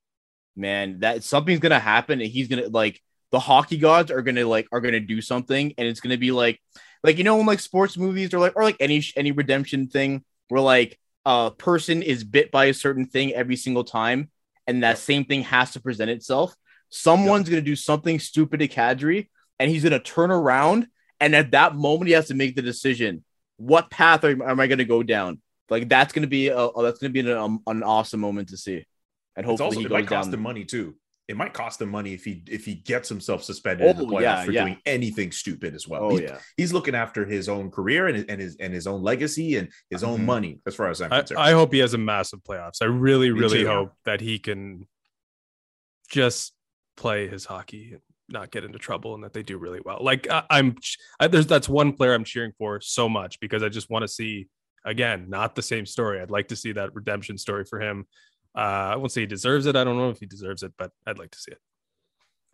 Man, 0.56 1.00
that 1.00 1.24
something's 1.24 1.60
gonna 1.60 1.80
happen, 1.80 2.20
and 2.20 2.30
he's 2.30 2.48
gonna 2.48 2.68
like 2.68 3.00
the 3.32 3.40
hockey 3.40 3.78
gods 3.78 4.10
are 4.10 4.22
gonna 4.22 4.46
like 4.46 4.68
are 4.70 4.80
gonna 4.80 5.00
do 5.00 5.20
something, 5.20 5.74
and 5.76 5.88
it's 5.88 6.00
gonna 6.00 6.16
be 6.18 6.30
like 6.30 6.60
like 7.02 7.18
you 7.18 7.24
know 7.24 7.40
in 7.40 7.46
like 7.46 7.60
sports 7.60 7.96
movies 7.96 8.32
or 8.32 8.38
like 8.38 8.52
or 8.54 8.62
like 8.62 8.76
any 8.80 9.02
any 9.16 9.32
redemption 9.32 9.88
thing 9.88 10.24
where 10.48 10.60
like 10.60 10.98
a 11.24 11.50
person 11.50 12.02
is 12.02 12.22
bit 12.22 12.50
by 12.50 12.66
a 12.66 12.74
certain 12.74 13.06
thing 13.06 13.32
every 13.32 13.56
single 13.56 13.84
time, 13.84 14.30
and 14.66 14.82
that 14.82 14.98
same 14.98 15.24
thing 15.24 15.42
has 15.42 15.72
to 15.72 15.80
present 15.80 16.10
itself. 16.10 16.54
Someone's 16.90 17.48
gonna 17.48 17.60
do 17.62 17.76
something 17.76 18.18
stupid 18.18 18.60
to 18.60 18.68
Kadri, 18.68 19.28
and 19.58 19.70
he's 19.70 19.82
gonna 19.82 19.98
turn 19.98 20.30
around, 20.30 20.86
and 21.20 21.34
at 21.34 21.50
that 21.52 21.74
moment 21.74 22.08
he 22.08 22.14
has 22.14 22.28
to 22.28 22.34
make 22.34 22.54
the 22.56 22.62
decision: 22.62 23.24
what 23.56 23.90
path 23.90 24.24
am, 24.24 24.42
am 24.42 24.60
I 24.60 24.66
gonna 24.66 24.84
go 24.84 25.02
down? 25.02 25.40
Like 25.70 25.88
that's 25.88 26.12
gonna 26.12 26.26
be 26.26 26.48
a, 26.48 26.68
that's 26.82 26.98
gonna 26.98 27.12
be 27.12 27.20
an, 27.20 27.30
um, 27.30 27.60
an 27.66 27.82
awesome 27.82 28.20
moment 28.20 28.50
to 28.50 28.56
see, 28.56 28.84
and 29.36 29.44
hopefully, 29.46 29.68
It's 29.68 29.76
also 29.76 29.78
he 29.80 29.86
it 29.86 29.88
goes 29.88 29.92
might 29.92 30.06
cost 30.06 30.26
down. 30.30 30.34
him 30.34 30.42
money 30.42 30.64
too. 30.64 30.94
It 31.26 31.36
might 31.38 31.54
cost 31.54 31.80
him 31.80 31.88
money 31.88 32.12
if 32.12 32.22
he 32.24 32.42
if 32.48 32.66
he 32.66 32.74
gets 32.74 33.08
himself 33.08 33.42
suspended 33.42 33.86
in 33.88 33.96
the 33.96 34.02
Oh, 34.04 34.06
playoffs 34.08 34.20
yeah, 34.22 34.44
for 34.44 34.52
yeah. 34.52 34.64
doing 34.64 34.78
anything 34.84 35.32
stupid 35.32 35.74
as 35.74 35.88
well. 35.88 36.04
Oh 36.04 36.10
he's, 36.10 36.20
yeah. 36.20 36.38
he's 36.58 36.72
looking 36.72 36.94
after 36.94 37.24
his 37.24 37.48
own 37.48 37.70
career 37.70 38.08
and, 38.08 38.28
and 38.28 38.40
his 38.42 38.56
and 38.60 38.74
his 38.74 38.86
own 38.86 39.02
legacy 39.02 39.56
and 39.56 39.70
his 39.88 40.04
own 40.04 40.20
Mhm. 40.20 40.24
money 40.24 40.60
as 40.66 40.74
far 40.74 40.90
as 40.90 41.00
I'm 41.00 41.10
I, 41.12 41.20
concerned. 41.20 41.40
I 41.40 41.52
hope 41.52 41.72
he 41.72 41.78
has 41.78 41.94
a 41.94 41.98
massive 41.98 42.40
playoffs. 42.44 42.82
I 42.82 42.86
really, 42.86 43.30
Me 43.32 43.40
really 43.40 43.62
too. 43.62 43.68
hope 43.68 43.92
that 44.04 44.20
he 44.20 44.38
can 44.38 44.86
just 46.10 46.52
play 46.96 47.26
his 47.26 47.44
hockey 47.46 47.92
and 47.92 48.00
not 48.28 48.50
get 48.50 48.64
into 48.64 48.78
trouble, 48.78 49.14
and 49.14 49.24
that 49.24 49.32
they 49.32 49.42
do 49.42 49.56
really 49.58 49.80
well. 49.84 49.98
Like 50.02 50.28
I, 50.30 50.44
I'm, 50.50 50.76
I, 51.20 51.28
there's 51.28 51.46
that's 51.46 51.68
one 51.68 51.92
player 51.94 52.12
I'm 52.14 52.24
cheering 52.24 52.52
for 52.58 52.80
so 52.80 53.08
much 53.08 53.40
because 53.40 53.62
I 53.62 53.68
just 53.68 53.88
want 53.90 54.02
to 54.02 54.08
see 54.08 54.48
again, 54.86 55.30
not 55.30 55.54
the 55.54 55.62
same 55.62 55.86
story. 55.86 56.20
I'd 56.20 56.30
like 56.30 56.48
to 56.48 56.56
see 56.56 56.72
that 56.72 56.94
redemption 56.94 57.38
story 57.38 57.64
for 57.64 57.80
him. 57.80 58.06
Uh, 58.56 58.60
I 58.92 58.96
won't 58.96 59.10
say 59.12 59.22
he 59.22 59.26
deserves 59.26 59.66
it. 59.66 59.76
I 59.76 59.84
don't 59.84 59.96
know 59.96 60.10
if 60.10 60.20
he 60.20 60.26
deserves 60.26 60.62
it, 60.62 60.72
but 60.78 60.90
I'd 61.06 61.18
like 61.18 61.30
to 61.32 61.38
see 61.38 61.52
it. 61.52 61.58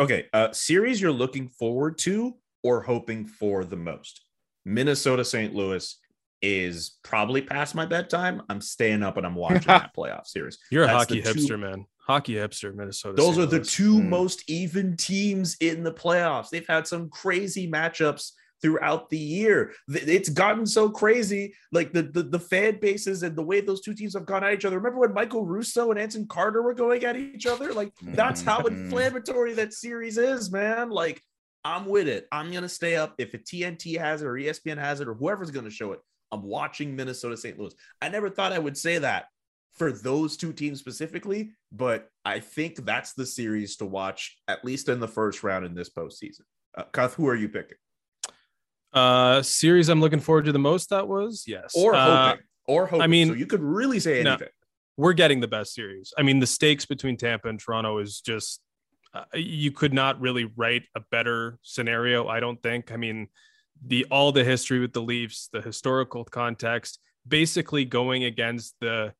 Okay, 0.00 0.26
uh, 0.32 0.50
series 0.52 1.00
you're 1.00 1.12
looking 1.12 1.48
forward 1.48 1.98
to 1.98 2.34
or 2.62 2.80
hoping 2.82 3.26
for 3.26 3.64
the 3.64 3.76
most? 3.76 4.22
Minnesota 4.64 5.24
St. 5.24 5.54
Louis 5.54 5.98
is 6.42 6.98
probably 7.02 7.42
past 7.42 7.74
my 7.74 7.84
bedtime. 7.84 8.42
I'm 8.48 8.62
staying 8.62 9.02
up 9.02 9.18
and 9.18 9.26
I'm 9.26 9.34
watching 9.34 9.60
that 9.66 9.94
playoff 9.94 10.26
series. 10.26 10.58
You're 10.70 10.84
a 10.84 10.88
hockey 10.88 11.20
the 11.20 11.32
two- 11.34 11.40
hipster, 11.40 11.58
man. 11.60 11.84
Hockey 11.98 12.34
hipster, 12.34 12.74
Minnesota. 12.74 13.14
Those 13.16 13.34
St. 13.36 13.46
are 13.46 13.58
the 13.58 13.64
two 13.64 13.96
Mm. 14.00 14.08
most 14.08 14.48
even 14.50 14.96
teams 14.96 15.56
in 15.60 15.84
the 15.84 15.92
playoffs. 15.92 16.48
They've 16.48 16.66
had 16.66 16.86
some 16.86 17.08
crazy 17.10 17.70
matchups 17.70 18.32
throughout 18.62 19.08
the 19.10 19.18
year. 19.18 19.72
It's 19.88 20.28
gotten 20.28 20.66
so 20.66 20.88
crazy, 20.90 21.54
like 21.72 21.92
the, 21.92 22.02
the 22.02 22.22
the 22.22 22.38
fan 22.38 22.78
bases 22.80 23.22
and 23.22 23.36
the 23.36 23.42
way 23.42 23.60
those 23.60 23.80
two 23.80 23.94
teams 23.94 24.14
have 24.14 24.26
gone 24.26 24.44
at 24.44 24.52
each 24.54 24.64
other. 24.64 24.76
Remember 24.78 25.00
when 25.00 25.14
Michael 25.14 25.44
Russo 25.46 25.90
and 25.90 25.98
Anson 26.00 26.26
Carter 26.26 26.62
were 26.62 26.74
going 26.74 27.04
at 27.04 27.16
each 27.16 27.46
other? 27.46 27.72
Like 27.72 27.92
that's 28.02 28.42
how 28.42 28.60
Mhm. 28.60 28.68
inflammatory 28.84 29.54
that 29.54 29.72
series 29.72 30.18
is, 30.18 30.50
man. 30.50 30.90
Like 30.90 31.20
I'm 31.64 31.86
with 31.86 32.08
it. 32.08 32.26
I'm 32.32 32.50
gonna 32.52 32.68
stay 32.68 32.96
up 32.96 33.14
if 33.18 33.34
a 33.34 33.38
TNT 33.38 33.98
has 33.98 34.22
it 34.22 34.26
or 34.26 34.34
ESPN 34.38 34.78
has 34.78 35.00
it 35.00 35.08
or 35.08 35.14
whoever's 35.14 35.50
gonna 35.50 35.70
show 35.70 35.92
it. 35.92 36.00
I'm 36.32 36.42
watching 36.42 36.94
Minnesota 36.94 37.36
St. 37.36 37.58
Louis. 37.58 37.74
I 38.00 38.08
never 38.08 38.30
thought 38.30 38.52
I 38.52 38.58
would 38.58 38.78
say 38.78 38.98
that 38.98 39.26
for 39.72 39.92
those 39.92 40.36
two 40.36 40.52
teams 40.52 40.78
specifically, 40.78 41.52
but 41.72 42.08
I 42.24 42.40
think 42.40 42.84
that's 42.84 43.12
the 43.14 43.26
series 43.26 43.76
to 43.76 43.86
watch 43.86 44.38
at 44.48 44.64
least 44.64 44.88
in 44.88 45.00
the 45.00 45.08
first 45.08 45.42
round 45.42 45.64
in 45.64 45.74
this 45.74 45.90
postseason. 45.90 46.42
Uh, 46.76 46.84
Cuth, 46.92 47.14
who 47.14 47.28
are 47.28 47.34
you 47.36 47.48
picking? 47.48 47.78
Uh, 48.92 49.40
series 49.42 49.88
I'm 49.88 50.00
looking 50.00 50.20
forward 50.20 50.44
to 50.46 50.52
the 50.52 50.58
most. 50.58 50.90
That 50.90 51.06
was 51.06 51.44
yes, 51.46 51.72
Or 51.76 51.94
Uh, 51.94 52.30
hoping, 52.30 52.44
or 52.66 52.86
hoping. 52.86 53.02
I 53.02 53.06
mean- 53.06 53.28
so 53.28 53.34
you 53.34 53.46
could 53.46 53.62
really 53.62 54.00
say 54.00 54.22
No. 54.22 54.32
anything. 54.32 54.48
we're 54.96 55.12
getting 55.14 55.40
the 55.40 55.48
best 55.48 55.72
series. 55.72 56.12
I 56.18 56.22
mean, 56.22 56.40
the 56.40 56.46
stakes 56.46 56.84
between 56.84 57.16
Tampa 57.16 57.48
and 57.48 57.58
Toronto 57.58 57.98
is 57.98 58.20
just 58.20 58.60
uh, 59.14 59.24
you 59.34 59.72
could 59.72 59.92
not 59.94 60.20
really 60.20 60.44
write 60.56 60.84
a 60.94 61.00
better 61.10 61.58
scenario. 61.62 62.28
I 62.28 62.38
don't 62.38 62.62
think. 62.62 62.92
I 62.92 62.96
mean, 62.96 63.28
the 63.84 64.04
all 64.10 64.30
the 64.30 64.44
history 64.44 64.78
with 64.78 64.92
the 64.92 65.00
Leafs, 65.02 65.48
the 65.52 65.62
historical 65.62 66.24
context, 66.24 67.00
basically 67.26 67.84
going 67.86 68.24
against 68.24 68.74
the 68.80 69.14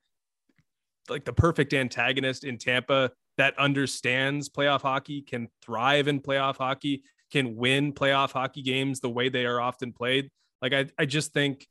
like 1.08 1.24
the 1.24 1.32
perfect 1.32 1.72
antagonist 1.74 2.44
in 2.44 2.58
Tampa 2.58 3.10
that 3.36 3.58
understands 3.58 4.48
playoff 4.50 4.82
hockey, 4.82 5.22
can 5.22 5.48
thrive 5.62 6.06
in 6.08 6.20
playoff 6.20 6.56
hockey, 6.58 7.02
can 7.30 7.56
win 7.56 7.92
playoff 7.92 8.32
hockey 8.32 8.62
games 8.62 9.00
the 9.00 9.08
way 9.10 9.28
they 9.28 9.46
are 9.46 9.60
often 9.60 9.92
played. 9.92 10.30
Like 10.62 10.72
I, 10.72 10.86
I 10.98 11.04
just 11.06 11.32
think 11.32 11.66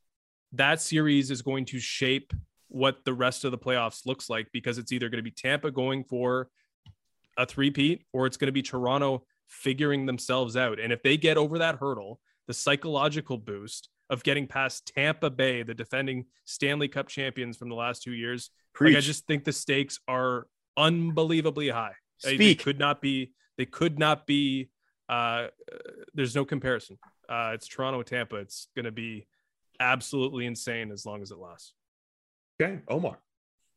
that 0.54 0.82
series 0.82 1.32
is 1.32 1.42
going 1.42 1.66
to 1.66 1.80
shape 1.80 2.34
what 2.70 3.04
the 3.06 3.14
rest 3.14 3.46
of 3.46 3.52
the 3.52 3.58
playoffs 3.58 4.06
looks 4.06 4.30
like 4.30 4.48
because 4.54 4.78
it's 4.78 4.92
either 4.92 5.10
going 5.10 5.18
to 5.20 5.24
be 5.24 5.32
Tampa 5.32 5.72
going 5.72 6.04
for 6.04 6.50
a 7.38 7.46
three-peat 7.46 8.04
or 8.14 8.26
it's 8.26 8.38
going 8.38 8.48
to 8.48 8.52
be 8.52 8.62
Toronto 8.62 9.24
figuring 9.48 10.06
themselves 10.06 10.56
out. 10.56 10.80
And 10.80 10.94
if 10.94 11.02
they 11.04 11.18
get 11.18 11.38
over 11.38 11.58
that 11.60 11.76
hurdle, 11.76 12.20
the 12.48 12.54
psychological 12.54 13.38
boost 13.38 13.90
of 14.10 14.24
getting 14.24 14.48
past 14.48 14.92
Tampa 14.96 15.30
Bay, 15.30 15.62
the 15.64 15.74
defending 15.74 16.26
Stanley 16.46 16.88
Cup 16.88 17.08
champions 17.08 17.58
from 17.58 17.70
the 17.70 17.76
last 17.76 18.02
two 18.04 18.14
years, 18.14 18.50
like 18.80 18.96
I 18.96 19.02
just 19.02 19.26
think 19.28 19.44
the 19.44 19.52
stakes 19.54 20.00
are 20.08 20.48
unbelievably 20.78 21.70
high. 21.70 21.94
They- 22.24 22.32
They 22.32 22.36
Speak. 22.54 22.64
could 22.64 22.80
not 22.80 23.02
be. 23.02 23.34
They 23.58 23.66
could 23.66 24.00
not 24.00 24.26
be. 24.28 24.70
Uh, 25.10 25.12
uh, 25.12 25.48
there's 26.14 26.36
no 26.36 26.46
comparison. 26.46 26.98
Uh, 27.28 27.52
it's 27.56 27.68
Toronto, 27.68 28.04
Tampa. 28.04 28.36
It's 28.38 28.68
going 28.76 28.86
to 28.86 28.92
be 28.92 29.28
absolutely 29.80 30.46
insane 30.46 30.92
as 30.92 31.06
long 31.06 31.22
as 31.22 31.32
it 31.32 31.38
lasts. 31.38 31.74
Okay, 32.62 32.80
Omar. 32.88 33.18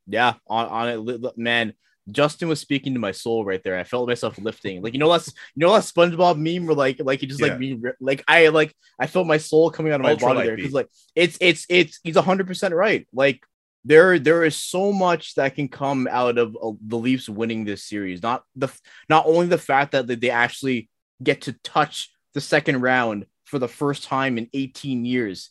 Yeah, 0.06 0.34
on, 0.48 0.66
on 0.66 0.88
it, 0.88 0.96
li- 0.96 1.16
li- 1.16 1.30
man. 1.36 1.74
Justin 2.10 2.48
was 2.48 2.58
speaking 2.58 2.94
to 2.94 2.98
my 3.00 3.12
soul 3.12 3.44
right 3.44 3.62
there. 3.62 3.78
I 3.78 3.84
felt 3.84 4.08
myself 4.08 4.36
lifting. 4.36 4.82
Like 4.82 4.92
you 4.92 4.98
know, 4.98 5.08
that's 5.12 5.28
you 5.54 5.60
know 5.64 5.72
that 5.72 5.84
SpongeBob 5.84 6.36
meme 6.36 6.66
where 6.66 6.74
like 6.74 6.98
like 6.98 7.20
he 7.20 7.26
just 7.28 7.40
Yeah. 7.40 7.46
like 7.50 7.60
being 7.60 7.80
ri- 7.80 7.92
like 8.00 8.24
I 8.26 8.48
like 8.48 8.74
I 8.98 9.06
felt 9.06 9.28
my 9.28 9.36
soul 9.38 9.70
coming 9.70 9.92
out 9.92 10.00
of 10.00 10.04
my 10.04 10.10
Ultra 10.10 10.34
body 10.34 10.48
there 10.48 10.56
because 10.56 10.72
like 10.72 10.88
it's 11.14 11.38
it's 11.40 11.64
it's 11.68 12.00
he's 12.02 12.16
hundred 12.16 12.48
percent 12.48 12.74
right. 12.74 13.06
Like 13.12 13.44
there 13.84 14.18
there 14.18 14.42
is 14.42 14.56
so 14.56 14.90
much 14.92 15.36
that 15.36 15.54
can 15.54 15.68
come 15.68 16.08
out 16.10 16.38
of 16.38 16.56
uh, 16.60 16.72
the 16.84 16.98
Leafs 16.98 17.28
winning 17.28 17.64
this 17.64 17.84
series. 17.84 18.20
Not 18.20 18.42
the 18.56 18.66
not 19.08 19.24
only 19.26 19.46
the 19.46 19.56
fact 19.56 19.92
that 19.92 20.08
they 20.08 20.30
actually 20.30 20.88
get 21.22 21.42
to 21.42 21.52
touch 21.52 22.10
the 22.34 22.40
second 22.40 22.80
round 22.80 23.26
for 23.44 23.58
the 23.58 23.68
first 23.68 24.04
time 24.04 24.38
in 24.38 24.48
18 24.54 25.04
years. 25.04 25.50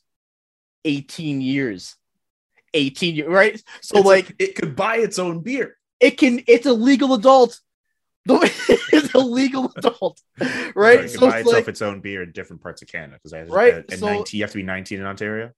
18 0.86 1.42
years. 1.42 1.96
18 2.74 3.16
years, 3.16 3.28
right? 3.30 3.62
So 3.82 3.98
It's 3.98 4.06
like 4.06 4.36
it 4.40 4.56
could 4.56 4.76
buy 4.76 4.98
its 4.98 5.20
own 5.20 5.42
beer. 5.42 5.78
it 6.00 6.18
can 6.18 6.42
it's 6.48 6.66
a 6.66 6.74
legal 6.74 7.14
adult 7.14 7.60
it's 8.30 9.14
a 9.14 9.20
legal 9.20 9.72
adult 9.78 10.22
right 10.40 10.72
Right, 10.76 11.00
it 11.00 11.02
could 11.02 11.10
so 11.12 11.20
buy 11.22 11.28
it's 11.40 11.40
itself 11.40 11.54
like 11.54 11.68
its 11.68 11.82
own 11.82 12.02
beer 12.02 12.22
in 12.24 12.32
different 12.32 12.62
parts 12.62 12.82
of 12.82 12.88
Canada 12.88 13.20
because 13.22 13.50
Right, 13.50 13.74
At, 13.74 13.92
at 13.94 14.00
so- 14.00 14.08
19, 14.08 14.38
you 14.38 14.44
have 14.44 14.52
to 14.52 14.58
be 14.58 14.64
19 14.64 15.00
in 15.00 15.06
Ontario. 15.06 15.52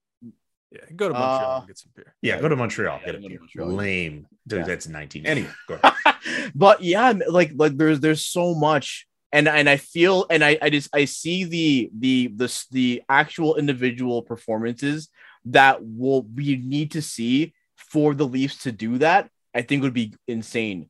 Yeah, 0.71 0.79
go 0.95 1.07
to 1.09 1.13
Montreal 1.13 1.51
Uh, 1.51 1.57
and 1.59 1.67
get 1.67 1.77
some 1.77 1.91
beer. 1.95 2.15
Yeah, 2.23 2.41
go 2.41 2.49
to 2.49 2.55
Montreal. 2.55 2.99
Yeah, 3.01 3.05
get 3.05 3.15
a 3.15 3.27
beer. 3.27 3.39
Montreal. 3.39 3.69
Lame. 3.69 4.27
Dude, 4.47 4.59
Yeah. 4.59 4.65
that's 4.65 4.87
19. 4.87 5.25
Anyway, 5.33 5.49
go 5.67 5.77
ahead. 5.83 6.15
but 6.55 6.81
yeah 6.81 7.13
like 7.29 7.51
like 7.53 7.77
there's 7.77 7.99
there's 7.99 8.23
so 8.25 8.55
much 8.55 9.07
and 9.33 9.49
and 9.49 9.69
i 9.69 9.75
feel 9.75 10.25
and 10.29 10.43
i 10.45 10.57
i 10.61 10.69
just 10.69 10.89
i 10.95 11.03
see 11.03 11.43
the 11.43 11.89
the 11.97 12.27
the 12.35 12.65
the 12.71 13.03
actual 13.09 13.57
individual 13.57 14.21
performances 14.21 15.09
that 15.45 15.79
will 15.81 16.21
we 16.33 16.55
need 16.63 16.91
to 16.91 17.01
see 17.01 17.53
for 17.75 18.13
the 18.13 18.25
leafs 18.25 18.63
to 18.63 18.71
do 18.71 18.99
that 18.99 19.29
i 19.53 19.61
think 19.61 19.83
would 19.83 19.93
be 19.93 20.13
insane 20.27 20.89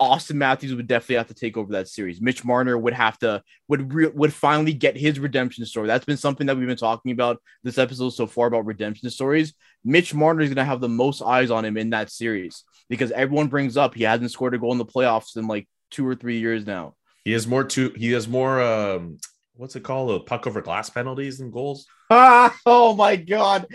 Auston 0.00 0.36
Matthews 0.36 0.74
would 0.74 0.86
definitely 0.86 1.16
have 1.16 1.28
to 1.28 1.34
take 1.34 1.58
over 1.58 1.72
that 1.72 1.86
series. 1.86 2.22
Mitch 2.22 2.42
Marner 2.42 2.78
would 2.78 2.94
have 2.94 3.18
to 3.18 3.42
would 3.68 3.92
re- 3.92 4.06
would 4.06 4.32
finally 4.32 4.72
get 4.72 4.96
his 4.96 5.20
redemption 5.20 5.66
story. 5.66 5.86
That's 5.86 6.06
been 6.06 6.16
something 6.16 6.46
that 6.46 6.56
we've 6.56 6.66
been 6.66 6.76
talking 6.76 7.12
about 7.12 7.36
this 7.62 7.76
episode 7.76 8.10
so 8.10 8.26
far 8.26 8.46
about 8.46 8.64
redemption 8.64 9.10
stories. 9.10 9.52
Mitch 9.84 10.14
Marner 10.14 10.40
is 10.40 10.48
going 10.48 10.56
to 10.56 10.64
have 10.64 10.80
the 10.80 10.88
most 10.88 11.20
eyes 11.20 11.50
on 11.50 11.66
him 11.66 11.76
in 11.76 11.90
that 11.90 12.10
series 12.10 12.64
because 12.88 13.10
everyone 13.10 13.48
brings 13.48 13.76
up 13.76 13.94
he 13.94 14.04
hasn't 14.04 14.30
scored 14.30 14.54
a 14.54 14.58
goal 14.58 14.72
in 14.72 14.78
the 14.78 14.86
playoffs 14.86 15.36
in 15.36 15.46
like 15.46 15.68
two 15.90 16.06
or 16.06 16.14
three 16.14 16.38
years 16.38 16.66
now. 16.66 16.94
He 17.30 17.34
has 17.34 17.46
more 17.46 17.62
to 17.62 17.90
he 17.90 18.10
has 18.10 18.26
more 18.26 18.60
um 18.60 19.18
what's 19.54 19.76
it 19.76 19.84
called? 19.84 20.10
A 20.10 20.18
puck 20.18 20.48
over 20.48 20.60
glass 20.60 20.90
penalties 20.90 21.38
and 21.38 21.52
goals. 21.52 21.86
Ah, 22.10 22.58
oh 22.66 22.96
my 22.96 23.14
god. 23.14 23.68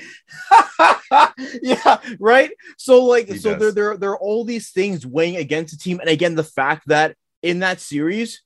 yeah, 1.62 2.02
right. 2.20 2.52
So 2.78 3.06
like 3.06 3.30
He 3.30 3.38
so 3.38 3.52
does. 3.52 3.62
there, 3.62 3.72
there 3.72 3.98
there 3.98 4.10
are 4.10 4.20
all 4.20 4.44
these 4.44 4.72
things 4.72 5.08
weighing 5.08 5.38
against 5.38 5.72
the 5.72 5.82
team. 5.82 6.02
And 6.02 6.10
again, 6.10 6.36
the 6.36 6.44
fact 6.44 6.90
that 6.90 7.16
in 7.42 7.60
that 7.60 7.80
series, 7.80 8.42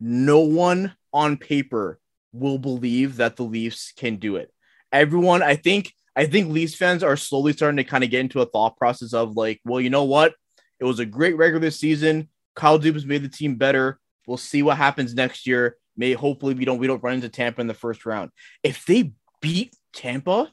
no 0.00 0.40
one 0.40 0.92
on 1.12 1.36
paper 1.36 2.00
will 2.32 2.58
believe 2.58 3.18
that 3.18 3.36
the 3.36 3.44
Leafs 3.44 3.92
can 3.96 4.16
do 4.16 4.34
it. 4.34 4.52
Everyone, 4.90 5.40
I 5.40 5.54
think, 5.54 5.94
I 6.16 6.26
think 6.26 6.50
Leafs 6.50 6.74
fans 6.74 7.04
are 7.04 7.16
slowly 7.16 7.52
starting 7.52 7.76
to 7.76 7.84
kind 7.84 8.02
of 8.02 8.10
get 8.10 8.22
into 8.22 8.40
a 8.40 8.46
thought 8.46 8.76
process 8.76 9.14
of 9.14 9.36
like, 9.36 9.60
well, 9.64 9.80
you 9.80 9.90
know 9.90 10.02
what? 10.02 10.34
It 10.80 10.84
was 10.84 10.98
a 10.98 11.06
great 11.06 11.36
regular 11.36 11.70
season. 11.70 12.28
Kyle 12.56 12.80
Dubas 12.80 13.06
made 13.06 13.22
the 13.22 13.28
team 13.28 13.54
better. 13.54 14.00
We'll 14.28 14.36
see 14.36 14.62
what 14.62 14.76
happens 14.76 15.14
next 15.14 15.46
year. 15.46 15.78
May 15.96 16.12
hopefully 16.12 16.52
we 16.52 16.66
don't 16.66 16.78
we 16.78 16.86
don't 16.86 17.02
run 17.02 17.14
into 17.14 17.30
Tampa 17.30 17.62
in 17.62 17.66
the 17.66 17.74
first 17.74 18.04
round. 18.04 18.30
If 18.62 18.84
they 18.84 19.12
beat 19.40 19.74
Tampa, 19.94 20.52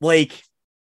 like 0.00 0.42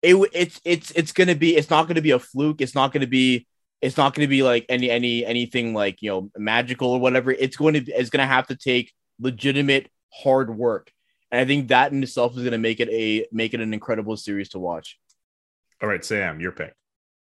it 0.02 0.16
it's 0.32 0.60
it's 0.64 0.90
it's 0.90 1.12
gonna 1.12 1.36
be 1.36 1.56
it's 1.56 1.70
not 1.70 1.86
gonna 1.86 2.02
be 2.02 2.10
a 2.10 2.18
fluke. 2.18 2.60
It's 2.60 2.74
not 2.74 2.92
gonna 2.92 3.06
be 3.06 3.46
it's 3.80 3.96
not 3.96 4.14
gonna 4.14 4.26
be 4.26 4.42
like 4.42 4.66
any 4.68 4.90
any 4.90 5.24
anything 5.24 5.74
like 5.74 6.02
you 6.02 6.10
know 6.10 6.30
magical 6.36 6.90
or 6.90 6.98
whatever. 6.98 7.30
It's 7.30 7.56
going 7.56 7.74
to 7.74 7.92
it's 7.92 8.10
gonna 8.10 8.26
have 8.26 8.48
to 8.48 8.56
take 8.56 8.92
legitimate 9.20 9.88
hard 10.12 10.54
work. 10.54 10.90
And 11.30 11.40
I 11.40 11.44
think 11.44 11.68
that 11.68 11.92
in 11.92 12.02
itself 12.02 12.36
is 12.36 12.42
gonna 12.42 12.58
make 12.58 12.80
it 12.80 12.88
a 12.88 13.26
make 13.30 13.54
it 13.54 13.60
an 13.60 13.72
incredible 13.72 14.16
series 14.16 14.48
to 14.50 14.58
watch. 14.58 14.98
All 15.80 15.88
right, 15.88 16.04
Sam, 16.04 16.40
your 16.40 16.52
pick. 16.52 16.74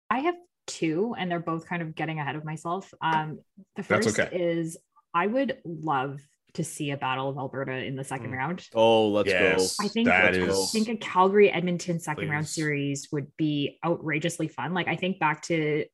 I 0.09 0.19
have 0.19 0.35
two, 0.67 1.15
and 1.17 1.29
they're 1.29 1.39
both 1.39 1.67
kind 1.67 1.81
of 1.81 1.95
getting 1.95 2.19
ahead 2.19 2.35
of 2.35 2.43
myself. 2.45 2.93
Um, 3.01 3.39
the 3.75 3.83
That's 3.83 4.05
first 4.07 4.19
okay. 4.19 4.35
is 4.35 4.77
I 5.13 5.27
would 5.27 5.57
love 5.63 6.19
to 6.55 6.63
see 6.63 6.91
a 6.91 6.97
battle 6.97 7.29
of 7.29 7.37
Alberta 7.37 7.73
in 7.73 7.95
the 7.95 8.03
second 8.03 8.31
Mm. 8.31 8.37
round. 8.37 8.67
Oh, 8.73 9.09
let's 9.09 9.29
Yes, 9.29 9.77
I 9.81 9.87
think 9.89 10.07
that 10.07 10.33
Let's 10.35 10.37
go. 10.37 10.63
I 10.63 10.65
think 10.67 10.87
a 10.89 10.95
Calgary 10.97 11.51
Edmonton 11.51 11.99
second 11.99 12.29
round 12.29 12.47
series 12.47 13.09
would 13.11 13.27
be 13.37 13.77
outrageously 13.85 14.47
fun. 14.47 14.73
Like 14.73 14.87
I 14.87 14.95
think 14.95 15.19
back 15.19 15.41
to 15.43 15.85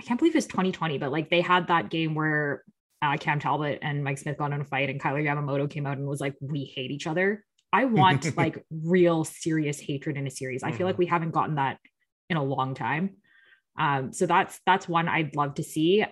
I 0.00 0.02
can't 0.02 0.18
believe 0.18 0.34
it's 0.34 0.46
2020, 0.46 0.98
but 0.98 1.12
like 1.12 1.30
they 1.30 1.40
had 1.42 1.68
that 1.68 1.90
game 1.90 2.14
where 2.14 2.64
uh, 3.02 3.16
Cam 3.18 3.38
Talbot 3.38 3.78
and 3.82 4.02
Mike 4.02 4.18
Smith 4.18 4.36
got 4.36 4.52
in 4.52 4.60
a 4.60 4.64
fight, 4.64 4.90
and 4.90 5.00
Kailer 5.00 5.22
Yamamoto 5.22 5.70
came 5.70 5.86
out 5.86 5.96
and 5.98 6.06
was 6.06 6.20
like, 6.20 6.34
"We 6.40 6.64
hate 6.64 6.90
each 6.90 7.06
other." 7.06 7.44
I 7.72 7.84
want 7.84 8.34
like 8.36 8.64
real 8.70 9.24
serious 9.24 9.78
hatred 9.78 10.16
in 10.16 10.26
a 10.26 10.30
series. 10.30 10.62
I 10.62 10.72
feel 10.72 10.86
like 10.86 10.98
we 10.98 11.06
haven't 11.06 11.30
gotten 11.30 11.54
that 11.54 11.78
in 12.28 12.36
a 12.36 12.42
long 12.42 12.74
time. 12.74 13.16
Um, 13.80 14.12
so 14.12 14.26
that's 14.26 14.60
that's 14.66 14.86
one 14.88 15.08
I'd 15.08 15.34
love 15.34 15.54
to 15.54 15.62
see. 15.62 16.02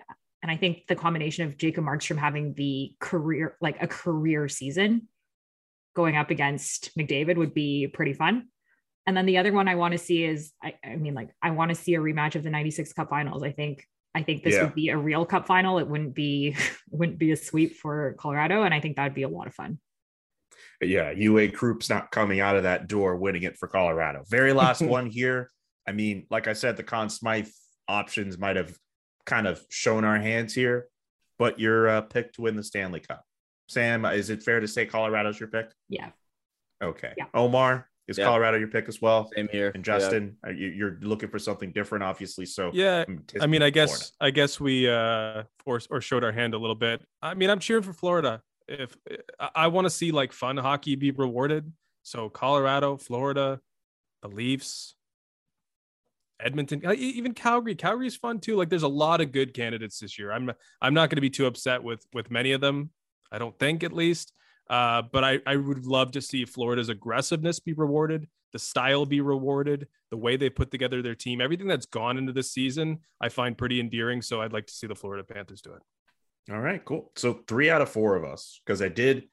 And 0.43 0.51
I 0.51 0.57
think 0.57 0.87
the 0.89 0.97
combination 0.97 1.45
of 1.47 1.59
Jacob 1.59 1.85
Markstrom 1.85 2.17
having 2.17 2.55
the 2.55 2.95
career, 2.99 3.57
like 3.61 3.83
a 3.83 3.87
career 3.87 4.49
season, 4.49 5.09
going 5.95 6.17
up 6.17 6.31
against 6.31 6.97
McDavid 6.97 7.37
would 7.37 7.53
be 7.53 7.89
pretty 7.89 8.15
fun. 8.15 8.49
And 9.07 9.17
then 9.17 9.27
the 9.27 9.39
other 9.39 9.53
one 9.53 9.69
I 9.69 9.75
want 9.75 9.93
to 9.93 9.99
see 9.99 10.25
is, 10.25 10.53
I, 10.63 10.75
I 10.85 10.97
mean, 10.97 11.15
like 11.15 11.31
I 11.43 11.51
want 11.51 11.71
to 11.71 11.75
see 11.75 11.95
a 11.95 11.99
rematch 11.99 12.35
of 12.37 12.43
the 12.43 12.51
'96 12.51 12.93
Cup 12.95 13.11
Finals. 13.11 13.43
I 13.43 13.53
think, 13.53 13.85
I 14.15 14.23
think 14.23 14.43
this 14.45 14.55
Yeah. 14.55 14.65
would 14.65 14.75
be 14.75 14.89
a 14.91 14.97
real 14.97 15.27
Cup 15.27 15.47
final. 15.47 15.79
It 15.79 15.89
wouldn't 15.89 16.15
be, 16.15 16.57
wouldn't 16.91 17.19
be 17.19 17.33
a 17.33 17.37
sweep 17.37 17.75
for 17.77 18.15
Colorado, 18.19 18.63
and 18.63 18.73
I 18.73 18.81
think 18.81 18.97
that'd 18.97 19.15
be 19.15 19.25
a 19.25 19.29
lot 19.29 19.47
of 19.47 19.55
fun. 19.55 19.79
yeah, 20.81 21.11
UA 21.11 21.49
Kroup's 21.49 21.91
not 21.91 22.11
coming 22.13 22.41
out 22.41 22.57
of 22.57 22.63
that 22.63 22.87
door 22.87 23.17
winning 23.17 23.43
it 23.43 23.57
for 23.57 23.67
Colorado. 23.69 24.25
Very 24.31 24.53
last 24.53 24.81
one 24.97 25.07
here. 25.11 25.51
I 25.89 25.93
mean, 25.93 26.27
like 26.31 26.47
I 26.49 26.53
said, 26.53 26.77
the 26.77 26.83
Conn 26.83 27.09
Smythe 27.09 27.49
options 27.89 28.37
might 28.37 28.57
have 28.57 28.77
kind 29.25 29.47
of 29.47 29.65
shown 29.71 30.05
our 30.05 30.19
hands 30.19 30.55
here, 30.55 30.89
but 31.39 31.59
your 31.59 31.89
uh, 31.89 32.01
pick 32.03 32.35
to 32.35 32.43
win 32.43 32.57
the 32.57 32.63
Stanley 32.63 33.01
Cup. 33.01 33.25
Sam, 33.69 34.05
is 34.05 34.29
it 34.29 34.43
fair 34.43 34.61
to 34.61 34.69
say 34.69 34.85
Colorado's 34.85 35.41
your 35.41 35.49
pick? 35.49 35.71
Yeah, 35.89 36.11
Okay. 36.83 37.13
Yeah. 37.17 37.25
Omar, 37.33 37.89
is 38.07 38.19
Yeah. 38.19 38.25
Colorado 38.25 38.59
your 38.59 38.69
pick 38.69 38.87
as 38.87 39.01
well? 39.01 39.31
Same 39.35 39.49
here. 39.51 39.73
And 39.75 39.83
Justin, 39.83 40.37
are 40.45 40.53
you, 40.53 40.69
you're 40.69 40.99
looking 41.01 41.31
for 41.31 41.39
something 41.39 41.73
different, 41.73 42.05
obviously. 42.05 42.45
So 42.45 42.71
Yeah, 42.75 43.05
I'm 43.41 43.51
mean, 43.51 43.63
I 43.63 43.71
guess 43.71 43.91
Florida. 43.91 44.07
I 44.21 44.31
guess 44.31 44.61
we 44.61 44.91
uh 44.91 45.45
forced 45.65 45.89
or 45.91 46.03
showed 46.03 46.23
our 46.23 46.33
hand 46.33 46.53
a 46.53 46.59
little 46.59 46.77
bit. 46.77 47.03
I 47.23 47.33
mean, 47.33 47.49
I'm 47.49 47.59
cheering 47.59 47.83
for 47.83 47.95
Florida. 47.95 48.43
If 48.69 48.97
I, 49.41 49.51
I 49.55 49.67
want 49.69 49.87
to 49.87 49.91
see 49.91 50.13
like 50.13 50.33
fun 50.33 50.59
hockey 50.59 50.97
be 50.97 51.11
rewarded, 51.11 51.73
so 52.03 52.29
Colorado, 52.29 52.97
Florida, 52.97 53.61
the 54.23 54.29
Leafs, 54.29 54.95
Edmonton, 56.41 56.83
uh, 56.87 56.93
even 56.93 57.35
Calgary. 57.35 57.75
Calgary's 57.75 58.17
fun 58.17 58.39
too. 58.41 58.57
Like, 58.57 58.69
there's 58.69 58.83
a 58.83 58.89
lot 58.89 59.21
of 59.21 59.33
good 59.33 59.55
candidates 59.55 59.99
this 59.99 60.19
year. 60.19 60.33
I'm 60.33 60.51
I'm 60.81 60.95
not 60.95 61.11
going 61.11 61.17
to 61.17 61.23
be 61.23 61.31
too 61.31 61.47
upset 61.47 61.83
with 61.83 62.05
with 62.13 62.31
many 62.31 62.53
of 62.53 62.61
them. 62.61 62.91
I 63.31 63.39
don't 63.39 63.59
think, 63.59 63.83
at 63.83 63.93
least. 63.93 64.33
Uh, 64.71 65.03
but 65.03 65.25
I 65.25 65.41
I 65.47 65.57
would 65.57 65.87
love 65.87 66.13
to 66.13 66.21
see 66.21 66.45
Florida's 66.45 66.91
aggressiveness 66.91 67.59
be 67.59 67.73
rewarded, 67.73 68.29
the 68.53 68.59
style 68.59 69.07
be 69.07 69.21
rewarded, 69.21 69.89
the 70.11 70.17
way 70.17 70.37
they 70.37 70.51
put 70.51 70.71
together 70.71 71.03
their 71.03 71.15
team, 71.15 71.41
everything 71.41 71.67
that's 71.67 71.87
gone 71.87 72.19
into 72.19 72.33
this 72.33 72.53
season, 72.53 72.99
I 73.21 73.31
find 73.31 73.57
pretty 73.57 73.81
endearing. 73.81 74.23
So 74.23 74.41
I'd 74.41 74.53
like 74.53 74.67
to 74.67 74.75
see 74.75 74.87
the 74.87 74.95
Florida 74.95 75.25
Panthers 75.25 75.63
do 75.63 75.73
it. 75.73 75.83
All 76.53 76.61
right, 76.61 76.83
cool. 76.85 77.13
So 77.17 77.41
three 77.47 77.71
out 77.71 77.83
of 77.83 77.91
four 77.91 78.17
of 78.17 78.25
us, 78.25 78.61
because 78.65 78.81
I 78.81 78.89
did 78.89 79.25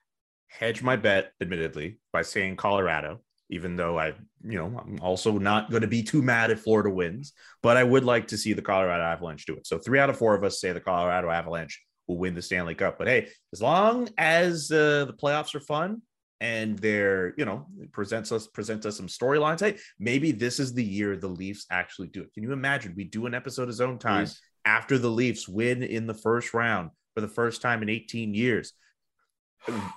hedge 0.48 0.82
my 0.82 0.96
bet, 0.96 1.32
admittedly, 1.42 2.00
by 2.12 2.22
saying 2.22 2.56
Colorado, 2.56 3.22
even 3.50 3.76
though 3.76 4.00
I, 4.00 4.14
you 4.44 4.58
know, 4.58 4.80
I'm 4.80 5.00
also 5.02 5.38
not 5.38 5.70
going 5.70 5.82
to 5.82 5.88
be 5.88 6.04
too 6.04 6.22
mad 6.22 6.52
if 6.52 6.62
Florida 6.62 6.90
wins, 6.90 7.34
but 7.62 7.78
I 7.78 7.84
would 7.84 8.04
like 8.04 8.28
to 8.28 8.38
see 8.38 8.54
the 8.54 8.62
Colorado 8.62 9.04
Avalanche 9.04 9.46
do 9.46 9.56
it. 9.56 9.68
So 9.68 9.78
three 9.78 10.00
out 10.00 10.10
of 10.10 10.18
four 10.18 10.36
of 10.36 10.44
us 10.44 10.60
say 10.60 10.72
the 10.72 10.80
Colorado 10.80 11.30
Avalanche 11.30 11.82
will 12.08 12.18
win 12.18 12.36
the 12.36 12.42
Stanley 12.42 12.76
Cup. 12.76 12.98
But 12.98 13.08
hey, 13.08 13.28
as 13.54 13.62
long 13.62 14.10
as 14.18 14.72
uh, 14.72 15.06
the 15.06 15.14
playoffs 15.14 15.54
are 15.56 15.60
fun 15.60 16.02
and 16.42 16.78
they're, 16.80 17.34
you 17.38 17.46
know, 17.46 17.68
presents 17.92 18.32
us 18.32 18.48
presents 18.48 18.86
us 18.86 18.98
some 18.98 19.08
storylines. 19.08 19.60
Hey, 19.60 19.78
maybe 20.00 20.32
this 20.32 20.60
is 20.60 20.74
the 20.74 20.84
year 20.84 21.16
the 21.16 21.28
Leafs 21.28 21.66
actually 21.70 22.08
do 22.08 22.22
it. 22.22 22.34
Can 22.34 22.44
you 22.44 22.52
imagine? 22.52 22.94
We 22.96 23.06
do 23.06 23.26
an 23.26 23.34
episode 23.34 23.70
of 23.70 23.76
Zone 23.76 24.00
Time 24.00 24.26
Please. 24.26 24.42
after 24.66 24.98
the 24.98 25.10
Leafs 25.10 25.48
win 25.48 25.84
in 25.84 26.08
the 26.08 26.14
first 26.14 26.54
round 26.54 26.90
for 27.14 27.22
the 27.22 27.28
first 27.28 27.62
time 27.62 27.82
in 27.82 27.90
18 27.90 28.34
years. 28.34 28.74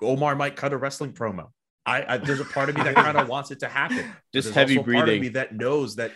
Omar 0.01 0.37
might 0.37 0.57
cut 0.57 0.73
a 0.73 0.77
wrestling 0.77 1.13
promo. 1.13 1.49
I, 1.89 2.15
I 2.15 2.19
there's 2.19 2.41
a 2.41 2.45
part 2.45 2.69
of 2.69 2.77
me 2.77 2.83
that 2.83 2.95
kind 3.07 3.17
of 3.17 3.29
wants 3.29 3.51
it 3.51 3.61
to 3.61 3.69
happen. 3.69 4.05
Just 4.33 4.47
there's 4.47 4.55
heavy 4.55 4.79
also 4.79 4.91
a 4.91 4.93
part 4.93 5.03
of 5.03 5.07
breathing. 5.07 5.21
me 5.23 5.29
that 5.31 5.55
knows 5.55 5.97
that 5.97 6.13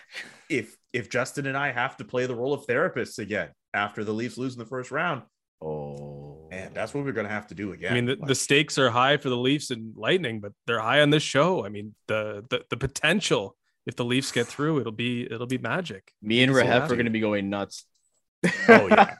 if 0.48 0.76
if 0.92 1.08
Justin 1.08 1.46
and 1.46 1.56
I 1.56 1.72
have 1.72 1.96
to 1.98 2.04
play 2.04 2.26
the 2.26 2.34
role 2.34 2.52
of 2.52 2.66
therapists 2.66 3.18
again 3.18 3.48
after 3.72 4.04
the 4.04 4.12
Leafs 4.12 4.36
lose 4.36 4.52
in 4.54 4.58
the 4.58 4.66
first 4.66 4.90
round, 4.90 5.22
Oh, 5.64 6.48
man, 6.50 6.72
that's 6.74 6.92
what 6.92 7.04
we're 7.04 7.12
gonna 7.12 7.28
have 7.28 7.46
to 7.48 7.54
do 7.54 7.72
again. 7.72 7.92
I 7.92 7.94
mean, 7.94 8.06
the, 8.06 8.16
Like, 8.16 8.28
the 8.28 8.34
stakes 8.34 8.78
are 8.78 8.90
high 8.90 9.16
for 9.16 9.28
the 9.28 9.36
Leafs 9.36 9.70
and 9.70 9.96
Lightning, 9.96 10.40
but 10.40 10.52
they're 10.66 10.80
high 10.80 11.00
on 11.00 11.10
this 11.10 11.22
show. 11.22 11.64
I 11.64 11.68
mean, 11.68 11.94
the 12.08 12.44
the, 12.50 12.64
the 12.68 12.76
potential 12.76 13.56
if 13.86 13.96
the 13.96 14.04
Leafs 14.04 14.30
get 14.32 14.46
through, 14.46 14.80
it'll 14.80 14.92
be 14.92 15.22
it'll 15.24 15.46
be 15.46 15.58
magic. 15.58 16.12
me 16.20 16.42
and 16.42 16.54
So 16.54 16.62
Rahef 16.62 16.84
are 16.90 16.94
going 16.94 17.04
to 17.06 17.10
be 17.10 17.20
going 17.20 17.48
nuts. 17.50 17.84
oh 18.68 18.88
yeah, 18.88 19.16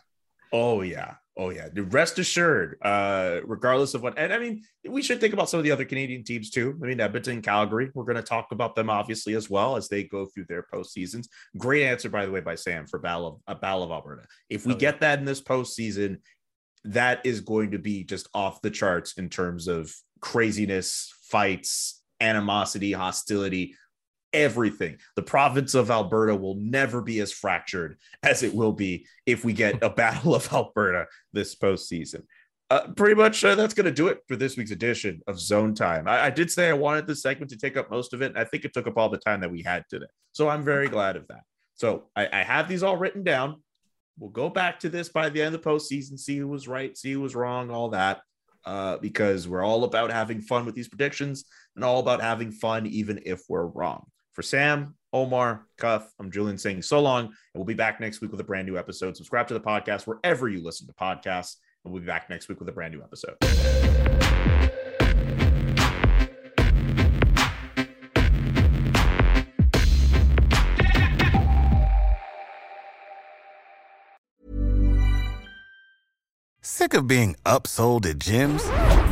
oh 0.53 0.83
yeah, 0.83 1.15
oh 1.37 1.51
yeah. 1.51 1.69
Rest 1.75 2.19
assured, 2.19 2.77
uh, 2.83 3.41
regardless 3.45 3.95
of 3.95 4.03
what, 4.03 4.19
and 4.19 4.33
I 4.33 4.39
mean, 4.39 4.63
we 4.89 5.03
should 5.03 5.21
think 5.21 5.33
about 5.33 5.49
some 5.49 5.59
of 5.59 5.65
the 5.65 5.71
other 5.71 5.85
Canadian 5.85 6.25
teams 6.25 6.51
too. 6.51 6.79
I 6.83 6.87
mean, 6.87 7.01
Edmonton, 7.01 7.43
Calgary. 7.43 7.91
We're 7.95 8.05
going 8.05 8.17
to 8.17 8.23
talk 8.23 8.49
about 8.53 8.75
them 8.75 8.91
obviously 8.91 9.35
as 9.35 9.49
well 9.49 9.77
as 9.77 9.89
they 9.89 10.05
go 10.05 10.27
through 10.27 10.47
their 10.49 10.67
postseasons. 10.73 11.29
Great 11.57 11.85
answer, 11.85 12.09
by 12.11 12.27
the 12.27 12.33
way, 12.33 12.41
by 12.41 12.55
Sam 12.55 12.87
for 12.87 12.99
Battle 12.99 13.27
of 13.27 13.57
a 13.57 13.59
Battle 13.59 13.83
of 13.83 13.91
Alberta. 13.91 14.27
If 14.51 14.67
we 14.67 14.75
Oh, 14.75 14.77
get 14.77 15.01
that 15.01 15.19
in 15.19 15.25
this 15.25 15.41
postseason, 15.41 16.19
that 16.85 17.25
is 17.25 17.41
going 17.41 17.71
to 17.71 17.79
be 17.79 18.05
just 18.05 18.29
off 18.35 18.61
the 18.61 18.71
charts 18.71 19.15
in 19.19 19.29
terms 19.29 19.69
of 19.69 19.95
craziness, 20.21 21.15
fights, 21.23 22.03
animosity, 22.21 22.93
hostility, 22.93 23.75
everything. 24.33 24.99
The 25.17 25.23
province 25.23 25.75
of 25.75 25.91
Alberta 25.91 26.35
will 26.35 26.57
never 26.57 27.01
be 27.03 27.21
as 27.21 27.33
fractured 27.33 27.99
as 28.23 28.43
it 28.43 28.55
will 28.55 28.73
be 28.73 29.07
if 29.27 29.45
we 29.45 29.53
get 29.53 29.83
a 29.83 29.91
Battle 29.91 30.35
of 30.35 30.53
Alberta 30.53 31.07
this 31.33 31.55
postseason. 31.55 32.23
Uh, 32.71 32.89
pretty 32.97 33.15
much 33.15 33.45
uh, 33.45 33.55
that's 33.55 33.75
going 33.75 33.85
to 33.85 33.93
do 33.93 34.09
it 34.09 34.21
for 34.27 34.35
this 34.35 34.57
week's 34.57 34.71
edition 34.71 35.21
of 35.27 35.39
Zone 35.39 35.75
Time. 35.75 36.09
I, 36.09 36.25
I 36.27 36.31
did 36.31 36.51
say 36.51 36.71
I 36.71 36.73
wanted 36.73 37.07
this 37.07 37.21
segment 37.21 37.51
to 37.51 37.59
take 37.59 37.77
up 37.77 37.91
most 37.91 38.15
of 38.15 38.23
it. 38.23 38.31
And 38.31 38.39
I 38.39 38.45
think 38.45 38.65
it 38.65 38.73
took 38.73 38.87
up 38.87 38.97
all 38.97 39.11
the 39.11 39.19
time 39.19 39.41
that 39.41 39.51
we 39.51 39.63
had 39.63 39.85
today. 39.91 40.07
So 40.33 40.49
I'm 40.49 40.65
very 40.65 40.89
glad 40.89 41.17
of 41.17 41.29
that. 41.29 41.43
So 41.75 42.05
I, 42.17 42.29
I 42.33 42.43
have 42.43 42.69
these 42.69 42.83
all 42.83 42.97
written 42.97 43.25
down. 43.25 43.63
We'll 44.19 44.31
go 44.31 44.49
back 44.49 44.81
to 44.81 44.89
this 44.89 45.11
by 45.11 45.29
the 45.29 45.43
end 45.43 45.55
of 45.55 45.63
the 45.63 45.69
postseason, 45.69 46.19
see 46.19 46.39
who 46.39 46.49
was 46.49 46.67
right, 46.67 46.97
see 46.97 47.13
who 47.13 47.21
was 47.21 47.35
wrong, 47.35 47.71
all 47.71 47.91
that, 47.91 48.21
uh, 48.65 48.97
because 48.99 49.49
we're 49.49 49.65
all 49.65 49.85
about 49.85 50.11
having 50.11 50.41
fun 50.41 50.65
with 50.65 50.75
these 50.75 50.89
predictions 50.89 51.45
and 51.77 51.85
all 51.85 52.01
about 52.01 52.23
having 52.23 52.53
fun, 52.53 52.87
even 52.87 53.21
if 53.27 53.43
we're 53.49 53.67
wrong. 53.67 54.07
For 54.33 54.41
Sam, 54.41 54.95
Omar, 55.13 55.67
Cuth, 55.77 56.11
I'm 56.19 56.31
Julian 56.31 56.57
saying 56.57 56.81
so 56.81 57.01
long, 57.03 57.27
and 57.27 57.35
we'll 57.55 57.67
be 57.67 57.75
back 57.75 58.01
next 58.01 58.23
week 58.23 58.31
with 58.31 58.41
a 58.41 58.45
brand 58.45 58.67
new 58.67 58.79
episode. 58.79 59.15
Subscribe 59.15 59.47
to 59.49 59.55
the 59.55 59.61
podcast 59.61 60.07
wherever 60.07 60.49
you 60.49 60.65
listen 60.65 60.87
to 60.87 60.95
podcasts, 60.95 61.57
and 61.85 61.93
we'll 61.93 62.01
be 62.01 62.07
back 62.07 62.31
next 62.31 62.49
week 62.49 62.59
with 62.59 62.69
a 62.71 62.73
brand 62.73 62.95
new 62.95 63.03
episode. 63.03 63.37
Sick 76.63 76.95
of 76.95 77.07
being 77.07 77.37
upsold 77.45 78.07
at 78.07 78.19
gyms? 78.19 79.12